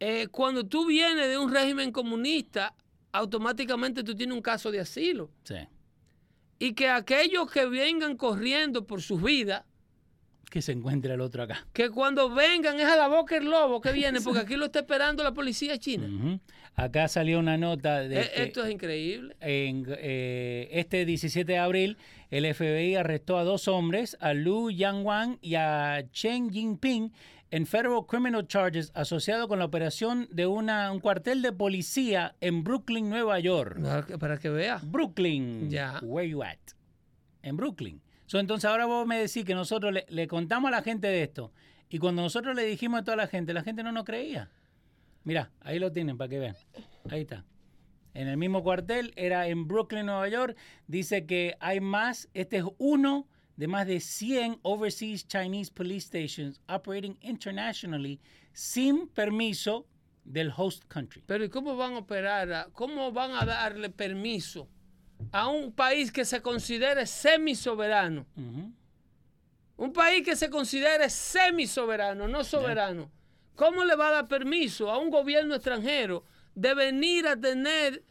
eh, 0.00 0.26
cuando 0.30 0.66
tú 0.66 0.86
vienes 0.86 1.28
de 1.28 1.38
un 1.38 1.52
régimen 1.52 1.90
comunista, 1.92 2.74
automáticamente 3.12 4.02
tú 4.04 4.14
tienes 4.14 4.34
un 4.36 4.42
caso 4.42 4.70
de 4.70 4.80
asilo. 4.80 5.30
Sí. 5.44 5.54
Y 6.58 6.72
que 6.74 6.88
aquellos 6.88 7.50
que 7.50 7.64
vengan 7.66 8.16
corriendo 8.16 8.86
por 8.86 9.00
sus 9.02 9.22
vidas, 9.22 9.64
Que 10.50 10.62
se 10.62 10.72
encuentre 10.72 11.14
el 11.14 11.20
otro 11.20 11.42
acá. 11.42 11.66
que 11.72 11.90
cuando 11.90 12.30
vengan 12.30 12.78
es 12.78 12.86
a 12.86 12.96
la 12.96 13.08
boca 13.08 13.36
el 13.36 13.44
lobo 13.46 13.80
que 13.80 13.92
viene, 13.92 14.20
porque 14.24 14.40
aquí 14.40 14.56
lo 14.56 14.66
está 14.66 14.80
esperando 14.80 15.22
la 15.24 15.32
policía 15.32 15.78
china. 15.78 16.38
Acá 16.74 17.08
salió 17.08 17.38
una 17.38 17.56
nota 17.56 18.00
de 18.00 18.20
Eh, 18.20 18.30
que 18.34 18.42
Esto 18.44 18.64
es 18.64 18.70
increíble. 18.70 19.34
en, 19.40 19.86
eh, 19.88 20.68
este 20.72 21.06
17 21.06 21.50
de 21.52 21.58
abril 21.58 21.96
el 22.30 22.52
FBI 22.52 22.96
arrestó 22.96 23.38
a 23.38 23.44
dos 23.44 23.68
hombres, 23.68 24.16
a 24.20 24.34
Lu 24.34 24.70
Yangwan 24.70 25.38
y 25.40 25.54
a 25.54 26.04
Chen 26.10 26.50
Jinping, 26.50 27.12
en 27.50 27.66
federal 27.66 28.06
criminal 28.06 28.46
charges 28.48 28.90
asociados 28.94 29.46
con 29.46 29.60
la 29.60 29.64
operación 29.64 30.28
de 30.32 30.46
una, 30.46 30.90
un 30.90 31.00
cuartel 31.00 31.42
de 31.42 31.52
policía 31.52 32.34
en 32.40 32.64
Brooklyn, 32.64 33.08
Nueva 33.08 33.38
York. 33.38 33.78
Para 34.18 34.38
que, 34.38 34.48
vea. 34.48 34.80
Brooklyn. 34.82 35.70
Ya. 35.70 36.00
Where 36.02 36.28
you 36.28 36.42
at? 36.42 36.58
En 37.42 37.56
Brooklyn. 37.56 38.02
So, 38.26 38.40
entonces 38.40 38.68
ahora 38.68 38.86
vos 38.86 39.06
me 39.06 39.18
decís 39.18 39.44
que 39.44 39.54
nosotros 39.54 39.92
le, 39.92 40.04
le 40.08 40.26
contamos 40.26 40.68
a 40.68 40.72
la 40.72 40.82
gente 40.82 41.06
de 41.06 41.22
esto. 41.22 41.52
Y 41.88 41.98
cuando 41.98 42.22
nosotros 42.22 42.56
le 42.56 42.64
dijimos 42.64 43.00
a 43.00 43.04
toda 43.04 43.16
la 43.16 43.28
gente, 43.28 43.54
la 43.54 43.62
gente 43.62 43.84
no 43.84 43.92
nos 43.92 44.04
creía. 44.04 44.50
Mira, 45.22 45.50
ahí 45.60 45.78
lo 45.78 45.92
tienen 45.92 46.18
para 46.18 46.28
que 46.28 46.40
vean. 46.40 46.56
Ahí 47.08 47.20
está. 47.22 47.44
En 48.16 48.28
el 48.28 48.36
mismo 48.38 48.62
cuartel, 48.62 49.12
era 49.16 49.46
en 49.46 49.68
Brooklyn, 49.68 50.06
Nueva 50.06 50.26
York. 50.28 50.56
Dice 50.86 51.26
que 51.26 51.54
hay 51.60 51.80
más, 51.80 52.28
este 52.32 52.56
es 52.58 52.64
uno 52.78 53.28
de 53.56 53.68
más 53.68 53.86
de 53.86 54.00
100 54.00 54.58
overseas 54.62 55.26
Chinese 55.28 55.70
police 55.70 56.06
stations 56.06 56.60
operating 56.68 57.18
internationally 57.20 58.18
sin 58.52 59.06
permiso 59.08 59.86
del 60.24 60.50
host 60.56 60.84
country. 60.88 61.22
Pero 61.26 61.44
¿y 61.44 61.50
cómo 61.50 61.76
van 61.76 61.92
a 61.94 61.98
operar? 61.98 62.52
a- 62.52 62.64
¿Cómo 62.72 63.12
van 63.12 63.32
a 63.32 63.44
darle 63.44 63.90
permiso 63.90 64.66
a 65.32 65.48
un 65.48 65.72
país 65.72 66.10
que 66.10 66.24
se 66.24 66.40
considere 66.40 67.06
semisoberano? 67.06 68.26
Ujú. 68.36 68.72
Un 69.78 69.92
país 69.92 70.24
que 70.24 70.36
se 70.36 70.48
considere 70.48 71.10
semisoberano, 71.10 72.26
no 72.28 72.44
soberano. 72.44 73.10
¿Cómo 73.56 73.84
le 73.84 73.94
va 73.94 74.08
a 74.08 74.12
dar 74.12 74.28
permiso 74.28 74.90
a 74.90 74.96
un 74.98 75.10
gobierno 75.10 75.54
extranjero 75.54 76.24
de 76.56 76.74
venir 76.74 77.28
a 77.28 77.36
tener 77.40 78.02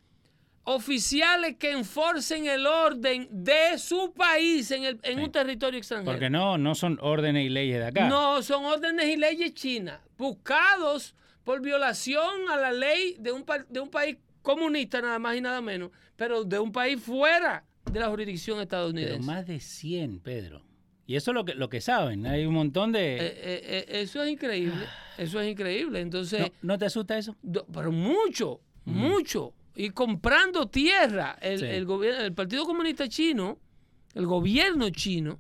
oficiales 0.64 1.58
que 1.58 1.72
enforcen 1.72 2.48
el 2.48 2.66
orden 2.66 3.28
de 3.32 3.78
su 3.78 4.14
país 4.14 4.72
en, 4.72 4.84
el- 4.84 5.00
en 5.04 5.20
un 5.20 5.32
territorio 5.32 5.78
extranjero. 5.78 6.12
Porque 6.12 6.30
no, 6.30 6.58
no 6.58 6.74
son 6.74 6.98
órdenes 7.02 7.46
y 7.46 7.50
leyes 7.50 7.80
de 7.80 7.86
acá. 7.88 8.08
No, 8.08 8.42
son 8.42 8.66
órdenes 8.66 9.06
y 9.08 9.18
leyes 9.18 9.54
chinas, 9.54 10.00
buscados 10.18 11.14
por 11.44 11.62
violación 11.62 12.50
a 12.50 12.58
la 12.58 12.72
ley 12.72 13.16
de 13.20 13.32
un, 13.32 13.46
de 13.70 13.80
un 13.80 13.90
país 13.90 14.18
comunista, 14.42 15.02
nada 15.02 15.20
más 15.20 15.36
y 15.38 15.42
nada 15.42 15.62
menos, 15.62 15.92
pero 16.16 16.44
de 16.44 16.58
un 16.58 16.72
país 16.72 17.00
fuera 17.02 17.64
de 17.92 18.00
la 18.00 18.10
jurisdicción 18.10 18.56
Pero 18.56 18.64
estadounidense. 18.64 19.20
más 19.28 19.46
de 19.46 19.60
100, 19.60 20.20
Pedro. 20.22 20.65
Y 21.08 21.16
eso 21.16 21.32
es 21.32 21.36
lo 21.36 21.46
que, 21.46 21.54
lo 21.54 21.70
que 21.70 21.82
saben. 21.82 22.26
Hay 22.26 22.46
un 22.46 22.54
montón 22.54 22.92
de... 22.92 23.16
Eh, 23.18 23.20
eh, 23.22 23.62
eh, 23.66 23.86
eso 24.02 24.24
es 24.24 24.32
increíble, 24.32 24.86
eso 25.18 25.40
es 25.40 25.52
increíble. 25.52 26.00
Entonces, 26.02 26.40
¿No, 26.42 26.48
¿no 26.74 26.78
te 26.78 26.86
asusta 26.86 27.18
eso? 27.18 27.36
pero 27.72 27.92
mucho, 27.92 28.60
mucho. 28.86 29.54
Y 29.76 29.90
comprando 29.92 30.68
tierra. 30.68 31.38
El, 31.42 31.60
Sí. 31.60 31.66
el, 31.66 31.86
gobierno, 31.86 32.22
el 32.22 32.34
Partido 32.34 32.66
Comunista 32.66 33.08
Chino, 33.08 33.60
el 34.16 34.26
gobierno 34.26 34.90
chino, 34.90 35.40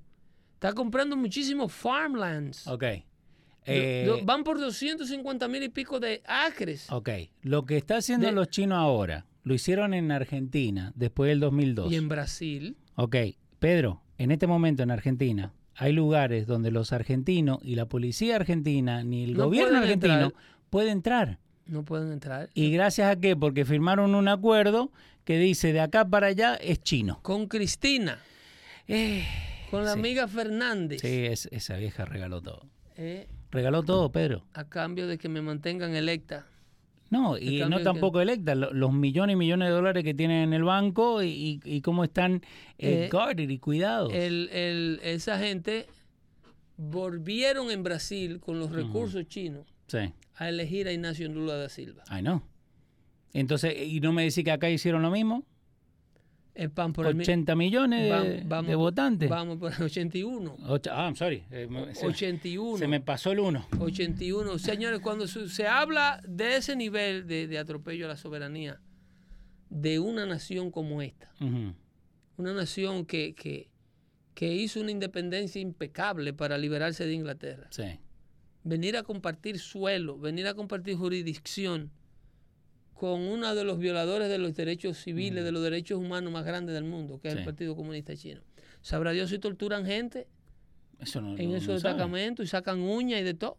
está 0.53 0.74
comprando 0.74 1.16
muchísimos 1.18 1.72
farmlands. 1.74 2.68
Ok. 2.68 2.84
Eh, 3.68 4.22
van 4.24 4.43
por 4.43 4.59
250 4.59 5.47
mil 5.47 5.63
y 5.63 5.70
pico 5.70 5.99
de 5.99 6.22
acres. 6.28 6.91
ok. 6.91 7.09
Lo 7.41 7.66
que 7.66 7.78
está 7.78 7.97
haciendo 7.97 8.28
De- 8.28 8.34
los 8.34 8.49
chinos 8.49 8.78
ahora, 8.78 9.26
lo 9.43 9.53
hicieron 9.55 9.93
en 9.95 10.11
Argentina 10.11 10.91
después 10.95 11.30
del 11.30 11.39
2002. 11.39 11.91
Y 11.91 11.95
en 11.95 12.07
Brasil, 12.07 12.78
Ok. 12.95 13.16
Pedro, 13.57 14.03
en 14.20 14.30
este 14.32 14.45
momento 14.47 14.84
en 14.84 14.91
Argentina 14.91 15.51
hay 15.76 15.91
lugares 15.93 16.47
donde 16.47 16.71
los 16.71 16.93
argentinos 16.93 17.59
y 17.61 17.76
la 17.76 17.86
policía 17.88 18.36
argentina 18.38 19.03
ni 19.03 19.23
el 19.26 19.34
No 19.34 19.45
gobierno 19.45 19.78
argentino 19.80 20.13
entrar. 20.13 20.34
puede 20.69 20.89
entrar. 20.91 21.39
no 21.67 21.84
pueden 21.84 22.11
entrar. 22.11 22.49
¿Y 22.53 22.71
gracias 22.71 23.09
a 23.09 23.19
qué? 23.19 23.36
Porque 23.36 23.65
firmaron 23.65 24.13
un 24.15 24.28
acuerdo 24.28 24.91
que 25.23 25.38
dice 25.39 25.73
de 25.73 25.82
acá 25.82 26.07
para 26.07 26.28
allá 26.28 26.53
es 26.55 26.82
chino. 26.84 27.19
Con 27.23 27.47
Cristina, 27.47 28.19
Eh, 28.88 29.23
con 29.71 29.84
la 29.84 29.93
sí. 29.93 29.99
amiga 29.99 30.28
Fernández, 30.28 31.01
Sí, 31.01 31.26
es- 31.26 31.47
esa 31.51 31.76
vieja 31.78 32.05
regaló 32.05 32.41
todo. 32.41 32.67
eh, 32.97 33.28
Regaló 33.51 33.82
todo, 33.84 34.11
Pedro. 34.11 34.45
a 34.53 34.65
cambio 34.65 35.07
de 35.07 35.17
que 35.17 35.28
me 35.30 35.41
mantengan 35.41 35.95
electa. 35.95 36.45
No, 37.16 37.38
y 37.38 37.59
no 37.70 37.82
tampoco 37.82 38.20
electa. 38.22 38.55
lo- 38.55 38.74
Los 38.74 38.91
millones 38.93 39.34
y 39.36 39.38
millones 39.38 39.68
de 39.70 39.74
dólares 39.74 40.03
que 40.03 40.13
tienen 40.13 40.43
en 40.43 40.53
el 40.53 40.63
banco 40.63 41.24
y, 41.24 41.59
cómo 41.84 42.03
están 42.03 42.36
eh, 42.78 43.05
Eh, 43.05 43.09
guarded 43.11 43.49
y 43.49 43.57
cuidados. 43.57 44.13
El, 44.13 44.49
el- 44.51 44.99
esa 45.03 45.39
gente 45.39 45.86
volvieron 46.78 47.72
en 47.72 47.84
Brasil 47.84 48.39
con 48.39 48.59
los 48.59 48.72
recursos 48.72 49.26
chinos 49.28 49.66
Sí, 49.88 49.99
a 50.36 50.49
elegir 50.49 50.88
a 50.88 50.91
Ignacio 50.91 51.30
Lula 51.30 51.55
da 51.55 51.70
Silva. 51.70 52.03
ay 52.09 52.22
no. 52.22 52.43
Entonces, 53.34 53.76
¿y 53.86 53.99
no 53.99 54.13
me 54.13 54.24
decís 54.24 54.43
que 54.43 54.51
acá 54.51 54.70
hicieron 54.70 55.01
lo 55.01 55.11
mismo? 55.11 55.43
El 56.56 56.72
pan 56.72 56.93
por 56.93 57.06
el 57.06 57.16
mi- 57.16 57.24
80 57.24 57.53
millones 57.56 58.01
de, 58.03 58.10
Vam- 58.43 58.47
vamos- 58.47 58.70
de 58.70 58.76
votantes. 58.76 59.30
Vamos 59.30 59.58
por 59.58 59.74
el 59.74 59.84
81. 59.84 60.56
Ocho- 60.68 60.89
ah, 60.93 61.06
I'm 61.08 61.16
sorry. 61.16 61.43
eh, 61.51 61.68
se, 61.93 62.06
81. 62.08 62.78
se 62.78 62.88
me 62.88 63.01
pasó 63.01 63.32
el 63.34 63.39
uno. 63.41 63.68
81. 63.80 64.58
Señores, 64.58 65.01
cuando 65.01 65.28
se 65.28 65.68
habla 65.68 66.22
de 66.28 66.56
ese 66.56 66.76
nivel 66.78 67.28
de, 67.28 67.47
de 67.47 67.60
atropello 67.60 68.06
a 68.06 68.10
la 68.10 68.18
soberanía 68.18 68.80
de 69.70 69.99
una 69.99 70.26
nación 70.26 70.72
como 70.72 71.01
esta, 71.01 71.30
una 72.38 72.53
nación 72.53 73.06
que, 73.06 73.36
que, 73.36 73.70
que 74.34 74.53
hizo 74.53 74.80
una 74.80 74.91
independencia 74.91 75.60
impecable 75.62 76.32
para 76.34 76.58
liberarse 76.58 77.06
de 77.06 77.14
Inglaterra, 77.14 77.68
Sí. 77.72 77.99
venir 78.64 78.95
a 78.95 79.03
compartir 79.03 79.60
suelo, 79.60 80.18
venir 80.18 80.47
a 80.47 80.53
compartir 80.53 80.95
jurisdicción 80.95 81.91
con 82.95 83.21
uno 83.21 83.53
de 83.53 83.63
los 83.63 83.77
violadores 83.77 84.29
de 84.29 84.37
los 84.39 84.55
derechos 84.55 84.97
civiles, 84.97 85.43
de 85.43 85.51
los 85.51 85.61
derechos 85.61 85.99
humanos 85.99 86.31
más 86.33 86.43
grandes 86.45 86.73
del 86.73 86.85
mundo, 86.85 87.19
que 87.21 87.27
es 87.27 87.33
Sí. 87.35 87.39
el 87.41 87.45
Partido 87.45 87.75
Comunista 87.75 88.15
Chino. 88.15 88.41
Sabrá 88.81 89.11
Dios 89.11 89.29
si 89.29 89.37
torturan 89.37 89.85
gente 89.85 90.27
Eso 90.99 91.19
no, 91.21 91.37
en 91.37 91.51
no- 91.51 91.57
esos 91.57 91.67
no 91.67 91.73
destacamentos 91.73 92.45
y 92.45 92.47
sacan 92.49 92.79
uñas 92.81 93.19
y 93.19 93.23
de 93.23 93.33
todo. 93.35 93.57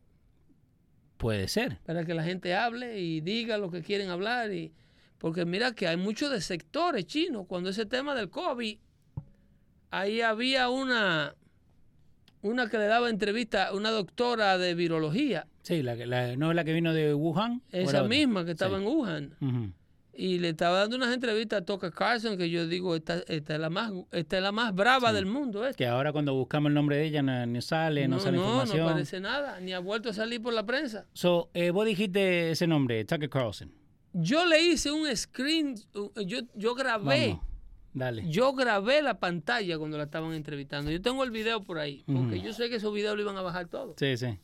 Puede 1.18 1.49
ser. 1.49 1.78
para 1.84 2.05
que 2.05 2.12
la 2.14 2.22
gente 2.24 2.55
hable 2.55 2.99
y 3.01 3.20
diga 3.20 3.57
lo 3.59 3.70
que 3.70 3.82
quieren 3.82 4.09
hablar. 4.11 4.53
Y, 4.53 4.72
porque 5.18 5.45
mira 5.47 5.72
que 5.72 5.87
hay 5.89 5.97
muchos 5.97 6.30
de 6.30 6.41
sectores 6.43 7.07
chinos. 7.07 7.47
Cuando 7.49 7.70
ese 7.70 7.87
tema 7.87 8.14
del 8.14 8.28
COVID, 8.30 8.78
ahí 9.91 10.20
había 10.20 10.68
una, 10.68 11.34
una 12.43 12.68
que 12.68 12.78
le 12.78 12.87
daba 12.87 13.09
entrevista, 13.11 13.72
una 13.72 13.91
doctora 13.91 14.59
de 14.59 14.74
virología, 14.74 15.47
Sí, 15.67 15.83
la, 15.83 15.97
que- 15.97 16.07
la- 16.07 16.37
no 16.37 16.51
es 16.51 16.55
la 16.55 16.62
que 16.62 16.73
vino 16.73 16.93
de 16.95 17.12
Wuhan. 17.12 17.61
¿O 17.73 17.77
esa 17.77 18.05
misma 18.05 18.45
que 18.45 18.53
estaba 18.53 18.79
Sí. 18.79 18.85
en 18.85 18.89
Wuhan. 18.89 19.75
Y 20.19 20.39
le 20.39 20.51
estaba 20.51 20.79
dando 20.79 20.97
unas 20.97 21.12
entrevistas 21.12 21.61
a 21.61 21.64
Tucker 21.64 21.91
Carlson, 21.93 22.39
que 22.39 22.49
yo 22.49 22.69
digo, 22.69 22.95
esta, 22.95 23.19
esta 23.27 23.55
es 23.55 23.61
la 23.61 23.69
más, 23.69 23.93
esta 24.12 24.37
es 24.37 24.43
la 24.45 24.53
más 24.53 24.73
brava 24.75 25.12
del 25.12 25.27
mundo. 25.27 25.67
esta. 25.67 25.77
Que 25.77 25.87
ahora 25.89 26.12
cuando 26.12 26.35
buscamos 26.35 26.71
el 26.71 26.75
nombre 26.75 26.97
de 26.99 27.07
ella 27.07 27.21
no, 27.21 27.45
no 27.47 27.61
sale, 27.61 28.07
no, 28.07 28.17
no, 28.17 28.23
sale 28.23 28.37
no, 28.39 28.43
no 28.45 28.49
información. 28.53 28.89
aparece 28.89 29.21
nada, 29.21 29.59
ni 29.61 29.73
ha 29.73 29.81
vuelto 29.81 30.11
a 30.11 30.12
salir 30.12 30.41
por 30.41 30.55
la 30.55 30.64
prensa. 30.64 31.05
So, 31.14 31.51
eh, 31.53 31.71
vos 31.71 31.85
dijiste 31.85 32.53
ese 32.53 32.67
nombre, 32.69 33.05
Tucker 33.05 33.29
Carlson. 33.29 33.73
Yo 34.14 34.47
le 34.47 34.62
hice 34.62 34.91
un 34.93 35.14
screen, 35.17 35.75
yo, 36.25 36.39
yo 36.55 36.75
grabé. 36.75 37.31
Vamos, 37.33 37.45
dale. 37.93 38.25
Yo 38.31 38.55
grabé 38.55 39.03
la 39.03 39.19
pantalla 39.19 39.77
cuando 39.79 39.99
la 39.99 40.05
estaban 40.05 40.33
entrevistando. 40.33 40.91
Yo 40.93 41.03
tengo 41.03 41.25
el 41.25 41.31
video 41.31 41.62
por 41.62 41.79
ahí, 41.79 42.05
porque 42.07 42.41
yo 42.41 42.55
sé 42.55 42.71
que 42.71 42.77
esos 42.77 42.95
videos 42.95 43.17
lo 43.17 43.23
iban 43.23 43.37
a 43.37 43.43
bajar 43.43 43.67
todo. 43.69 43.95
Sí, 43.99 44.17
sí. 44.17 44.39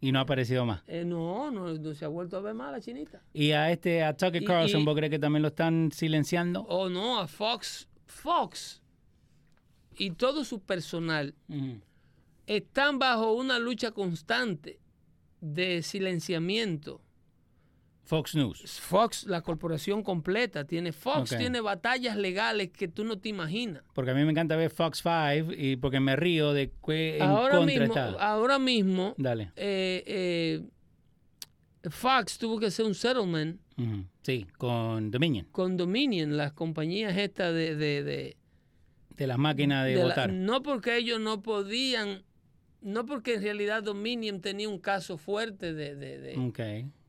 Y 0.00 0.12
no 0.12 0.18
ha 0.18 0.22
aparecido 0.22 0.64
más. 0.66 0.82
Eh, 0.86 1.04
no, 1.04 1.50
no, 1.50 1.72
no 1.72 1.94
se 1.94 2.04
ha 2.04 2.08
vuelto 2.08 2.36
a 2.36 2.40
ver 2.40 2.54
más 2.54 2.70
la 2.70 2.80
chinita. 2.80 3.22
Y 3.32 3.52
a 3.52 3.70
este, 3.70 4.02
a 4.04 4.14
Tucker 4.16 4.44
Carlson, 4.44 4.82
y- 4.82 4.84
¿vos 4.84 4.94
crees 4.94 5.10
que 5.10 5.18
también 5.18 5.42
lo 5.42 5.48
están 5.48 5.90
silenciando? 5.92 6.62
O 6.68 6.88
no, 6.90 7.18
a 7.18 7.26
Fox. 7.26 7.88
Fox 8.06 8.82
y 9.98 10.10
todo 10.10 10.44
su 10.44 10.60
personal 10.60 11.34
están 12.46 12.98
bajo 12.98 13.32
una 13.32 13.58
lucha 13.58 13.90
constante 13.92 14.78
de 15.40 15.82
silenciamiento. 15.82 17.00
Fox 18.06 18.34
News. 18.36 18.80
Fox, 18.80 19.24
la 19.24 19.42
corporación 19.42 20.02
completa, 20.02 20.64
tiene 20.64 20.92
Fox, 20.92 21.36
tiene 21.36 21.60
batallas 21.60 22.16
legales 22.16 22.70
que 22.70 22.86
tú 22.88 23.04
no 23.04 23.18
te 23.18 23.28
imaginas. 23.28 23.82
Porque 23.94 24.12
a 24.12 24.14
mí 24.14 24.24
me 24.24 24.30
encanta 24.30 24.54
ver 24.56 24.70
Fox 24.70 25.02
5 25.02 25.52
y 25.56 25.76
porque 25.76 26.00
me 26.00 26.14
río 26.16 26.52
de 26.52 26.70
que 26.86 27.16
en 27.16 27.22
Ahora 27.22 27.58
contra 27.58 27.66
mismo, 27.80 27.84
está. 27.94 28.08
ahora 28.22 28.58
mismo 28.60 29.14
Dale. 29.18 29.50
eh, 29.56 30.04
eh, 30.06 30.62
Fox 31.90 32.38
tuvo 32.38 32.58
que 32.58 32.66
hacer 32.66 32.84
un 32.86 32.94
settlement. 32.94 33.60
Sí, 34.22 34.46
con 34.56 35.10
Dominion, 35.10 35.46
con 35.52 35.76
Dominion, 35.76 36.36
las 36.36 36.52
compañías 36.52 37.16
estas 37.16 37.52
de... 37.54 37.76
de, 37.76 38.02
de- 38.02 38.36
de 39.10 39.26
las 39.26 39.38
máquinas 39.38 39.84
de, 39.86 39.92
de 39.92 39.96
la- 39.96 40.04
votar. 40.08 40.32
no 40.32 40.62
porque 40.62 40.96
ellos 40.98 41.18
no 41.20 41.40
podían, 41.42 42.22
no 42.82 43.06
porque 43.06 43.34
en 43.36 43.42
realidad 43.42 43.82
Dominion 43.82 44.40
tenía 44.42 44.68
un 44.68 44.78
caso 44.78 45.16
fuerte 45.16 45.72
de... 45.74 45.94
de, 45.96 46.18
de- 46.18 46.36
Ok. 46.38 46.60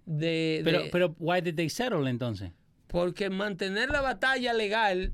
De- 0.08 0.62
Pero, 0.64 0.84
de- 0.84 0.90
pero, 0.90 1.16
why 1.20 1.42
did 1.42 1.54
they 1.56 1.70
settle 1.70 2.10
entonces? 2.10 2.52
porque 2.88 3.30
mantener 3.30 3.90
la 3.90 4.02
batalla 4.02 4.54
legal 4.54 5.12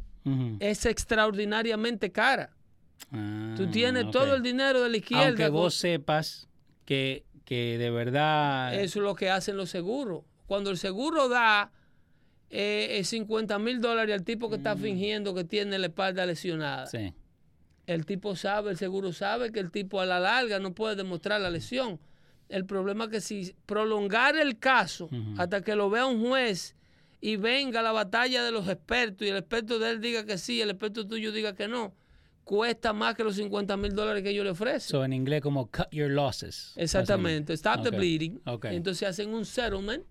es 0.60 0.86
extraordinariamente 0.86 2.12
cara. 2.12 2.52
Ah, 3.12 3.56
Tú 3.58 3.68
tienes 3.72 4.10
todo 4.12 4.36
el 4.36 4.42
dinero 4.44 4.82
de 4.84 4.90
la 4.90 4.98
izquierda. 4.98 5.28
Aunque 5.28 5.44
con- 5.46 5.54
vos 5.54 5.74
sepas 5.76 6.48
que, 6.86 7.26
que 7.46 7.78
de 7.80 7.90
verdad... 7.90 8.74
Eso 8.76 9.00
es 9.00 9.04
lo 9.04 9.16
que 9.16 9.30
hacen 9.30 9.58
los 9.58 9.70
seguros. 9.72 10.24
Cuando 10.46 10.70
el 10.70 10.78
seguro 10.78 11.28
da 11.28 11.72
eh, 12.52 13.00
eh, 13.00 13.04
50 13.04 13.58
mil 13.60 13.82
dólares 13.82 14.14
al 14.14 14.24
tipo 14.24 14.50
que 14.50 14.58
está 14.58 14.76
fingiendo 14.78 15.34
que 15.34 15.44
tiene 15.44 15.80
la 15.80 15.88
espalda 15.88 16.26
lesionada, 16.28 16.86
Mm. 16.86 16.88
Sí. 16.90 17.14
el 17.88 18.06
tipo 18.06 18.36
sabe, 18.36 18.70
el 18.72 18.78
seguro 18.78 19.12
sabe 19.12 19.52
que 19.52 19.60
el 19.60 19.72
tipo 19.72 20.00
a 20.00 20.06
la 20.06 20.20
larga 20.20 20.60
no 20.60 20.74
puede 20.74 20.96
demostrar 20.96 21.42
la 21.42 21.50
lesión. 21.50 22.00
El 22.50 22.66
problema 22.66 23.06
es 23.06 23.10
que 23.10 23.22
si 23.22 23.56
prolongar 23.66 24.38
el 24.38 24.60
caso 24.60 25.10
hasta 25.38 25.62
que 25.62 25.76
lo 25.76 25.90
vea 25.90 26.06
un 26.06 26.22
juez 26.28 26.76
y 27.22 27.38
venga 27.38 27.82
la 27.82 27.92
batalla 27.92 28.44
de 28.44 28.52
los 28.52 28.68
expertos 28.68 29.26
y 29.26 29.30
el 29.30 29.38
experto 29.38 29.80
de 29.80 29.92
él 29.92 30.02
diga 30.02 30.26
que 30.26 30.38
sí, 30.38 30.62
el 30.62 30.70
experto 30.70 31.08
tuyo 31.08 31.32
diga 31.32 31.56
que 31.56 31.68
no, 31.68 31.94
cuesta 32.44 32.94
más 32.94 33.16
que 33.16 33.24
los 33.24 33.36
50 33.36 33.78
mil 33.78 33.94
dólares 33.94 34.24
que 34.24 34.30
ellos 34.30 34.44
le 34.44 34.52
ofrecen. 34.52 34.92
So, 34.92 35.04
en 35.04 35.14
inglés 35.14 35.42
como 35.42 35.68
cut 35.68 35.90
your 35.92 36.10
losses. 36.10 36.74
Exactamente, 36.76 37.54
stop 37.54 37.84
the 37.84 37.92
bleeding. 37.92 38.42
ok. 38.46 38.66
Entonces 38.66 39.08
hacen 39.08 39.34
un 39.34 39.46
settlement 39.46 40.04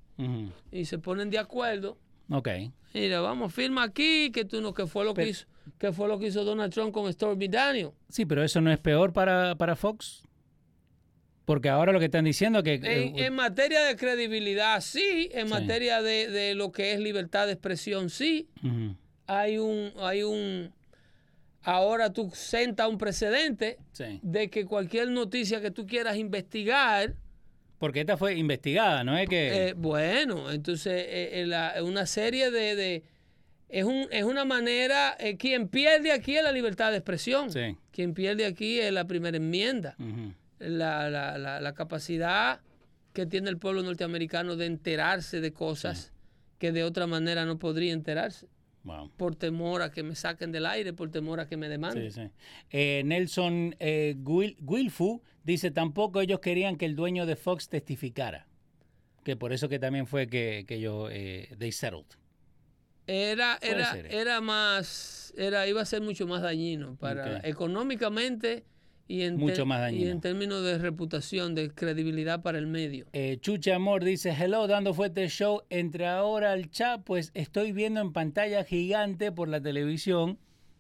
y 0.70 0.84
se 0.84 0.98
ponen 0.98 1.30
de 1.30 1.38
acuerdo. 1.38 1.98
Ok. 2.30 2.48
Mira, 2.94 3.20
vamos, 3.20 3.52
firma 3.52 3.82
aquí 3.84 4.30
que 4.30 4.44
tú 4.44 4.60
no, 4.60 4.72
que 4.72 4.86
fue 4.86 5.04
lo 5.04 5.14
que 5.14 5.28
hizo, 5.28 5.46
que 5.78 5.92
fue 5.92 6.08
lo 6.08 6.18
que 6.18 6.26
hizo 6.26 6.44
Donald 6.44 6.72
Trump 6.72 6.92
con 6.92 7.10
Stormy 7.12 7.48
Daniel. 7.48 7.90
Sí, 8.08 8.24
pero 8.26 8.42
eso 8.42 8.60
no 8.60 8.70
es 8.70 8.78
peor 8.78 9.12
para, 9.12 9.54
para 9.56 9.76
Fox. 9.76 10.22
Porque 11.44 11.68
ahora 11.68 11.92
lo 11.92 11.98
que 11.98 12.04
están 12.06 12.24
diciendo 12.24 12.60
es 12.60 12.64
que... 12.64 12.74
En, 12.74 12.84
eh, 12.86 13.26
en 13.26 13.34
materia 13.34 13.82
de 13.84 13.96
credibilidad, 13.96 14.80
sí. 14.80 15.28
En 15.32 15.48
Sí. 15.48 15.52
materia 15.52 16.00
de, 16.00 16.28
de 16.30 16.54
lo 16.54 16.70
que 16.70 16.92
es 16.92 17.00
libertad 17.00 17.46
de 17.46 17.52
expresión, 17.54 18.10
sí. 18.10 18.48
Hay 19.26 19.58
un, 19.58 19.92
hay 19.98 20.22
un, 20.22 20.72
ahora 21.62 22.12
tú 22.12 22.30
sentas 22.34 22.88
un 22.88 22.98
precedente 22.98 23.78
sí. 23.92 24.20
de 24.22 24.50
que 24.50 24.64
cualquier 24.66 25.08
noticia 25.10 25.60
que 25.60 25.70
tú 25.70 25.86
quieras 25.86 26.16
investigar, 26.16 27.14
Porque 27.78 28.00
esta 28.00 28.16
fue 28.16 28.34
investigada, 28.36 29.02
¿no 29.04 29.16
es 29.18 29.28
que...? 29.28 29.68
eh, 29.68 29.72
bueno, 29.76 30.50
entonces 30.52 30.92
eh, 31.08 31.40
eh, 31.42 31.46
la- 31.46 31.74
una 31.82 32.06
serie 32.06 32.50
de, 32.52 32.76
de, 32.76 33.02
es, 33.68 33.84
un, 33.84 34.06
es 34.12 34.22
una 34.24 34.44
manera, 34.44 35.16
quien 35.38 35.66
pierde 35.68 36.12
aquí 36.12 36.36
es 36.36 36.44
la 36.44 36.52
libertad 36.52 36.90
de 36.92 36.98
expresión. 36.98 37.50
Sí. 37.50 37.76
Quien 37.90 38.14
pierde 38.14 38.44
aquí 38.46 38.78
es 38.78 38.92
la 38.92 39.04
primera 39.06 39.36
enmienda. 39.36 39.96
Ujú. 39.98 40.34
La, 40.62 41.10
la- 41.10 41.38
la- 41.38 41.60
la 41.60 41.74
capacidad 41.74 42.60
que 43.12 43.26
tiene 43.26 43.50
el 43.50 43.58
pueblo 43.58 43.82
norteamericano 43.82 44.56
de 44.56 44.66
enterarse 44.66 45.40
de 45.40 45.52
cosas 45.52 46.12
que 46.58 46.72
de 46.72 46.84
otra 46.84 47.06
manera 47.06 47.44
no 47.44 47.58
podría 47.58 47.92
enterarse, 47.92 48.46
Wow. 48.84 49.10
por 49.16 49.36
temor 49.36 49.82
a 49.82 49.90
que 49.90 50.02
me 50.02 50.14
saquen 50.14 50.50
del 50.52 50.64
aire, 50.66 50.92
por 50.92 51.10
temor 51.10 51.38
a 51.40 51.46
que 51.46 51.56
me 51.56 51.68
demanden. 51.68 52.10
Sí, 52.10 52.22
sí. 52.22 52.30
Eh, 52.70 53.02
Nelson 53.04 53.76
eh, 53.78 54.14
Guil- 54.18 54.56
Guilfu 54.60 55.22
dice, 55.44 55.70
tampoco 55.70 56.20
ellos 56.20 56.40
querían 56.40 56.76
que 56.76 56.86
el 56.86 56.96
dueño 56.96 57.26
de 57.26 57.36
Fox 57.36 57.68
testificara. 57.68 58.46
Que 59.24 59.36
por 59.36 59.52
eso 59.52 59.68
que 59.68 59.78
también 59.78 60.06
fue 60.06 60.26
que, 60.26 60.64
que 60.66 60.76
ellos, 60.76 61.08
eh, 61.12 61.54
they 61.58 61.70
settled. 61.70 62.06
Era, 63.06 63.58
era, 63.62 63.96
era 64.10 64.40
más, 64.40 65.32
era, 65.36 65.66
iba 65.66 65.82
a 65.82 65.84
ser 65.84 66.00
mucho 66.02 66.26
más 66.26 66.42
dañino 66.42 66.96
para 66.96 67.40
económicamente 67.46 68.64
y 69.08 69.22
en, 69.22 69.36
Mucho 69.36 69.66
más 69.66 69.78
y 69.78 69.82
dañino. 69.82 70.10
en 70.10 70.20
términos 70.20 70.62
de 70.64 70.78
reputación, 70.78 71.54
de 71.54 71.70
credibilidad 71.70 72.42
para 72.42 72.58
el 72.58 72.66
medio. 72.66 73.06
Eh, 73.12 73.38
Chucha 73.40 73.74
Amor 73.76 74.04
dice, 74.04 74.30
hello, 74.38 74.66
dando 74.66 74.94
fuerte 74.94 75.28
show, 75.28 75.62
entre 75.70 76.06
ahora 76.06 76.52
al 76.52 76.70
chat, 76.70 77.02
pues 77.04 77.30
estoy 77.34 77.72
viendo 77.72 78.00
en 78.00 78.12
pantalla 78.12 78.64
gigante 78.64 79.32
por 79.32 79.48
la 79.48 79.60
televisión 79.60 80.38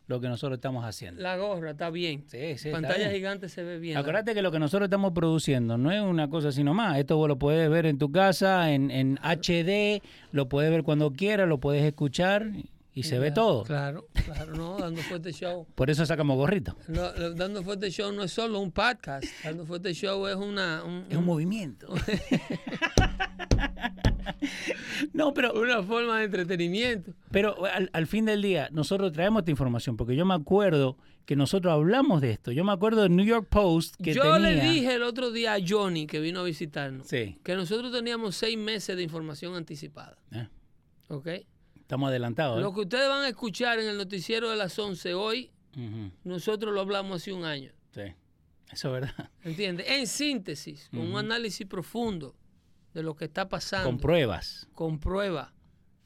lo 0.08 0.20
que 0.20 0.28
nosotros 0.28 0.56
estamos 0.58 0.84
haciendo. 0.84 1.22
La 1.22 1.36
gorra 1.36 1.70
está 1.70 1.88
bien. 1.88 2.24
Sí, 2.26 2.38
sí, 2.58 2.68
está 2.68 2.72
Pantalla 2.72 2.98
bien. 3.08 3.12
gigante 3.12 3.48
se 3.48 3.62
ve 3.62 3.78
bien. 3.78 3.96
Acuérdate 3.96 4.34
que 4.34 4.42
lo 4.42 4.50
que 4.50 4.58
nosotros 4.58 4.86
estamos 4.86 5.12
produciendo 5.12 5.78
no 5.78 5.90
es 5.90 6.02
una 6.02 6.28
cosa 6.28 6.48
así 6.48 6.62
nomás. 6.64 6.98
Esto 6.98 7.16
vos 7.16 7.28
lo 7.28 7.38
puedes 7.38 7.70
ver 7.70 7.86
en 7.86 7.98
tu 7.98 8.10
casa, 8.12 8.72
en, 8.72 8.90
en 8.90 9.18
HD, 9.22 10.02
lo 10.32 10.48
puedes 10.48 10.70
ver 10.70 10.82
cuando 10.82 11.12
quieras, 11.12 11.48
lo 11.48 11.58
puedes 11.60 11.84
escuchar 11.84 12.50
y 12.94 13.02
se 13.04 13.18
ve 13.18 13.30
todo. 13.30 13.64
Claro, 13.64 14.06
claro, 14.24 14.54
no, 14.54 14.78
dando 14.78 15.00
fuerte 15.02 15.32
show. 15.32 15.66
Por 15.74 15.90
eso 15.90 16.04
sacamos 16.06 16.36
gorrito. 16.36 16.76
No, 16.88 17.12
Dando 17.34 17.62
Fuerte 17.62 17.90
Show 17.90 18.12
no 18.12 18.22
es 18.22 18.32
solo 18.32 18.60
un 18.60 18.70
podcast. 18.72 19.24
Dando 19.44 19.64
Fuerte 19.66 19.92
Show 19.94 20.26
es 20.26 20.36
una, 20.36 20.82
un- 20.84 21.06
Es 21.08 21.16
un 21.16 21.24
movimiento. 21.24 21.88
no, 25.12 25.32
pero, 25.34 25.52
una 25.60 25.82
forma 25.82 26.18
de 26.18 26.24
entretenimiento. 26.26 27.12
pero 27.30 27.64
al, 27.66 27.90
al 27.92 28.06
fin 28.06 28.24
del 28.24 28.42
día, 28.42 28.68
nosotros 28.72 29.12
traemos 29.12 29.40
esta 29.40 29.50
información 29.50 29.96
porque 29.96 30.16
yo 30.16 30.24
me 30.26 30.34
acuerdo 30.34 30.96
que 31.24 31.36
nosotros 31.36 31.72
hablamos 31.72 32.20
de 32.20 32.32
esto. 32.32 32.50
Yo 32.52 32.64
me 32.64 32.72
acuerdo 32.72 33.02
del 33.02 33.14
New 33.14 33.24
York 33.24 33.46
Post 33.48 33.94
que 34.02 34.12
Yo 34.12 34.22
tenía... 34.22 34.38
le 34.38 34.60
dije 34.60 34.94
el 34.94 35.02
otro 35.02 35.30
día 35.30 35.54
a 35.54 35.58
Johnny, 35.66 36.06
que 36.06 36.20
vino 36.20 36.40
a 36.40 36.44
visitarnos, 36.44 37.06
Sí, 37.06 37.38
que 37.44 37.54
nosotros 37.54 37.92
teníamos 37.92 38.34
seis 38.36 38.58
meses 38.58 38.96
de 38.96 39.02
información 39.02 39.54
anticipada. 39.54 40.16
eh, 40.32 40.48
¿Ok? 41.08 41.28
Estamos 41.92 42.08
adelantados. 42.08 42.58
¿eh? 42.58 42.62
Lo 42.62 42.72
que 42.72 42.80
ustedes 42.80 43.06
van 43.06 43.22
a 43.22 43.28
escuchar 43.28 43.78
en 43.78 43.86
el 43.86 43.98
noticiero 43.98 44.48
de 44.48 44.56
las 44.56 44.78
11 44.78 45.12
hoy, 45.12 45.50
nosotros 46.24 46.72
lo 46.72 46.80
hablamos 46.80 47.20
hace 47.20 47.34
un 47.34 47.44
año. 47.44 47.70
sí, 47.90 48.14
eso 48.70 48.88
es 48.88 49.02
verdad. 49.02 49.30
¿Entiendes? 49.44 49.86
En 49.90 50.06
síntesis, 50.06 50.88
con 50.88 51.00
un 51.00 51.18
análisis 51.18 51.66
profundo 51.66 52.34
de 52.94 53.02
lo 53.02 53.14
que 53.14 53.26
está 53.26 53.50
pasando. 53.50 53.90
Con 53.90 53.98
pruebas. 53.98 54.68
con 54.72 54.98
prueba 54.98 55.52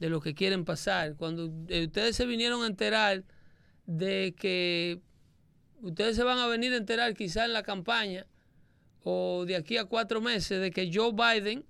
de 0.00 0.08
lo 0.08 0.20
que 0.20 0.34
quieren 0.34 0.64
pasar. 0.64 1.14
Cuando 1.14 1.52
eh, 1.68 1.84
ustedes 1.84 2.16
se 2.16 2.26
vinieron 2.26 2.64
a 2.64 2.66
enterar 2.66 3.22
de 3.86 4.34
que 4.36 5.00
ustedes 5.82 6.16
se 6.16 6.24
van 6.24 6.38
a 6.38 6.48
venir 6.48 6.72
a 6.72 6.78
enterar 6.78 7.14
quizá 7.14 7.44
en 7.44 7.52
la 7.52 7.62
campaña 7.62 8.26
o 9.04 9.44
de 9.46 9.54
aquí 9.54 9.76
a 9.76 9.84
cuatro 9.84 10.20
meses 10.20 10.60
de 10.60 10.72
que 10.72 10.90
Joe 10.92 11.12
Biden 11.12 11.64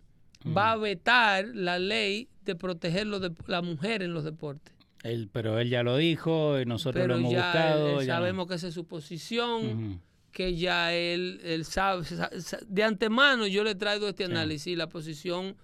va 0.57 0.73
a 0.73 0.77
vetar 0.77 1.45
la 1.53 1.79
ley 1.79 2.31
de 2.53 2.57
proteger 2.57 3.07
los 3.07 3.21
dep- 3.23 3.47
la 3.47 3.61
mujer 3.63 4.03
en 4.03 4.15
los 4.15 4.25
deportes. 4.25 4.73
Él, 5.03 5.29
pero 5.33 5.59
él 5.59 5.69
ya 5.69 5.83
lo 5.83 5.97
dijo, 5.99 6.59
y 6.61 6.65
nosotros 6.65 7.03
Pero 7.03 7.15
lo 7.15 7.21
hemos 7.21 7.33
ya 7.33 7.45
buscado. 7.45 8.01
él- 8.01 8.07
ya 8.07 8.15
no. 8.15 8.19
sabemos 8.21 8.47
que 8.49 8.55
esa 8.55 8.69
es 8.69 8.75
su 8.75 8.87
posición, 8.87 10.01
que 10.33 10.57
ya 10.57 10.93
él, 10.95 11.41
él 11.45 11.65
sabe, 11.65 12.05
sa- 12.05 12.31
sa- 12.41 12.59
de 12.67 12.83
antemano 12.83 13.47
yo 13.47 13.63
le 13.65 13.75
traigo 13.75 14.09
este 14.09 14.25
análisis, 14.25 14.77
la 14.77 14.89
posición 14.89 15.57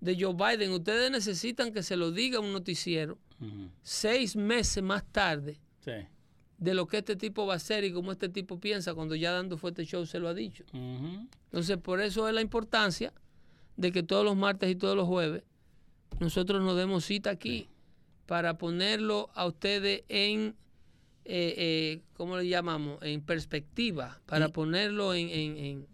de 0.00 0.16
Joe 0.20 0.34
Biden. 0.34 0.70
Ustedes 0.72 1.10
necesitan 1.10 1.72
que 1.72 1.82
se 1.82 1.96
lo 1.96 2.10
diga 2.12 2.38
un 2.40 2.52
noticiero 2.52 3.18
seis 3.82 4.36
meses 4.36 4.82
más 4.82 5.04
tarde 5.10 5.58
Sí. 5.80 5.92
de 6.58 6.74
lo 6.74 6.86
que 6.86 6.98
este 6.98 7.16
tipo 7.16 7.46
va 7.46 7.54
a 7.54 7.56
hacer 7.56 7.84
y 7.84 7.92
cómo 7.92 8.12
este 8.12 8.28
tipo 8.28 8.58
piensa 8.60 8.94
cuando 8.94 9.14
ya 9.14 9.32
dando 9.32 9.56
fuerte 9.58 9.84
show 9.84 10.06
se 10.06 10.18
lo 10.18 10.28
ha 10.28 10.34
dicho. 10.34 10.64
Entonces, 10.72 11.76
por 11.78 12.00
eso 12.00 12.28
es 12.28 12.34
la 12.34 12.40
importancia 12.40 13.12
de 13.76 13.92
que 13.92 14.02
todos 14.02 14.24
los 14.24 14.36
martes 14.36 14.70
y 14.70 14.74
todos 14.76 14.96
los 14.96 15.06
jueves 15.06 15.42
nosotros 16.20 16.62
nos 16.62 16.76
demos 16.76 17.04
cita 17.04 17.30
aquí 17.30 17.68
para 18.26 18.58
ponerlo 18.58 19.30
a 19.34 19.46
ustedes 19.46 20.02
en, 20.08 20.54
eh, 21.24 21.54
eh, 21.56 22.00
¿cómo 22.14 22.36
le 22.36 22.48
llamamos? 22.48 22.98
En 23.02 23.20
perspectiva, 23.20 24.20
para 24.26 24.46
Y- 24.46 24.52
ponerlo 24.52 25.14
en, 25.14 25.28
en, 25.28 25.56
en- 25.56 25.86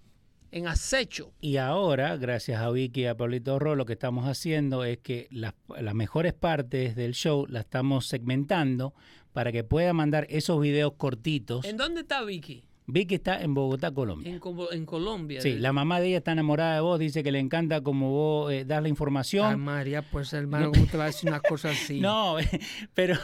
en 0.54 0.66
acecho. 0.66 1.32
Y 1.40 1.56
ahora, 1.56 2.16
gracias 2.18 2.60
a 2.60 2.70
Vicky 2.70 3.02
y 3.02 3.06
a 3.06 3.16
Pablito 3.16 3.58
Ro, 3.58 3.74
lo 3.74 3.86
que 3.86 3.94
estamos 3.94 4.26
haciendo 4.28 4.84
es 4.84 4.98
que 4.98 5.26
las, 5.30 5.54
las 5.80 5.94
mejores 5.94 6.34
partes 6.34 6.94
del 6.94 7.14
show 7.14 7.46
las 7.48 7.64
estamos 7.64 8.06
segmentando 8.06 8.92
para 9.32 9.50
que 9.50 9.64
pueda 9.64 9.94
mandar 9.94 10.26
esos 10.28 10.60
videos 10.60 10.92
cortitos. 10.98 11.64
¿En 11.64 11.78
dónde 11.78 12.02
está 12.02 12.22
Vicky? 12.22 12.64
Vicky 12.86 13.14
está 13.14 13.40
en 13.42 13.54
Bogotá, 13.54 13.92
Colombia. 13.92 14.30
En, 14.32 14.38
Co- 14.40 14.72
en 14.72 14.84
Colombia. 14.86 15.40
Sí, 15.40 15.58
la 15.58 15.72
mamá 15.72 16.00
de 16.00 16.08
ella 16.08 16.18
está 16.18 16.32
enamorada 16.32 16.74
de 16.74 16.80
vos, 16.80 16.98
dice 16.98 17.22
que 17.22 17.30
le 17.30 17.38
encanta 17.38 17.80
como 17.80 18.10
vos 18.10 18.52
eh, 18.52 18.64
das 18.64 18.82
la 18.82 18.86
Ay, 18.86 18.90
información. 18.90 19.60
María, 19.60 20.02
pues 20.02 20.32
hermano, 20.32 20.72
¿cómo 20.72 20.86
te 20.86 20.96
va 20.96 21.04
a 21.04 21.06
decir 21.06 21.30
una 21.30 21.40
cosa 21.40 21.70
así? 21.70 22.00
No, 22.00 22.36
pero 22.94 23.16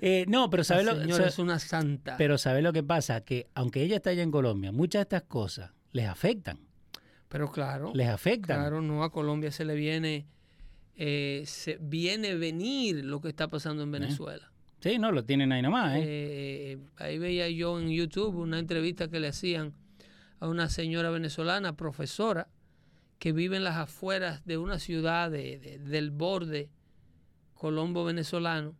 eh, 0.00 0.24
no, 0.28 0.48
pero 0.48 0.62
¿sabes 0.64 0.86
lo, 0.86 0.92
señora 1.00 1.24
sa- 1.24 1.28
es 1.28 1.38
una 1.40 1.58
santa. 1.58 2.16
pero 2.16 2.38
¿sabe 2.38 2.62
lo 2.62 2.72
que 2.72 2.82
pasa? 2.82 3.22
Que 3.22 3.48
aunque 3.54 3.82
ella 3.82 3.96
está 3.96 4.10
allá 4.10 4.22
en 4.22 4.30
Colombia, 4.30 4.70
muchas 4.72 5.00
de 5.00 5.02
estas 5.02 5.22
cosas 5.22 5.72
les 5.92 6.06
afectan. 6.06 6.60
Pero 7.28 7.50
claro, 7.50 7.92
Les 7.94 8.08
afectan. 8.08 8.58
claro, 8.58 8.80
no 8.80 9.02
a 9.04 9.10
Colombia 9.12 9.50
se 9.52 9.64
le 9.64 9.74
viene, 9.74 10.26
eh, 10.96 11.42
se 11.46 11.78
viene 11.80 12.34
venir 12.36 13.04
lo 13.04 13.20
que 13.20 13.28
está 13.28 13.48
pasando 13.48 13.82
en 13.82 13.90
Venezuela. 13.92 14.49
Sí, 14.80 14.98
no, 14.98 15.12
lo 15.12 15.24
tienen 15.24 15.52
ahí 15.52 15.62
nomás, 15.62 15.96
¿eh? 15.96 16.02
Eh, 16.04 16.78
ahí 16.96 17.18
veía 17.18 17.48
yo 17.50 17.78
en 17.78 17.90
YouTube 17.90 18.34
una 18.36 18.58
entrevista 18.58 19.08
que 19.08 19.20
le 19.20 19.28
hacían 19.28 19.74
a 20.38 20.48
una 20.48 20.68
señora 20.70 21.10
venezolana, 21.10 21.76
profesora, 21.76 22.48
que 23.18 23.32
vive 23.32 23.56
en 23.58 23.64
las 23.64 23.76
afueras 23.76 24.44
de 24.46 24.56
una 24.56 24.78
ciudad 24.78 25.30
de- 25.30 25.58
de- 25.58 25.78
del 25.78 26.10
borde 26.10 26.70
colombo 27.54 28.04
venezolano 28.04 28.74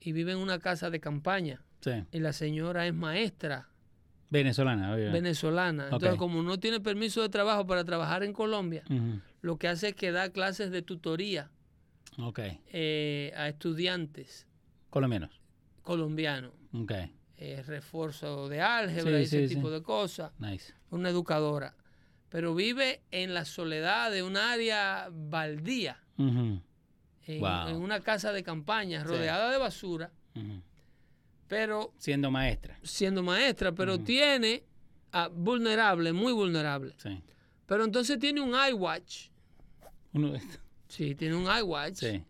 y 0.00 0.12
vive 0.12 0.32
en 0.32 0.38
una 0.38 0.60
casa 0.60 0.90
de 0.90 1.00
campaña. 1.00 1.64
Sí. 1.80 1.90
Y 2.12 2.20
la 2.20 2.32
señora 2.32 2.86
es 2.86 2.94
maestra 2.94 3.68
Venezolana, 4.30 4.94
obvio. 4.94 5.10
venezolana. 5.10 5.84
Entonces, 5.84 6.14
como 6.18 6.42
no 6.44 6.60
tiene 6.60 6.78
permiso 6.78 7.20
de 7.22 7.28
trabajo 7.30 7.66
para 7.66 7.84
trabajar 7.84 8.22
en 8.22 8.32
Colombia, 8.32 8.84
lo 9.42 9.56
que 9.58 9.66
hace 9.66 9.88
es 9.88 9.94
que 9.96 10.12
da 10.12 10.30
clases 10.30 10.70
de 10.70 10.82
tutoría 10.82 11.50
eh, 12.72 13.32
a 13.36 13.48
estudiantes 13.48 14.46
Colombianos. 14.90 15.40
colombianos. 15.82 16.52
Ok. 16.74 16.92
eh, 17.42 17.62
refuerzo 17.66 18.48
de 18.48 18.60
álgebra 18.60 19.12
Sí, 19.12 19.18
y 19.18 19.22
ese 19.22 19.48
sí, 19.48 19.54
tipo 19.54 19.68
sí. 19.68 19.74
de 19.74 19.82
cosas. 19.82 20.30
Nice. 20.38 20.74
Una 20.90 21.08
educadora. 21.08 21.74
Pero 22.28 22.54
vive 22.54 23.00
en 23.10 23.32
la 23.34 23.44
soledad 23.44 24.10
de 24.10 24.22
un 24.22 24.36
área 24.36 25.08
baldía, 25.10 26.00
en, 26.18 26.62
Wow. 27.26 27.68
en 27.68 27.76
una 27.76 28.00
casa 28.00 28.32
de 28.32 28.42
campaña, 28.42 29.02
rodeada 29.04 29.50
de 29.50 29.56
basura, 29.58 30.10
pero 31.48 31.92
Siendo 31.98 32.30
maestra. 32.30 32.78
siendo 32.82 33.22
maestra, 33.22 33.72
pero 33.72 33.98
tiene 33.98 34.64
vulnerable, 35.32 36.12
muy 36.12 36.32
vulnerable. 36.32 36.94
Sí. 36.98 37.20
Pero 37.66 37.84
entonces 37.84 38.18
tiene 38.18 38.40
un 38.40 38.54
iWatch. 38.70 39.28
Uno 40.12 40.30
de 40.32 40.38
estos. 40.38 40.60
Sí, 40.88 41.14
tiene 41.14 41.34
un 41.36 41.46
iWatch. 41.46 41.94
Sí. 41.96 42.22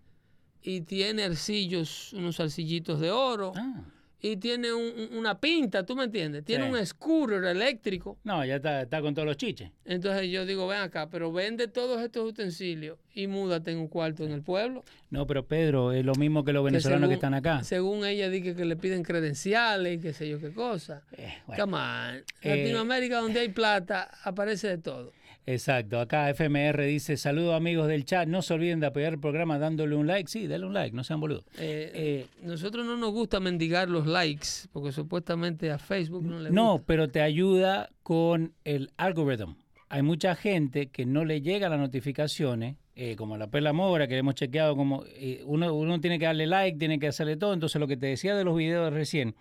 Y 0.62 0.82
tiene 0.82 1.24
arcillos, 1.24 2.12
unos 2.12 2.38
arcillitos 2.40 3.00
de 3.00 3.10
oro. 3.10 3.52
Ah. 3.56 3.82
Y 4.22 4.36
tiene 4.36 4.70
un- 4.70 4.82
un- 5.12 5.16
una 5.16 5.40
pinta, 5.40 5.86
¿tú 5.86 5.96
me 5.96 6.04
entiendes? 6.04 6.44
Tiene 6.44 6.66
Sí. 6.66 6.70
un 6.70 6.84
scooter 6.86 7.42
eléctrico. 7.42 8.18
No, 8.22 8.44
ya 8.44 8.56
está, 8.56 8.82
está 8.82 9.00
con 9.00 9.14
todos 9.14 9.24
los 9.26 9.38
chiches. 9.38 9.70
Entonces 9.86 10.28
yo 10.30 10.44
digo, 10.44 10.68
ven 10.68 10.80
acá, 10.80 11.08
pero 11.08 11.32
vende 11.32 11.68
todos 11.68 12.02
estos 12.02 12.28
utensilios 12.28 12.98
y 13.14 13.28
múdate 13.28 13.70
en 13.72 13.78
un 13.78 13.88
cuarto 13.88 14.22
en 14.26 14.32
el 14.32 14.42
pueblo. 14.42 14.84
No, 15.08 15.26
pero 15.26 15.46
Pedro, 15.46 15.92
es 15.92 16.04
lo 16.04 16.14
mismo 16.16 16.44
que 16.44 16.52
los 16.52 16.62
venezolanos 16.62 17.08
que, 17.08 17.14
según- 17.14 17.14
están 17.14 17.32
acá. 17.32 17.64
Según 17.64 18.04
ella 18.04 18.28
dice 18.28 18.54
que 18.54 18.66
le 18.66 18.76
piden 18.76 19.02
credenciales 19.04 19.96
y 19.96 20.00
qué 20.02 20.12
sé 20.12 20.28
yo 20.28 20.38
qué 20.38 20.52
cosa. 20.52 21.02
Eh, 21.12 21.32
bueno. 21.46 21.64
Come 21.64 21.76
on. 21.78 22.14
Eh, 22.42 22.56
Latinoamérica 22.58 23.20
donde 23.20 23.40
hay 23.40 23.48
plata 23.48 24.10
aparece 24.22 24.68
de 24.68 24.76
todo. 24.76 25.12
Exacto, 25.52 25.98
acá 26.00 26.28
FMR 26.30 26.84
dice, 26.84 27.16
saludos 27.16 27.54
amigos 27.54 27.88
del 27.88 28.04
chat, 28.04 28.28
no 28.28 28.42
se 28.42 28.54
olviden 28.54 28.78
de 28.80 28.86
apoyar 28.86 29.14
el 29.14 29.18
programa 29.20 29.58
dándole 29.58 29.96
un 29.96 30.06
like, 30.06 30.28
sí, 30.30 30.46
dale 30.46 30.64
un 30.66 30.74
like, 30.74 30.94
no 30.94 31.02
sean 31.04 31.20
boludos. 31.20 31.44
Eh, 31.58 31.90
Eh, 31.94 32.26
nosotros 32.42 32.86
no 32.86 32.96
nos 32.96 33.10
gusta 33.12 33.40
mendigar 33.40 33.88
los 33.88 34.06
likes 34.06 34.46
porque 34.72 34.92
supuestamente 34.92 35.70
a 35.70 35.78
Facebook 35.78 36.22
no 36.24 36.38
le 36.40 36.50
No, 36.50 36.72
gusta. 36.72 36.86
pero 36.86 37.08
te 37.08 37.20
ayuda 37.20 37.90
con 38.02 38.52
el 38.64 38.90
algoritmo. 38.96 39.56
Hay 39.88 40.02
mucha 40.02 40.36
gente 40.36 40.86
que 40.88 41.04
no 41.04 41.24
le 41.24 41.40
llegan 41.42 41.70
las 41.72 41.80
notificaciones 41.80 42.76
eh, 42.94 43.16
como 43.16 43.36
la 43.36 43.48
Perla 43.50 43.72
Mora, 43.72 44.06
que 44.06 44.16
hemos 44.18 44.34
chequeado, 44.34 44.76
como 44.76 45.04
eh, 45.16 45.42
uno, 45.46 45.72
uno 45.74 46.00
tiene 46.00 46.18
que 46.18 46.26
darle 46.26 46.46
like, 46.46 46.78
tiene 46.78 46.98
que 46.98 47.08
hacerle 47.08 47.36
todo. 47.36 47.54
Entonces, 47.54 47.80
lo 47.80 47.88
que 47.88 47.96
te 47.96 48.06
decía 48.06 48.36
de 48.36 48.44
los 48.44 48.56
videos 48.56 48.92
recién 48.92 49.34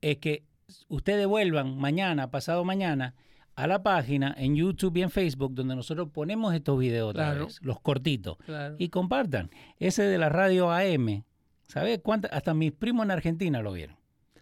es 0.00 0.16
que 0.18 0.42
ustedes 0.88 1.26
vuelvan 1.26 1.78
mañana, 1.78 2.30
pasado 2.30 2.64
mañana, 2.64 3.14
a 3.56 3.66
la 3.66 3.82
página 3.82 4.34
en 4.38 4.54
YouTube 4.54 4.96
y 4.98 5.02
en 5.02 5.10
Facebook, 5.10 5.54
donde 5.54 5.74
nosotros 5.74 6.08
ponemos 6.12 6.54
estos 6.54 6.78
videos 6.78 7.10
otra 7.10 7.30
Claro. 7.30 7.46
vez, 7.46 7.58
los 7.62 7.80
cortitos, 7.80 8.36
Claro. 8.46 8.76
y 8.78 8.88
compartan. 8.90 9.50
Ese 9.78 10.02
de 10.02 10.18
la 10.18 10.28
radio 10.28 10.70
AM, 10.70 11.24
¿sabes 11.66 12.00
cuántas? 12.02 12.30
Hasta 12.32 12.54
mis 12.54 12.72
primos 12.72 13.04
en 13.04 13.10
Argentina 13.10 13.62
lo 13.62 13.72
vieron. 13.72 13.96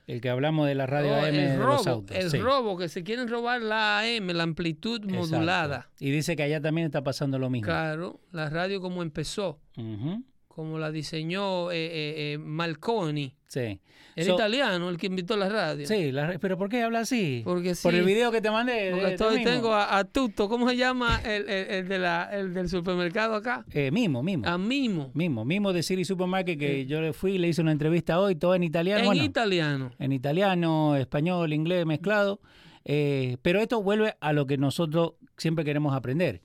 El 0.06 0.20
que 0.20 0.28
hablamos 0.28 0.66
de 0.66 0.74
la 0.74 0.84
radio 0.86 1.12
Oh, 1.12 1.14
AM 1.24 1.32
de 1.32 1.52
el 1.54 1.58
los 1.58 1.66
robo, 1.66 1.90
autos. 1.90 2.16
el 2.16 2.30
sí. 2.30 2.38
robo, 2.38 2.76
que 2.76 2.88
se 2.90 3.02
quieren 3.04 3.26
robar 3.28 3.62
la 3.62 4.00
AM, 4.00 4.32
la 4.34 4.42
amplitud 4.42 5.02
Exacto. 5.02 5.16
modulada. 5.34 5.88
Y 5.98 6.10
dice 6.10 6.36
que 6.36 6.42
allá 6.42 6.60
también 6.60 6.84
está 6.86 7.02
pasando 7.02 7.38
lo 7.38 7.48
mismo. 7.48 7.64
Claro, 7.66 8.20
la 8.30 8.50
radio 8.50 8.82
como 8.82 9.00
empezó, 9.02 9.60
Ujú, 9.78 10.22
como 10.48 10.78
la 10.78 10.90
diseñó 10.90 11.70
eh, 11.72 11.86
eh, 11.86 12.32
eh, 12.34 12.38
Marconi. 12.38 13.34
Sí. 13.54 13.80
Era 14.16 14.26
So- 14.26 14.34
italiano 14.34 14.88
el 14.90 14.96
que 14.96 15.06
invitó 15.06 15.36
la 15.36 15.48
radio. 15.48 15.86
Sí, 15.86 16.12
la- 16.12 16.38
pero 16.40 16.56
¿por 16.58 16.68
qué 16.68 16.82
habla 16.82 17.00
así? 17.00 17.42
Porque 17.44 17.74
sí. 17.74 17.82
Por 17.82 17.94
el 17.94 18.04
video 18.04 18.30
que 18.30 18.40
te 18.40 18.50
mandé. 18.50 18.90
Porque 18.90 19.06
de- 19.06 19.12
estoy- 19.14 19.42
tengo 19.44 19.72
a, 19.72 19.96
a 19.98 20.04
Tuto, 20.04 20.48
¿cómo 20.48 20.68
se 20.68 20.76
llama 20.76 21.20
el, 21.24 21.48
el- 21.48 21.70
el 21.70 21.88
de 21.88 21.98
la, 21.98 22.28
el 22.32 22.52
del 22.54 22.68
supermercado 22.68 23.34
acá? 23.34 23.64
Eh, 23.72 23.90
Mimo, 23.90 24.22
Mimo. 24.22 24.46
A 24.46 24.56
Mimo. 24.58 25.10
Mimo, 25.14 25.44
Mimo 25.44 25.72
de 25.72 25.82
City 25.82 26.04
Supermarket, 26.04 26.58
que 26.58 26.82
Sí. 26.82 26.86
yo 26.86 27.00
le 27.00 27.12
fui 27.12 27.32
y 27.34 27.38
le 27.38 27.48
hice 27.48 27.60
una 27.62 27.72
entrevista 27.72 28.20
hoy, 28.20 28.34
todo 28.36 28.54
en 28.54 28.62
italiano. 28.64 29.00
En 29.00 29.06
bueno, 29.06 29.24
italiano. 29.24 29.90
en 29.98 30.12
italiano, 30.12 30.96
español, 30.96 31.52
inglés 31.52 31.86
mezclado. 31.86 32.40
Eh, 32.84 33.36
pero 33.42 33.60
esto 33.60 33.82
vuelve 33.82 34.14
a 34.20 34.32
lo 34.32 34.46
que 34.46 34.58
nosotros 34.58 35.12
siempre 35.38 35.64
queremos 35.64 35.94
aprender. 35.94 36.40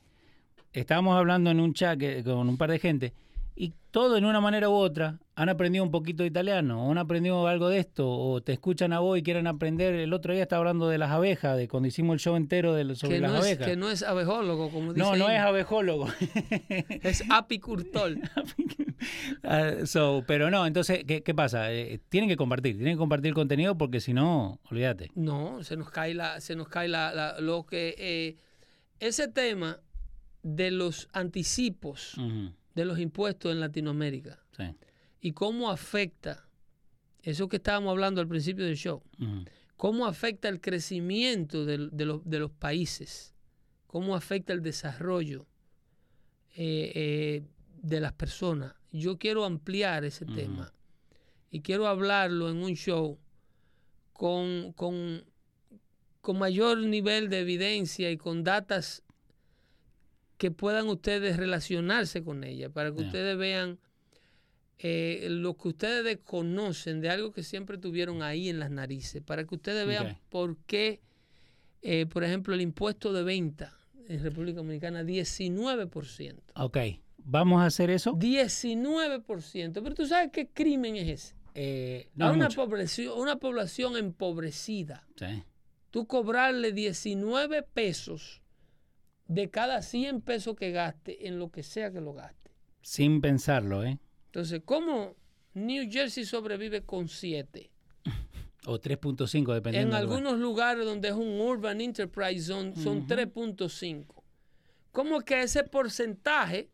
Estábamos 0.73 1.17
hablando 1.17 1.49
en 1.51 1.59
un 1.59 1.73
chat 1.73 1.99
que- 1.99 2.23
con 2.23 2.47
un 2.47 2.57
par 2.57 2.69
de 2.71 2.79
gente 2.79 3.13
y 3.61 3.73
todo 3.91 4.15
en 4.15 4.23
una 4.23 4.39
manera 4.39 4.69
u 4.69 4.73
otra 4.73 5.19
han 5.35 5.49
aprendido 5.49 5.83
un 5.83 5.91
poquito 5.91 6.23
de 6.23 6.27
italiano, 6.27 6.85
o 6.87 6.91
han 6.91 6.97
aprendido 6.97 7.45
algo 7.47 7.67
de 7.67 7.79
esto, 7.79 8.09
o 8.09 8.41
te 8.41 8.53
escuchan 8.53 8.93
a 8.93 8.99
vos 8.99 9.17
y 9.17 9.21
quieren 9.23 9.47
aprender. 9.47 9.93
El 9.95 10.13
otro 10.13 10.31
día 10.33 10.43
estaba 10.43 10.59
hablando 10.61 10.87
de 10.87 10.97
las 10.97 11.11
abejas, 11.11 11.57
de 11.57 11.67
cuando 11.67 11.87
hicimos 11.87 12.13
el 12.13 12.19
show 12.21 12.35
entero 12.37 12.73
de, 12.73 12.95
sobre 12.95 13.15
Que 13.15 13.21
las 13.21 13.31
no, 13.31 13.37
es, 13.39 13.43
abejas. 13.45 13.67
que 13.67 13.75
no 13.75 13.89
es 13.89 14.03
abejólogo, 14.03 14.69
como 14.69 14.93
dice. 14.93 15.05
no, 15.05 15.15
no 15.17 15.29
es 15.29 15.39
abejólogo. 15.39 16.07
Es 17.03 17.23
apicultor. 17.29 18.15
Ah, 19.43 19.71
so, 19.85 20.23
pero 20.27 20.49
no, 20.51 20.65
entonces, 20.65 21.05
¿qué, 21.05 21.23
qué 21.23 21.33
pasa? 21.33 21.71
Eh, 21.71 22.01
tienen 22.09 22.29
que 22.29 22.35
compartir, 22.35 22.75
tienen 22.75 22.95
que 22.95 22.99
compartir 22.99 23.29
el 23.29 23.33
contenido 23.33 23.77
porque 23.77 24.01
si 24.01 24.13
no, 24.13 24.59
olvídate. 24.69 25.09
No, 25.15 25.63
se 25.63 25.77
nos 25.77 25.89
cae 25.89 26.13
la, 26.13 26.41
se 26.41 26.55
nos 26.57 26.67
cae 26.67 26.89
la, 26.89 27.13
la- 27.13 27.39
lo 27.39 27.65
que 27.65 27.95
eh, 27.97 28.35
ese 28.99 29.29
tema 29.29 29.79
de 30.43 30.71
los 30.71 31.07
anticipos 31.13 32.15
de 32.75 32.85
los 32.85 32.99
impuestos 32.99 33.51
en 33.51 33.59
Latinoamérica. 33.59 34.39
Sí, 34.55 34.63
y 35.21 35.31
cómo 35.33 35.69
afecta 35.69 36.47
eso 37.23 37.47
que 37.49 37.57
estábamos 37.57 37.91
hablando 37.91 38.21
al 38.21 38.27
principio 38.27 38.65
del 38.65 38.75
show, 38.77 39.03
cómo 39.75 40.05
afecta 40.05 40.47
el 40.49 40.59
crecimiento 40.61 41.65
del- 41.65 41.89
de, 41.91 42.05
los, 42.05 42.21
de 42.23 42.39
los 42.39 42.51
países, 42.51 43.33
cómo 43.87 44.15
afecta 44.15 44.53
el 44.53 44.61
desarrollo 44.61 45.45
eh, 46.55 46.91
eh, 46.95 47.43
de 47.81 47.99
las 47.99 48.13
personas. 48.13 48.73
Yo 48.91 49.17
quiero 49.17 49.45
ampliar 49.45 50.03
ese 50.05 50.25
tema 50.25 50.73
y 51.51 51.61
quiero 51.61 51.87
hablarlo 51.87 52.49
en 52.49 52.57
un 52.57 52.73
show 52.75 53.17
con, 54.13 54.73
con, 54.73 55.23
con 56.21 56.37
mayor 56.39 56.79
nivel 56.79 57.29
de 57.29 57.39
evidencia 57.41 58.11
y 58.11 58.17
con 58.17 58.43
datas 58.43 59.03
que 60.39 60.51
puedan 60.51 60.87
ustedes 60.87 61.35
relacionarse 61.35 62.23
con 62.23 62.45
ella, 62.45 62.69
para 62.69 62.93
que 62.93 63.01
ustedes 63.01 63.37
vean 63.37 63.77
eh, 64.79 65.27
lo 65.29 65.57
que 65.57 65.67
ustedes 65.67 66.05
desconocen 66.05 67.01
de 67.01 67.09
algo 67.09 67.33
que 67.33 67.43
siempre 67.43 67.77
tuvieron 67.77 68.23
ahí 68.23 68.47
en 68.47 68.57
las 68.57 68.71
narices, 68.71 69.21
para 69.21 69.43
que 69.43 69.55
ustedes 69.55 69.85
vean 69.85 70.17
por 70.29 70.55
qué, 70.59 71.01
eh, 71.81 72.05
por 72.05 72.23
ejemplo, 72.23 72.53
el 72.53 72.61
impuesto 72.61 73.11
de 73.11 73.23
venta 73.23 73.77
en 74.07 74.23
República 74.23 74.59
Dominicana, 74.59 75.03
19%. 75.03 76.37
Ok, 76.55 76.77
¿vamos 77.17 77.61
a 77.61 77.65
hacer 77.65 77.89
eso? 77.89 78.13
19%. 78.13 79.83
Pero 79.83 79.93
tú 79.93 80.07
sabes 80.07 80.31
qué 80.31 80.47
crimen 80.47 80.95
es 80.95 81.09
ese. 81.09 81.35
Eh, 81.53 82.07
a 82.15 82.27
no 82.27 82.33
una, 82.33 82.45
mucho. 82.45 82.63
población, 82.63 83.19
una 83.19 83.35
población 83.35 83.97
empobrecida, 83.97 85.05
Sí, 85.17 85.43
tú 85.91 86.07
cobrarle 86.07 86.71
19 86.71 87.63
pesos 87.63 88.41
de 89.29 89.49
cada 89.49 89.81
100 89.81 90.19
pesos 90.21 90.55
que 90.57 90.71
gaste 90.71 91.27
en 91.27 91.39
lo 91.39 91.49
que 91.51 91.63
sea 91.63 91.91
que 91.91 92.01
lo 92.01 92.13
gaste. 92.13 92.51
Sin 92.81 93.21
pensarlo, 93.21 93.83
¿eh? 93.85 93.99
Entonces, 94.25 94.61
¿cómo 94.65 95.15
New 95.53 95.87
Jersey 95.89 96.25
sobrevive 96.25 96.81
con 96.81 97.07
7? 97.07 97.69
O 98.65 98.79
3.5, 98.79 99.53
dependiendo. 99.53 99.95
En 99.97 100.03
lugar. 100.03 100.17
algunos 100.17 100.39
lugares 100.39 100.85
donde 100.85 101.07
es 101.09 101.13
un 101.13 101.39
Urban 101.39 101.79
Enterprise 101.79 102.41
Zone 102.41 102.75
son 102.75 102.97
Ujú. 102.99 103.07
3.5. 103.07 104.23
¿Cómo 104.91 105.21
que 105.21 105.41
ese 105.43 105.63
porcentaje 105.63 106.69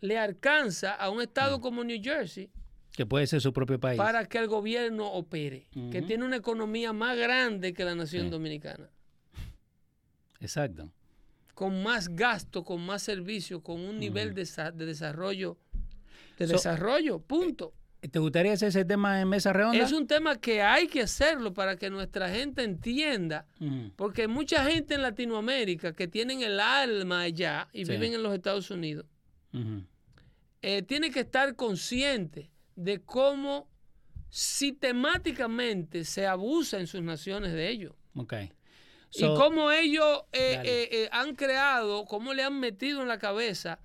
le 0.00 0.16
alcanza 0.16 0.94
a 0.94 1.10
un 1.10 1.20
estado 1.20 1.58
Mm. 1.58 1.60
como 1.60 1.84
New 1.84 2.00
Jersey 2.02 2.50
Que 2.92 3.04
puede 3.04 3.26
ser 3.26 3.40
su 3.40 3.52
propio 3.52 3.78
país. 3.80 3.98
para 3.98 4.24
que 4.26 4.38
el 4.38 4.46
gobierno 4.46 5.12
opere? 5.12 5.66
Que 5.90 6.02
tiene 6.02 6.24
una 6.24 6.36
economía 6.36 6.92
más 6.92 7.16
grande 7.18 7.74
que 7.74 7.84
la 7.84 7.94
nación 7.96 8.24
Sí. 8.26 8.30
dominicana. 8.30 8.88
Exacto. 10.40 10.90
Con 11.60 11.82
más 11.82 12.08
gasto, 12.16 12.64
con 12.64 12.80
más 12.86 13.02
servicio, 13.02 13.62
con 13.62 13.82
un 13.82 13.98
nivel 13.98 14.32
de, 14.32 14.46
sa- 14.46 14.70
de 14.70 14.86
desarrollo, 14.86 15.58
de 16.38 16.46
So- 16.46 16.54
desarrollo, 16.54 17.18
punto. 17.18 17.74
¿Te 18.10 18.18
gustaría 18.18 18.54
hacer 18.54 18.68
ese 18.70 18.86
tema 18.86 19.20
en 19.20 19.28
mesa 19.28 19.52
redonda? 19.52 19.76
Es 19.84 19.92
un 19.92 20.06
tema 20.06 20.36
que 20.40 20.62
hay 20.62 20.86
que 20.88 21.02
hacerlo 21.02 21.52
para 21.52 21.76
que 21.76 21.90
nuestra 21.90 22.30
gente 22.30 22.62
entienda, 22.62 23.46
porque 23.96 24.22
hay 24.22 24.28
mucha 24.28 24.64
gente 24.64 24.94
en 24.94 25.02
Latinoamérica 25.02 25.92
que 25.92 26.08
tienen 26.08 26.40
el 26.40 26.58
alma 26.60 27.20
allá 27.20 27.68
y 27.74 27.84
Sí. 27.84 27.92
viven 27.92 28.14
en 28.14 28.22
los 28.22 28.32
Estados 28.34 28.70
Unidos, 28.70 29.04
eh, 30.62 30.80
tiene 30.80 31.10
que 31.10 31.20
estar 31.20 31.54
consciente 31.56 32.50
de 32.74 33.02
cómo 33.02 33.68
sistemáticamente 34.30 36.04
se 36.06 36.26
abusa 36.26 36.80
en 36.80 36.86
sus 36.86 37.02
naciones 37.02 37.52
de 37.52 37.68
ellos. 37.68 37.92
Y 39.12 39.22
cómo 39.22 39.72
ellos 39.72 40.22
eh, 40.32 40.60
eh, 40.64 40.88
eh, 40.92 41.08
han 41.10 41.34
creado, 41.34 42.04
cómo 42.06 42.32
le 42.32 42.44
han 42.44 42.60
metido 42.60 43.02
en 43.02 43.08
la 43.08 43.18
cabeza 43.18 43.80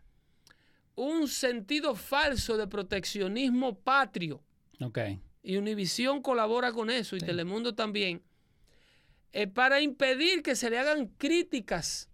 un 0.96 1.28
sentido 1.28 1.96
falso 1.96 2.58
de 2.58 2.68
proteccionismo 2.68 3.80
patrio. 3.80 4.44
Ok. 4.80 5.00
Y 5.42 5.58
Univisión 5.58 6.22
colabora 6.22 6.72
con 6.72 6.90
eso 6.90 7.16
y 7.16 7.20
Telemundo 7.20 7.76
también, 7.76 8.24
para 9.54 9.82
impedir 9.82 10.42
que 10.42 10.56
se 10.56 10.70
le 10.70 10.80
hagan 10.80 11.08
críticas 11.08 12.10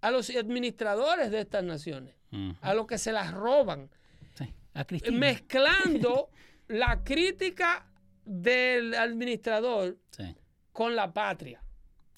a 0.00 0.10
los 0.10 0.30
administradores 0.30 1.30
de 1.30 1.40
estas 1.40 1.64
naciones, 1.64 2.14
a 2.60 2.74
los 2.74 2.86
que 2.86 2.98
se 2.98 3.12
las 3.12 3.32
roban, 3.32 3.90
Sí. 4.34 4.52
A 4.74 4.84
mezclando 5.12 6.30
la 6.68 7.04
crítica 7.04 7.86
del 8.24 8.94
administrador 8.94 9.98
Sí, 10.10 10.34
con 10.72 10.96
la 10.96 11.12
patria. 11.12 11.64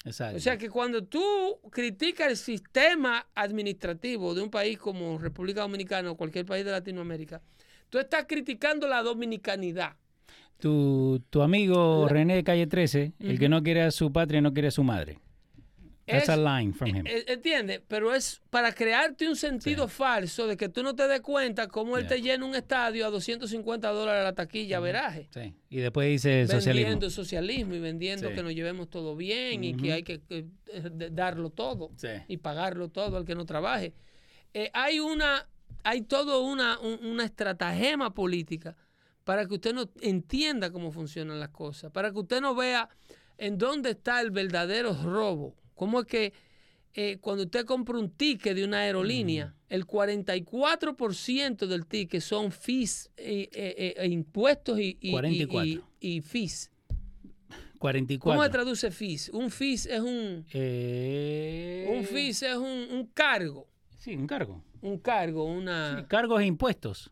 Exacto. 0.07 0.37
O 0.37 0.39
sea 0.39 0.57
que 0.57 0.69
cuando 0.69 1.03
tú 1.03 1.21
criticas 1.71 2.27
el 2.29 2.37
sistema 2.37 3.27
administrativo 3.35 4.33
de 4.33 4.41
un 4.41 4.49
país 4.49 4.77
como 4.77 5.17
República 5.17 5.61
Dominicana 5.61 6.11
o 6.11 6.15
cualquier 6.15 6.45
país 6.45 6.65
de 6.65 6.71
Latinoamérica, 6.71 7.41
tú 7.89 7.99
estás 7.99 8.25
criticando 8.27 8.87
la 8.87 9.01
dominicanidad. 9.03 9.95
tu, 10.59 11.21
tu 11.29 11.41
amigo 11.43 12.05
La- 12.07 12.13
René 12.13 12.35
de 12.35 12.43
Calle 12.43 12.65
13, 12.67 13.13
el 13.19 13.37
que 13.37 13.47
no 13.49 13.61
quiere 13.61 13.83
a 13.83 13.91
su 13.91 14.11
patria, 14.11 14.41
no 14.41 14.53
quiere 14.53 14.69
a 14.69 14.71
su 14.71 14.83
madre. 14.83 15.19
That's 16.07 16.23
Es- 16.23 16.29
a 16.29 16.37
line 16.37 16.73
from 16.73 16.95
him. 16.95 17.05
Eh, 17.05 17.25
¿Entiendes? 17.27 17.81
Pero 17.87 18.15
es 18.15 18.41
para 18.49 18.71
crearte 18.73 19.27
un 19.27 19.35
sentido 19.35 19.87
Sí. 19.89 19.93
falso 19.95 20.47
de 20.47 20.55
que 20.55 20.69
tú 20.69 20.81
no 20.81 20.95
te 20.95 21.05
des 21.07 21.19
cuenta 21.19 21.67
cómo 21.67 21.97
él 21.97 22.07
te 22.07 22.21
llena 22.21 22.45
un 22.45 22.55
estadio 22.55 23.05
a 23.05 23.09
250 23.09 23.89
dólares 23.89 24.23
la 24.23 24.33
taquilla, 24.33 24.79
veraje. 24.79 25.27
Sí. 25.33 25.53
Y 25.69 25.77
después 25.77 26.07
dice 26.07 26.41
el 26.41 26.47
socialismo. 26.47 26.89
Vendiendo 26.91 27.09
socialismo 27.09 27.73
y 27.75 27.79
vendiendo 27.81 28.29
Sí. 28.29 28.35
que 28.35 28.41
nos 28.41 28.53
llevemos 28.55 28.89
todo 28.89 29.15
bien 29.17 29.63
y 29.65 29.75
que 29.75 29.91
hay 29.93 30.03
que 30.03 30.21
eh, 30.29 30.45
de- 30.91 31.09
darlo 31.09 31.49
todo. 31.49 31.91
Sí. 31.97 32.07
y 32.29 32.37
pagarlo 32.37 32.87
todo 32.89 33.17
al 33.17 33.25
que 33.25 33.35
no 33.35 33.45
trabaje. 33.45 33.93
Eh, 34.53 34.69
hay 34.73 34.99
una, 35.01 35.47
hay 35.83 36.01
todo 36.03 36.41
una, 36.43 36.79
un- 36.79 37.05
una 37.05 37.25
estratagema 37.25 38.13
política 38.13 38.77
para 39.25 39.45
que 39.45 39.55
usted 39.55 39.73
no 39.73 39.89
entienda 39.99 40.71
cómo 40.71 40.89
funcionan 40.91 41.37
las 41.41 41.49
cosas, 41.49 41.91
para 41.91 42.11
que 42.13 42.19
usted 42.19 42.39
no 42.39 42.55
vea 42.55 42.87
en 43.37 43.57
dónde 43.57 43.89
está 43.89 44.21
el 44.21 44.31
verdadero 44.31 44.93
robo. 45.03 45.53
Cómo 45.77 46.01
es 46.01 46.07
que 46.07 46.33
eh, 46.93 47.17
cuando 47.21 47.43
usted 47.43 47.63
compra 47.65 47.97
un 47.97 48.09
ticket 48.09 48.55
de 48.55 48.65
una 48.65 48.79
aerolínea, 48.79 49.53
el 49.69 49.85
44% 49.85 51.67
del 51.67 51.85
ticket 51.85 52.21
son 52.21 52.51
fees, 52.51 53.09
eh, 53.17 53.47
eh, 53.53 53.75
eh, 53.77 53.93
e 53.97 54.07
impuestos 54.07 54.79
y, 54.79 54.97
y, 54.99 55.09
y- 55.09 55.11
44. 55.11 55.65
y- 55.65 55.81
y 56.17 56.21
fees. 56.21 56.71
44. 57.79 58.19
¿Cómo 58.35 58.43
se 58.43 58.49
traduce 58.49 58.89
fees? 58.91 59.29
Un 59.29 59.51
fees 59.51 59.85
es 59.85 59.99
un, 60.01 60.45
Eh, 60.51 61.87
un 61.95 62.03
fees 62.05 62.41
es 62.41 62.55
un, 62.57 62.87
un 62.91 63.05
cargo. 63.13 63.67
Sí, 63.99 64.15
un 64.15 64.25
cargo. 64.27 64.63
un 64.81 64.97
cargo, 64.97 65.43
una 65.43 65.99
Sí, 66.01 66.05
cargos 66.07 66.41
e 66.41 66.45
impuestos. 66.45 67.11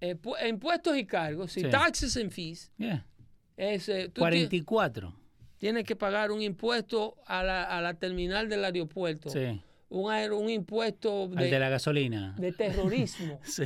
pu- 0.00 0.36
impuestos 0.48 0.96
y 0.96 1.04
cargos, 1.06 1.50
sí, 1.52 1.60
Sí. 1.62 1.70
taxes 1.70 2.16
and 2.16 2.30
fees. 2.30 2.70
Yeah. 2.78 3.04
Es, 3.56 3.88
eh, 3.88 4.04
tú 4.08 4.14
ti- 4.14 4.20
44. 4.20 5.12
Tienes 5.58 5.84
que 5.84 5.96
pagar 5.96 6.30
un 6.32 6.42
impuesto 6.42 7.16
a 7.26 7.42
la, 7.42 7.64
a 7.64 7.80
la 7.80 7.94
terminal 7.94 8.48
del 8.48 8.64
aeropuerto, 8.64 9.30
Sí. 9.30 9.60
un, 9.88 10.12
un 10.32 10.50
impuesto 10.50 11.24
Al 11.24 11.44
de, 11.44 11.50
de 11.50 11.58
la 11.58 11.68
gasolina. 11.68 12.34
de 12.38 12.52
terrorismo, 12.52 13.40
Sí. 13.44 13.64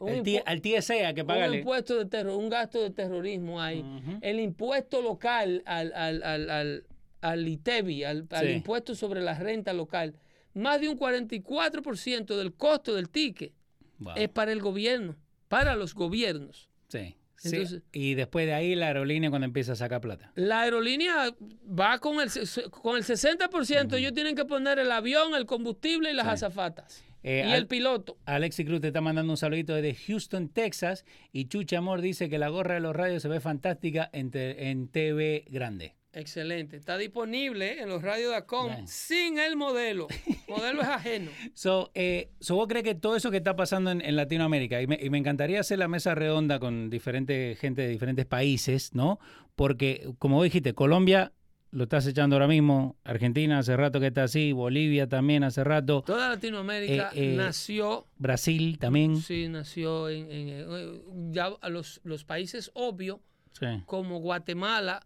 Un 0.00 0.08
El 0.10 0.22
T- 0.22 0.30
impu- 0.32 0.42
al 0.44 0.60
TSA 0.60 1.14
que 1.14 1.20
un 1.22 1.26
pagarle. 1.26 1.58
impuesto 1.58 1.96
de 1.96 2.04
terror, 2.06 2.36
un 2.36 2.48
gasto 2.50 2.82
de 2.82 2.90
terrorismo 2.90 3.60
hay, 3.62 3.80
Ujú. 3.80 4.18
el 4.20 4.40
impuesto 4.40 5.00
local 5.00 5.62
al, 5.64 5.92
al, 5.94 6.22
al, 6.22 6.50
al, 6.50 6.84
al 7.22 7.48
ITEBI, 7.48 8.04
al, 8.04 8.26
impuesto 8.50 8.94
sobre 8.94 9.20
la 9.22 9.34
renta 9.38 9.72
local, 9.72 10.14
más 10.52 10.80
de 10.80 10.88
un 10.90 10.98
44% 10.98 12.36
del 12.36 12.52
costo 12.54 12.94
del 12.94 13.08
ticket 13.08 13.52
Wow. 14.00 14.14
es 14.16 14.28
para 14.28 14.50
el 14.52 14.60
gobierno, 14.60 15.14
para 15.48 15.76
los 15.76 15.94
gobiernos. 15.94 16.68
Sí. 16.88 17.14
Sí. 17.50 17.78
Y 17.92 18.14
después 18.14 18.46
de 18.46 18.54
ahí 18.54 18.74
la 18.74 18.86
aerolínea 18.88 19.30
cuando 19.30 19.46
empieza 19.46 19.72
a 19.72 19.76
sacar 19.76 20.00
plata. 20.00 20.32
La 20.34 20.62
aerolínea 20.62 21.32
va 21.68 21.98
con 21.98 22.20
el, 22.20 22.28
con 22.70 22.96
el 22.96 23.02
60%, 23.04 23.96
ellos 23.96 24.12
tienen 24.12 24.34
que 24.36 24.44
poner 24.44 24.78
el 24.78 24.90
avión, 24.90 25.34
el 25.34 25.46
combustible 25.46 26.10
y 26.10 26.14
las 26.14 26.26
Sí. 26.26 26.32
azafatas. 26.32 27.04
Eh, 27.22 27.42
y 27.46 27.52
al- 27.52 27.58
el 27.60 27.66
piloto. 27.66 28.18
Alexi 28.26 28.64
Cruz 28.66 28.80
te 28.82 28.88
está 28.88 29.00
mandando 29.00 29.32
un 29.32 29.36
saludito 29.38 29.74
desde 29.74 29.94
Houston, 29.94 30.50
Texas. 30.50 31.06
Y 31.32 31.46
Chucha 31.46 31.78
Amor 31.78 32.02
dice 32.02 32.28
que 32.28 32.38
la 32.38 32.48
gorra 32.50 32.74
de 32.74 32.80
los 32.80 32.94
radios 32.94 33.22
se 33.22 33.28
ve 33.28 33.40
fantástica 33.40 34.10
en, 34.12 34.30
en 34.34 34.88
TV 34.88 35.44
grande. 35.48 35.94
Excelente. 36.14 36.76
Está 36.76 36.96
disponible 36.96 37.80
en 37.82 37.88
los 37.88 38.02
radios.com 38.02 38.66
Bien. 38.68 38.88
sin 38.88 39.38
el 39.38 39.56
modelo. 39.56 40.06
modelo 40.48 40.82
es 40.82 40.88
ajeno. 40.88 41.30
So, 41.54 41.90
eh, 41.94 42.30
so, 42.40 42.56
¿Vos 42.56 42.68
crees 42.68 42.84
que 42.84 42.94
todo 42.94 43.16
eso 43.16 43.30
que 43.30 43.38
está 43.38 43.56
pasando 43.56 43.90
en, 43.90 44.00
en 44.00 44.16
Latinoamérica, 44.16 44.80
y 44.80 44.86
me, 44.86 44.98
y 45.00 45.10
me 45.10 45.18
encantaría 45.18 45.60
hacer 45.60 45.78
la 45.78 45.88
mesa 45.88 46.14
redonda 46.14 46.58
con 46.58 46.90
diferente 46.90 47.56
gente 47.60 47.82
de 47.82 47.88
diferentes 47.88 48.26
países, 48.26 48.94
¿no? 48.94 49.18
Porque, 49.56 50.08
como 50.18 50.36
vos 50.36 50.44
dijiste, 50.44 50.72
Colombia 50.74 51.32
lo 51.70 51.84
estás 51.84 52.06
echando 52.06 52.36
ahora 52.36 52.46
mismo, 52.46 52.96
Argentina 53.02 53.58
hace 53.58 53.76
rato 53.76 53.98
que 53.98 54.06
está 54.06 54.22
así, 54.24 54.52
Bolivia 54.52 55.08
también 55.08 55.42
hace 55.42 55.64
rato, 55.64 56.02
Toda 56.06 56.28
Latinoamérica 56.28 57.10
Eh, 57.14 57.32
eh, 57.32 57.36
nació, 57.36 58.06
Brasil 58.16 58.78
también. 58.78 59.16
sí, 59.16 59.48
nació 59.48 60.08
en, 60.08 60.30
en- 60.30 60.48
en- 60.50 61.32
ya 61.32 61.50
los, 61.68 62.00
los 62.04 62.24
países 62.24 62.70
obvios, 62.74 63.18
Sí. 63.58 63.66
como 63.86 64.18
Guatemala, 64.20 65.04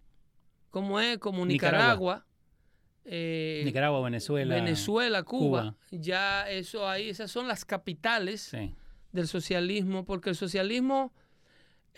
como 0.70 1.00
es, 1.00 1.18
como 1.18 1.44
Nicaragua. 1.46 2.24
Nicaragua, 2.24 2.26
eh, 3.04 3.62
Nicaragua, 3.64 4.02
Venezuela. 4.02 4.54
Venezuela, 4.54 5.22
Cuba, 5.22 5.62
Cuba. 5.62 5.76
ya 5.90 6.48
eso 6.50 6.88
ahí, 6.88 7.08
esas 7.08 7.30
son 7.30 7.48
las 7.48 7.64
capitales 7.64 8.42
Sí. 8.42 8.74
del 9.12 9.26
socialismo, 9.26 10.04
porque 10.04 10.30
el 10.30 10.36
socialismo 10.36 11.12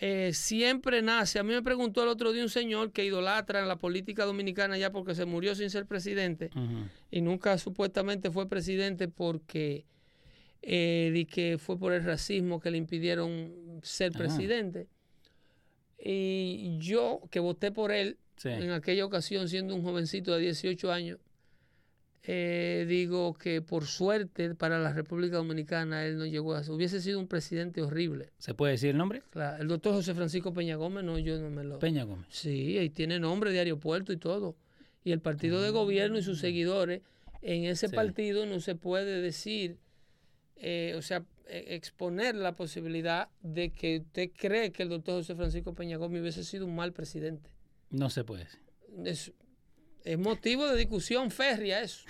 eh, 0.03 0.31
siempre 0.33 1.01
nace. 1.03 1.37
A 1.37 1.43
mí 1.43 1.53
me 1.53 1.61
preguntó 1.61 2.01
el 2.01 2.09
otro 2.09 2.31
día 2.31 2.41
un 2.41 2.49
señor 2.49 2.91
que 2.91 3.05
idolatra 3.05 3.59
en 3.59 3.67
la 3.67 3.75
política 3.75 4.25
dominicana 4.25 4.75
ya 4.77 4.91
porque 4.91 5.13
se 5.13 5.25
murió 5.25 5.53
sin 5.53 5.69
ser 5.69 5.85
presidente 5.85 6.49
y 7.11 7.21
nunca 7.21 7.57
supuestamente 7.59 8.31
fue 8.31 8.47
presidente 8.49 9.07
porque 9.09 9.85
eh, 10.63 11.11
di 11.13 11.25
que 11.25 11.57
fue 11.59 11.77
por 11.77 11.91
el 11.93 12.03
racismo 12.03 12.59
que 12.59 12.71
le 12.71 12.77
impidieron 12.77 13.79
ser 13.83 14.11
Ah. 14.15 14.17
presidente. 14.17 14.87
Y 16.03 16.77
yo, 16.79 17.21
que 17.29 17.39
voté 17.39 17.71
por 17.71 17.91
él 17.91 18.17
Sí. 18.41 18.49
en 18.49 18.71
aquella 18.71 19.05
ocasión, 19.05 19.47
siendo 19.49 19.75
un 19.75 19.83
jovencito 19.83 20.33
de 20.35 20.41
18 20.41 20.91
años, 20.91 21.19
eh, 22.23 22.85
digo 22.87 23.33
que 23.33 23.61
por 23.63 23.85
suerte 23.85 24.53
para 24.53 24.77
la 24.79 24.93
República 24.93 25.37
Dominicana 25.37 26.05
él 26.05 26.17
no 26.17 26.25
llegó 26.27 26.53
a 26.53 26.61
eso. 26.61 26.75
Hubiese 26.75 27.01
sido 27.01 27.19
un 27.19 27.27
presidente 27.27 27.81
horrible. 27.81 28.29
¿Se 28.37 28.53
puede 28.53 28.73
decir 28.73 28.91
el 28.91 28.97
nombre? 28.97 29.23
Claro, 29.31 29.61
el 29.61 29.67
doctor 29.67 29.93
José 29.93 30.13
Francisco 30.13 30.53
Peña 30.53 30.75
Gómez, 30.75 31.03
no, 31.03 31.17
yo 31.17 31.39
no 31.39 31.49
me 31.49 31.63
lo... 31.63 31.79
Peña 31.79 32.03
Gómez. 32.03 32.27
Sí, 32.29 32.77
ahí 32.77 32.89
tiene 32.91 33.19
nombre 33.19 33.51
de 33.51 33.59
aeropuerto 33.59 34.13
y 34.13 34.17
todo. 34.17 34.55
Y 35.03 35.11
el 35.13 35.19
partido 35.19 35.61
de 35.63 35.71
gobierno 35.71 36.19
y 36.19 36.21
sus 36.23 36.39
seguidores, 36.39 37.01
en 37.41 37.63
ese 37.65 37.87
Ah. 37.87 37.89
Sí. 37.89 37.95
partido 37.95 38.45
no 38.45 38.59
se 38.59 38.75
puede 38.75 39.19
decir, 39.19 39.77
eh, 40.57 40.93
o 40.95 41.01
sea, 41.01 41.23
eh, 41.47 41.65
exponer 41.69 42.35
la 42.35 42.55
posibilidad 42.55 43.29
de 43.41 43.71
que 43.71 43.97
usted 44.01 44.29
cree 44.37 44.71
que 44.71 44.83
el 44.83 44.89
doctor 44.89 45.15
José 45.15 45.33
Francisco 45.35 45.73
Peña 45.73 45.97
Gómez 45.97 46.21
hubiese 46.21 46.43
sido 46.43 46.67
un 46.67 46.75
mal 46.75 46.93
presidente. 46.93 47.49
No 47.91 48.09
se 48.09 48.23
puede 48.23 48.45
decir. 48.45 48.59
Es, 49.05 49.31
es 50.03 50.17
motivo 50.17 50.67
de 50.67 50.77
discusión 50.77 51.29
férrea 51.31 51.81
eso. 51.81 52.03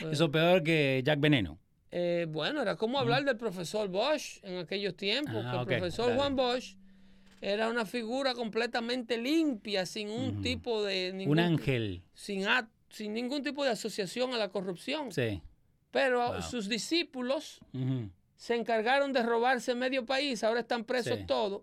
Eso 0.10 0.30
peor 0.30 0.62
que 0.62 1.02
Jack 1.04 1.20
Veneno. 1.20 1.58
Eh, 1.90 2.26
bueno, 2.28 2.62
era 2.62 2.76
como 2.76 2.98
hablar 2.98 3.24
del 3.24 3.36
profesor 3.36 3.88
Bosch 3.88 4.38
en 4.44 4.56
aquellos 4.58 4.96
tiempos, 4.96 5.44
Ah, 5.46 5.64
que 5.68 5.74
el 5.74 5.80
profesor 5.80 6.06
dale. 6.06 6.18
Juan 6.18 6.36
Bosch 6.36 6.76
era 7.42 7.68
una 7.68 7.84
figura 7.84 8.32
completamente 8.34 9.18
limpia, 9.18 9.84
sin 9.84 10.08
un 10.08 10.40
tipo 10.42 10.82
de... 10.84 11.12
Ningún, 11.12 11.38
Un 11.38 11.44
ángel. 11.44 12.02
Sin, 12.14 12.46
a- 12.46 12.70
sin 12.88 13.12
ningún 13.12 13.42
tipo 13.42 13.62
de 13.64 13.70
asociación 13.70 14.32
a 14.32 14.38
la 14.38 14.48
corrupción. 14.48 15.12
Sí. 15.12 15.42
Pero 15.90 16.32
Wow. 16.32 16.42
sus 16.42 16.68
discípulos 16.68 17.60
se 18.36 18.54
encargaron 18.54 19.12
de 19.12 19.22
robarse 19.22 19.74
medio 19.74 20.06
país, 20.06 20.42
ahora 20.44 20.60
están 20.60 20.84
presos 20.84 21.18
Sí. 21.18 21.24
todos. 21.26 21.62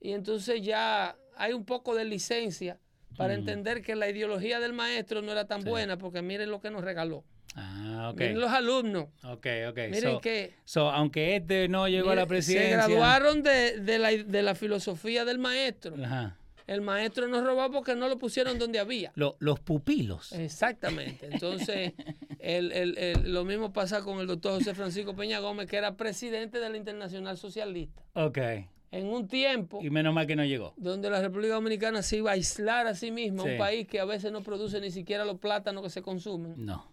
Y 0.00 0.12
entonces 0.12 0.60
ya 0.62 1.16
hay 1.36 1.52
un 1.52 1.64
poco 1.64 1.94
de 1.94 2.04
licencia 2.04 2.78
para 3.16 3.34
Mm. 3.34 3.38
entender 3.40 3.82
que 3.82 3.94
la 3.94 4.08
ideología 4.08 4.58
del 4.60 4.72
maestro 4.72 5.20
no 5.22 5.32
era 5.32 5.46
tan 5.46 5.62
Sí. 5.62 5.68
buena, 5.68 5.98
porque 5.98 6.22
miren 6.22 6.50
lo 6.50 6.60
que 6.60 6.70
nos 6.70 6.82
regaló. 6.82 7.24
Ah, 7.54 8.08
ok. 8.12 8.18
Miren 8.20 8.40
los 8.40 8.50
alumnos. 8.50 9.04
Ok, 9.24 9.46
ok. 9.68 9.76
Miren 9.90 10.12
So- 10.14 10.20
que 10.22 10.54
so, 10.64 10.90
aunque 10.90 11.36
este 11.36 11.68
no 11.68 11.86
llegó 11.88 12.10
a 12.10 12.14
la 12.14 12.24
presidencia. 12.26 12.70
Se 12.70 12.76
graduaron 12.94 13.42
de, 13.42 13.78
de 13.80 13.98
la, 13.98 14.10
de 14.10 14.42
la 14.42 14.54
filosofía 14.54 15.24
del 15.26 15.38
maestro. 15.38 15.94
Ajá. 16.02 16.38
El 16.66 16.80
maestro 16.80 17.26
nos 17.28 17.44
robó 17.44 17.70
porque 17.70 17.94
no 17.94 18.08
lo 18.08 18.16
pusieron 18.18 18.58
donde 18.58 18.78
había. 18.78 19.12
Lo- 19.16 19.36
los 19.40 19.60
pupilos. 19.60 20.32
Exactamente. 20.32 21.26
Entonces, 21.30 21.92
el- 22.38 22.72
el- 22.72 22.96
el- 22.96 23.32
lo 23.34 23.44
mismo 23.44 23.72
pasa 23.74 24.00
con 24.00 24.20
el 24.20 24.26
doctor 24.26 24.54
José 24.54 24.74
Francisco 24.74 25.14
Peña 25.14 25.40
Gómez, 25.40 25.66
que 25.66 25.76
era 25.76 25.96
presidente 25.96 26.58
de 26.60 26.70
la 26.70 26.76
Internacional 26.78 27.36
Socialista. 27.36 28.02
Ok. 28.14 28.38
En 28.92 29.06
un 29.06 29.26
tiempo 29.26 29.80
Y 29.82 29.90
menos 29.90 30.12
mal 30.14 30.26
que 30.26 30.36
no 30.36 30.44
llegó. 30.44 30.74
donde 30.76 31.08
la 31.10 31.20
República 31.20 31.54
Dominicana 31.54 32.02
se 32.02 32.18
iba 32.18 32.30
a 32.30 32.34
aislar 32.34 32.86
a 32.86 32.94
sí 32.94 33.10
misma, 33.10 33.42
Sí. 33.42 33.48
un 33.50 33.58
país 33.58 33.88
que 33.88 33.98
a 33.98 34.04
veces 34.04 34.30
no 34.30 34.42
produce 34.42 34.80
ni 34.80 34.90
siquiera 34.90 35.24
los 35.24 35.38
plátanos 35.38 35.82
que 35.82 35.90
se 35.90 36.02
consumen, 36.02 36.54
No. 36.64 36.86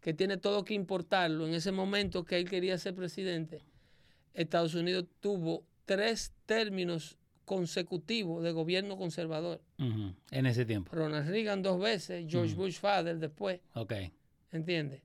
que 0.00 0.14
tiene 0.14 0.36
todo 0.36 0.64
que 0.64 0.74
importarlo. 0.74 1.46
En 1.46 1.52
ese 1.54 1.72
momento 1.72 2.24
que 2.24 2.36
él 2.38 2.48
quería 2.48 2.78
ser 2.78 2.94
presidente, 2.94 3.60
Estados 4.32 4.74
Unidos 4.74 5.06
tuvo 5.20 5.64
tres 5.86 6.32
términos 6.46 7.18
consecutivos 7.44 8.44
de 8.44 8.52
gobierno 8.52 8.96
conservador. 8.96 9.60
En 10.30 10.46
ese 10.46 10.64
tiempo. 10.64 10.94
Ronald 10.94 11.28
Reagan 11.28 11.62
dos 11.62 11.80
veces, 11.80 12.24
George. 12.28 12.54
Bush 12.54 12.78
father 12.78 13.18
después, 13.18 13.60
Ok. 13.74 13.92
¿entiendes? 14.52 15.02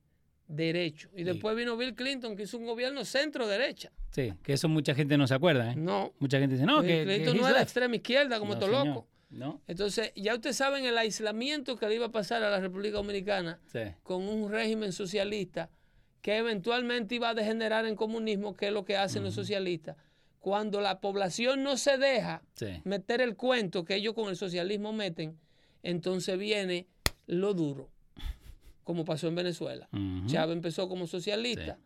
Derecho. 0.48 1.10
Y 1.16 1.24
después 1.24 1.56
vino 1.56 1.76
Bill 1.76 1.94
Clinton, 1.94 2.36
que 2.36 2.44
hizo 2.44 2.56
un 2.58 2.66
gobierno 2.66 3.04
centro-derecha. 3.04 3.90
Sí, 4.12 4.32
que 4.42 4.52
eso 4.52 4.68
mucha 4.68 4.94
gente 4.94 5.16
no 5.18 5.26
se 5.26 5.34
acuerda, 5.34 5.72
¿eh? 5.72 5.76
No, 5.76 6.12
Mucha 6.20 6.38
gente 6.38 6.54
dice, 6.54 6.66
no, 6.66 6.80
Bill 6.82 6.90
que. 6.90 7.04
Clinton 7.04 7.34
que 7.34 7.40
no 7.40 7.48
era 7.48 7.62
extrema 7.62 7.96
izquierda 7.96 8.38
como 8.38 8.54
No, 8.54 8.60
todo 8.60 8.70
señor. 8.70 8.86
loco. 8.86 9.08
No. 9.28 9.60
Entonces, 9.66 10.12
ya 10.14 10.34
ustedes 10.34 10.56
saben 10.56 10.84
el 10.86 10.96
aislamiento 10.96 11.76
que 11.76 11.88
le 11.88 11.96
iba 11.96 12.06
a 12.06 12.12
pasar 12.12 12.44
a 12.44 12.50
la 12.50 12.60
República 12.60 12.96
Dominicana 12.98 13.58
Sí. 13.66 13.80
con 14.04 14.22
un 14.28 14.50
régimen 14.52 14.92
socialista 14.92 15.68
que 16.22 16.36
eventualmente 16.38 17.16
iba 17.16 17.30
a 17.30 17.34
degenerar 17.34 17.86
en 17.86 17.96
comunismo, 17.96 18.54
que 18.56 18.68
es 18.68 18.72
lo 18.72 18.84
que 18.84 18.96
hacen 18.96 19.24
los 19.24 19.34
socialistas. 19.34 19.96
Cuando 20.38 20.80
la 20.80 21.00
población 21.00 21.64
no 21.64 21.76
se 21.76 21.98
deja 21.98 22.40
Sí. 22.54 22.80
meter 22.84 23.20
el 23.20 23.34
cuento 23.34 23.84
que 23.84 23.96
ellos 23.96 24.14
con 24.14 24.28
el 24.28 24.36
socialismo 24.36 24.92
meten, 24.92 25.36
entonces 25.82 26.38
viene 26.38 26.86
lo 27.26 27.52
duro, 27.52 27.90
como 28.86 29.04
pasó 29.04 29.26
en 29.26 29.34
Venezuela. 29.34 29.88
Ujú. 29.92 30.28
Chávez 30.28 30.54
empezó 30.54 30.88
como 30.88 31.08
socialista, 31.08 31.74
Sí. 31.76 31.82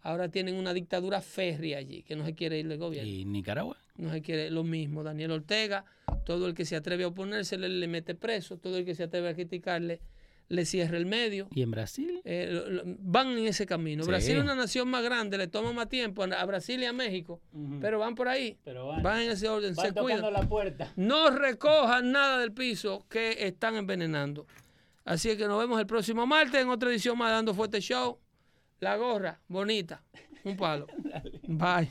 ahora 0.00 0.30
tienen 0.30 0.54
una 0.54 0.72
dictadura 0.72 1.20
férrea 1.20 1.76
allí, 1.76 2.02
que 2.04 2.16
no 2.16 2.24
se 2.24 2.34
quiere 2.34 2.58
ir 2.58 2.66
del 2.68 2.78
gobierno. 2.78 3.06
¿Y 3.10 3.26
Nicaragua? 3.26 3.76
No 3.96 4.10
se 4.10 4.22
quiere 4.22 4.50
lo 4.50 4.64
mismo. 4.64 5.02
Daniel 5.04 5.32
Ortega, 5.32 5.84
todo 6.24 6.46
el 6.46 6.54
que 6.54 6.64
se 6.64 6.74
atreve 6.74 7.04
a 7.04 7.08
oponerse 7.08 7.58
le, 7.58 7.68
le 7.68 7.86
mete 7.86 8.14
preso, 8.14 8.56
todo 8.56 8.78
el 8.78 8.86
que 8.86 8.94
se 8.94 9.02
atreve 9.02 9.28
a 9.28 9.34
criticarle 9.34 10.00
le 10.48 10.64
cierra 10.64 10.96
el 10.96 11.04
medio. 11.04 11.48
¿Y 11.54 11.60
en 11.60 11.70
Brasil? 11.70 12.22
Eh, 12.24 12.48
lo- 12.50 12.70
lo- 12.70 12.82
van 13.00 13.36
en 13.36 13.46
ese 13.46 13.66
camino. 13.66 14.04
Sí. 14.04 14.08
Brasil 14.08 14.36
es 14.38 14.42
una 14.42 14.54
nación 14.54 14.88
más 14.88 15.02
grande, 15.04 15.36
le 15.36 15.48
toma 15.48 15.74
más 15.74 15.90
tiempo 15.90 16.22
a 16.24 16.44
Brasil 16.46 16.80
y 16.80 16.86
a 16.86 16.94
México, 16.94 17.42
pero 17.82 17.98
van 17.98 18.14
por 18.14 18.28
ahí. 18.28 18.56
Pero 18.64 18.86
van, 18.86 19.02
Van 19.02 19.20
en 19.20 19.32
ese 19.32 19.46
orden, 19.50 19.74
van 19.74 19.84
se 19.88 19.92
tocando 19.92 20.22
cuidan. 20.22 20.32
la 20.32 20.48
puerta. 20.48 20.92
No 20.96 21.28
recojan 21.28 22.10
nada 22.12 22.38
del 22.38 22.52
piso 22.52 23.04
que 23.10 23.46
están 23.46 23.76
envenenando. 23.76 24.46
Así 25.08 25.30
es 25.30 25.38
que 25.38 25.48
nos 25.48 25.58
vemos 25.58 25.80
el 25.80 25.86
próximo 25.86 26.26
martes 26.26 26.60
en 26.60 26.68
otra 26.68 26.90
edición 26.90 27.16
más 27.16 27.30
Dando 27.30 27.54
Fuerte 27.54 27.80
Show. 27.80 28.18
La 28.80 28.94
gorra, 28.98 29.40
bonita. 29.48 30.02
Un 30.44 30.54
palo. 30.54 30.86
Bye. 31.48 31.88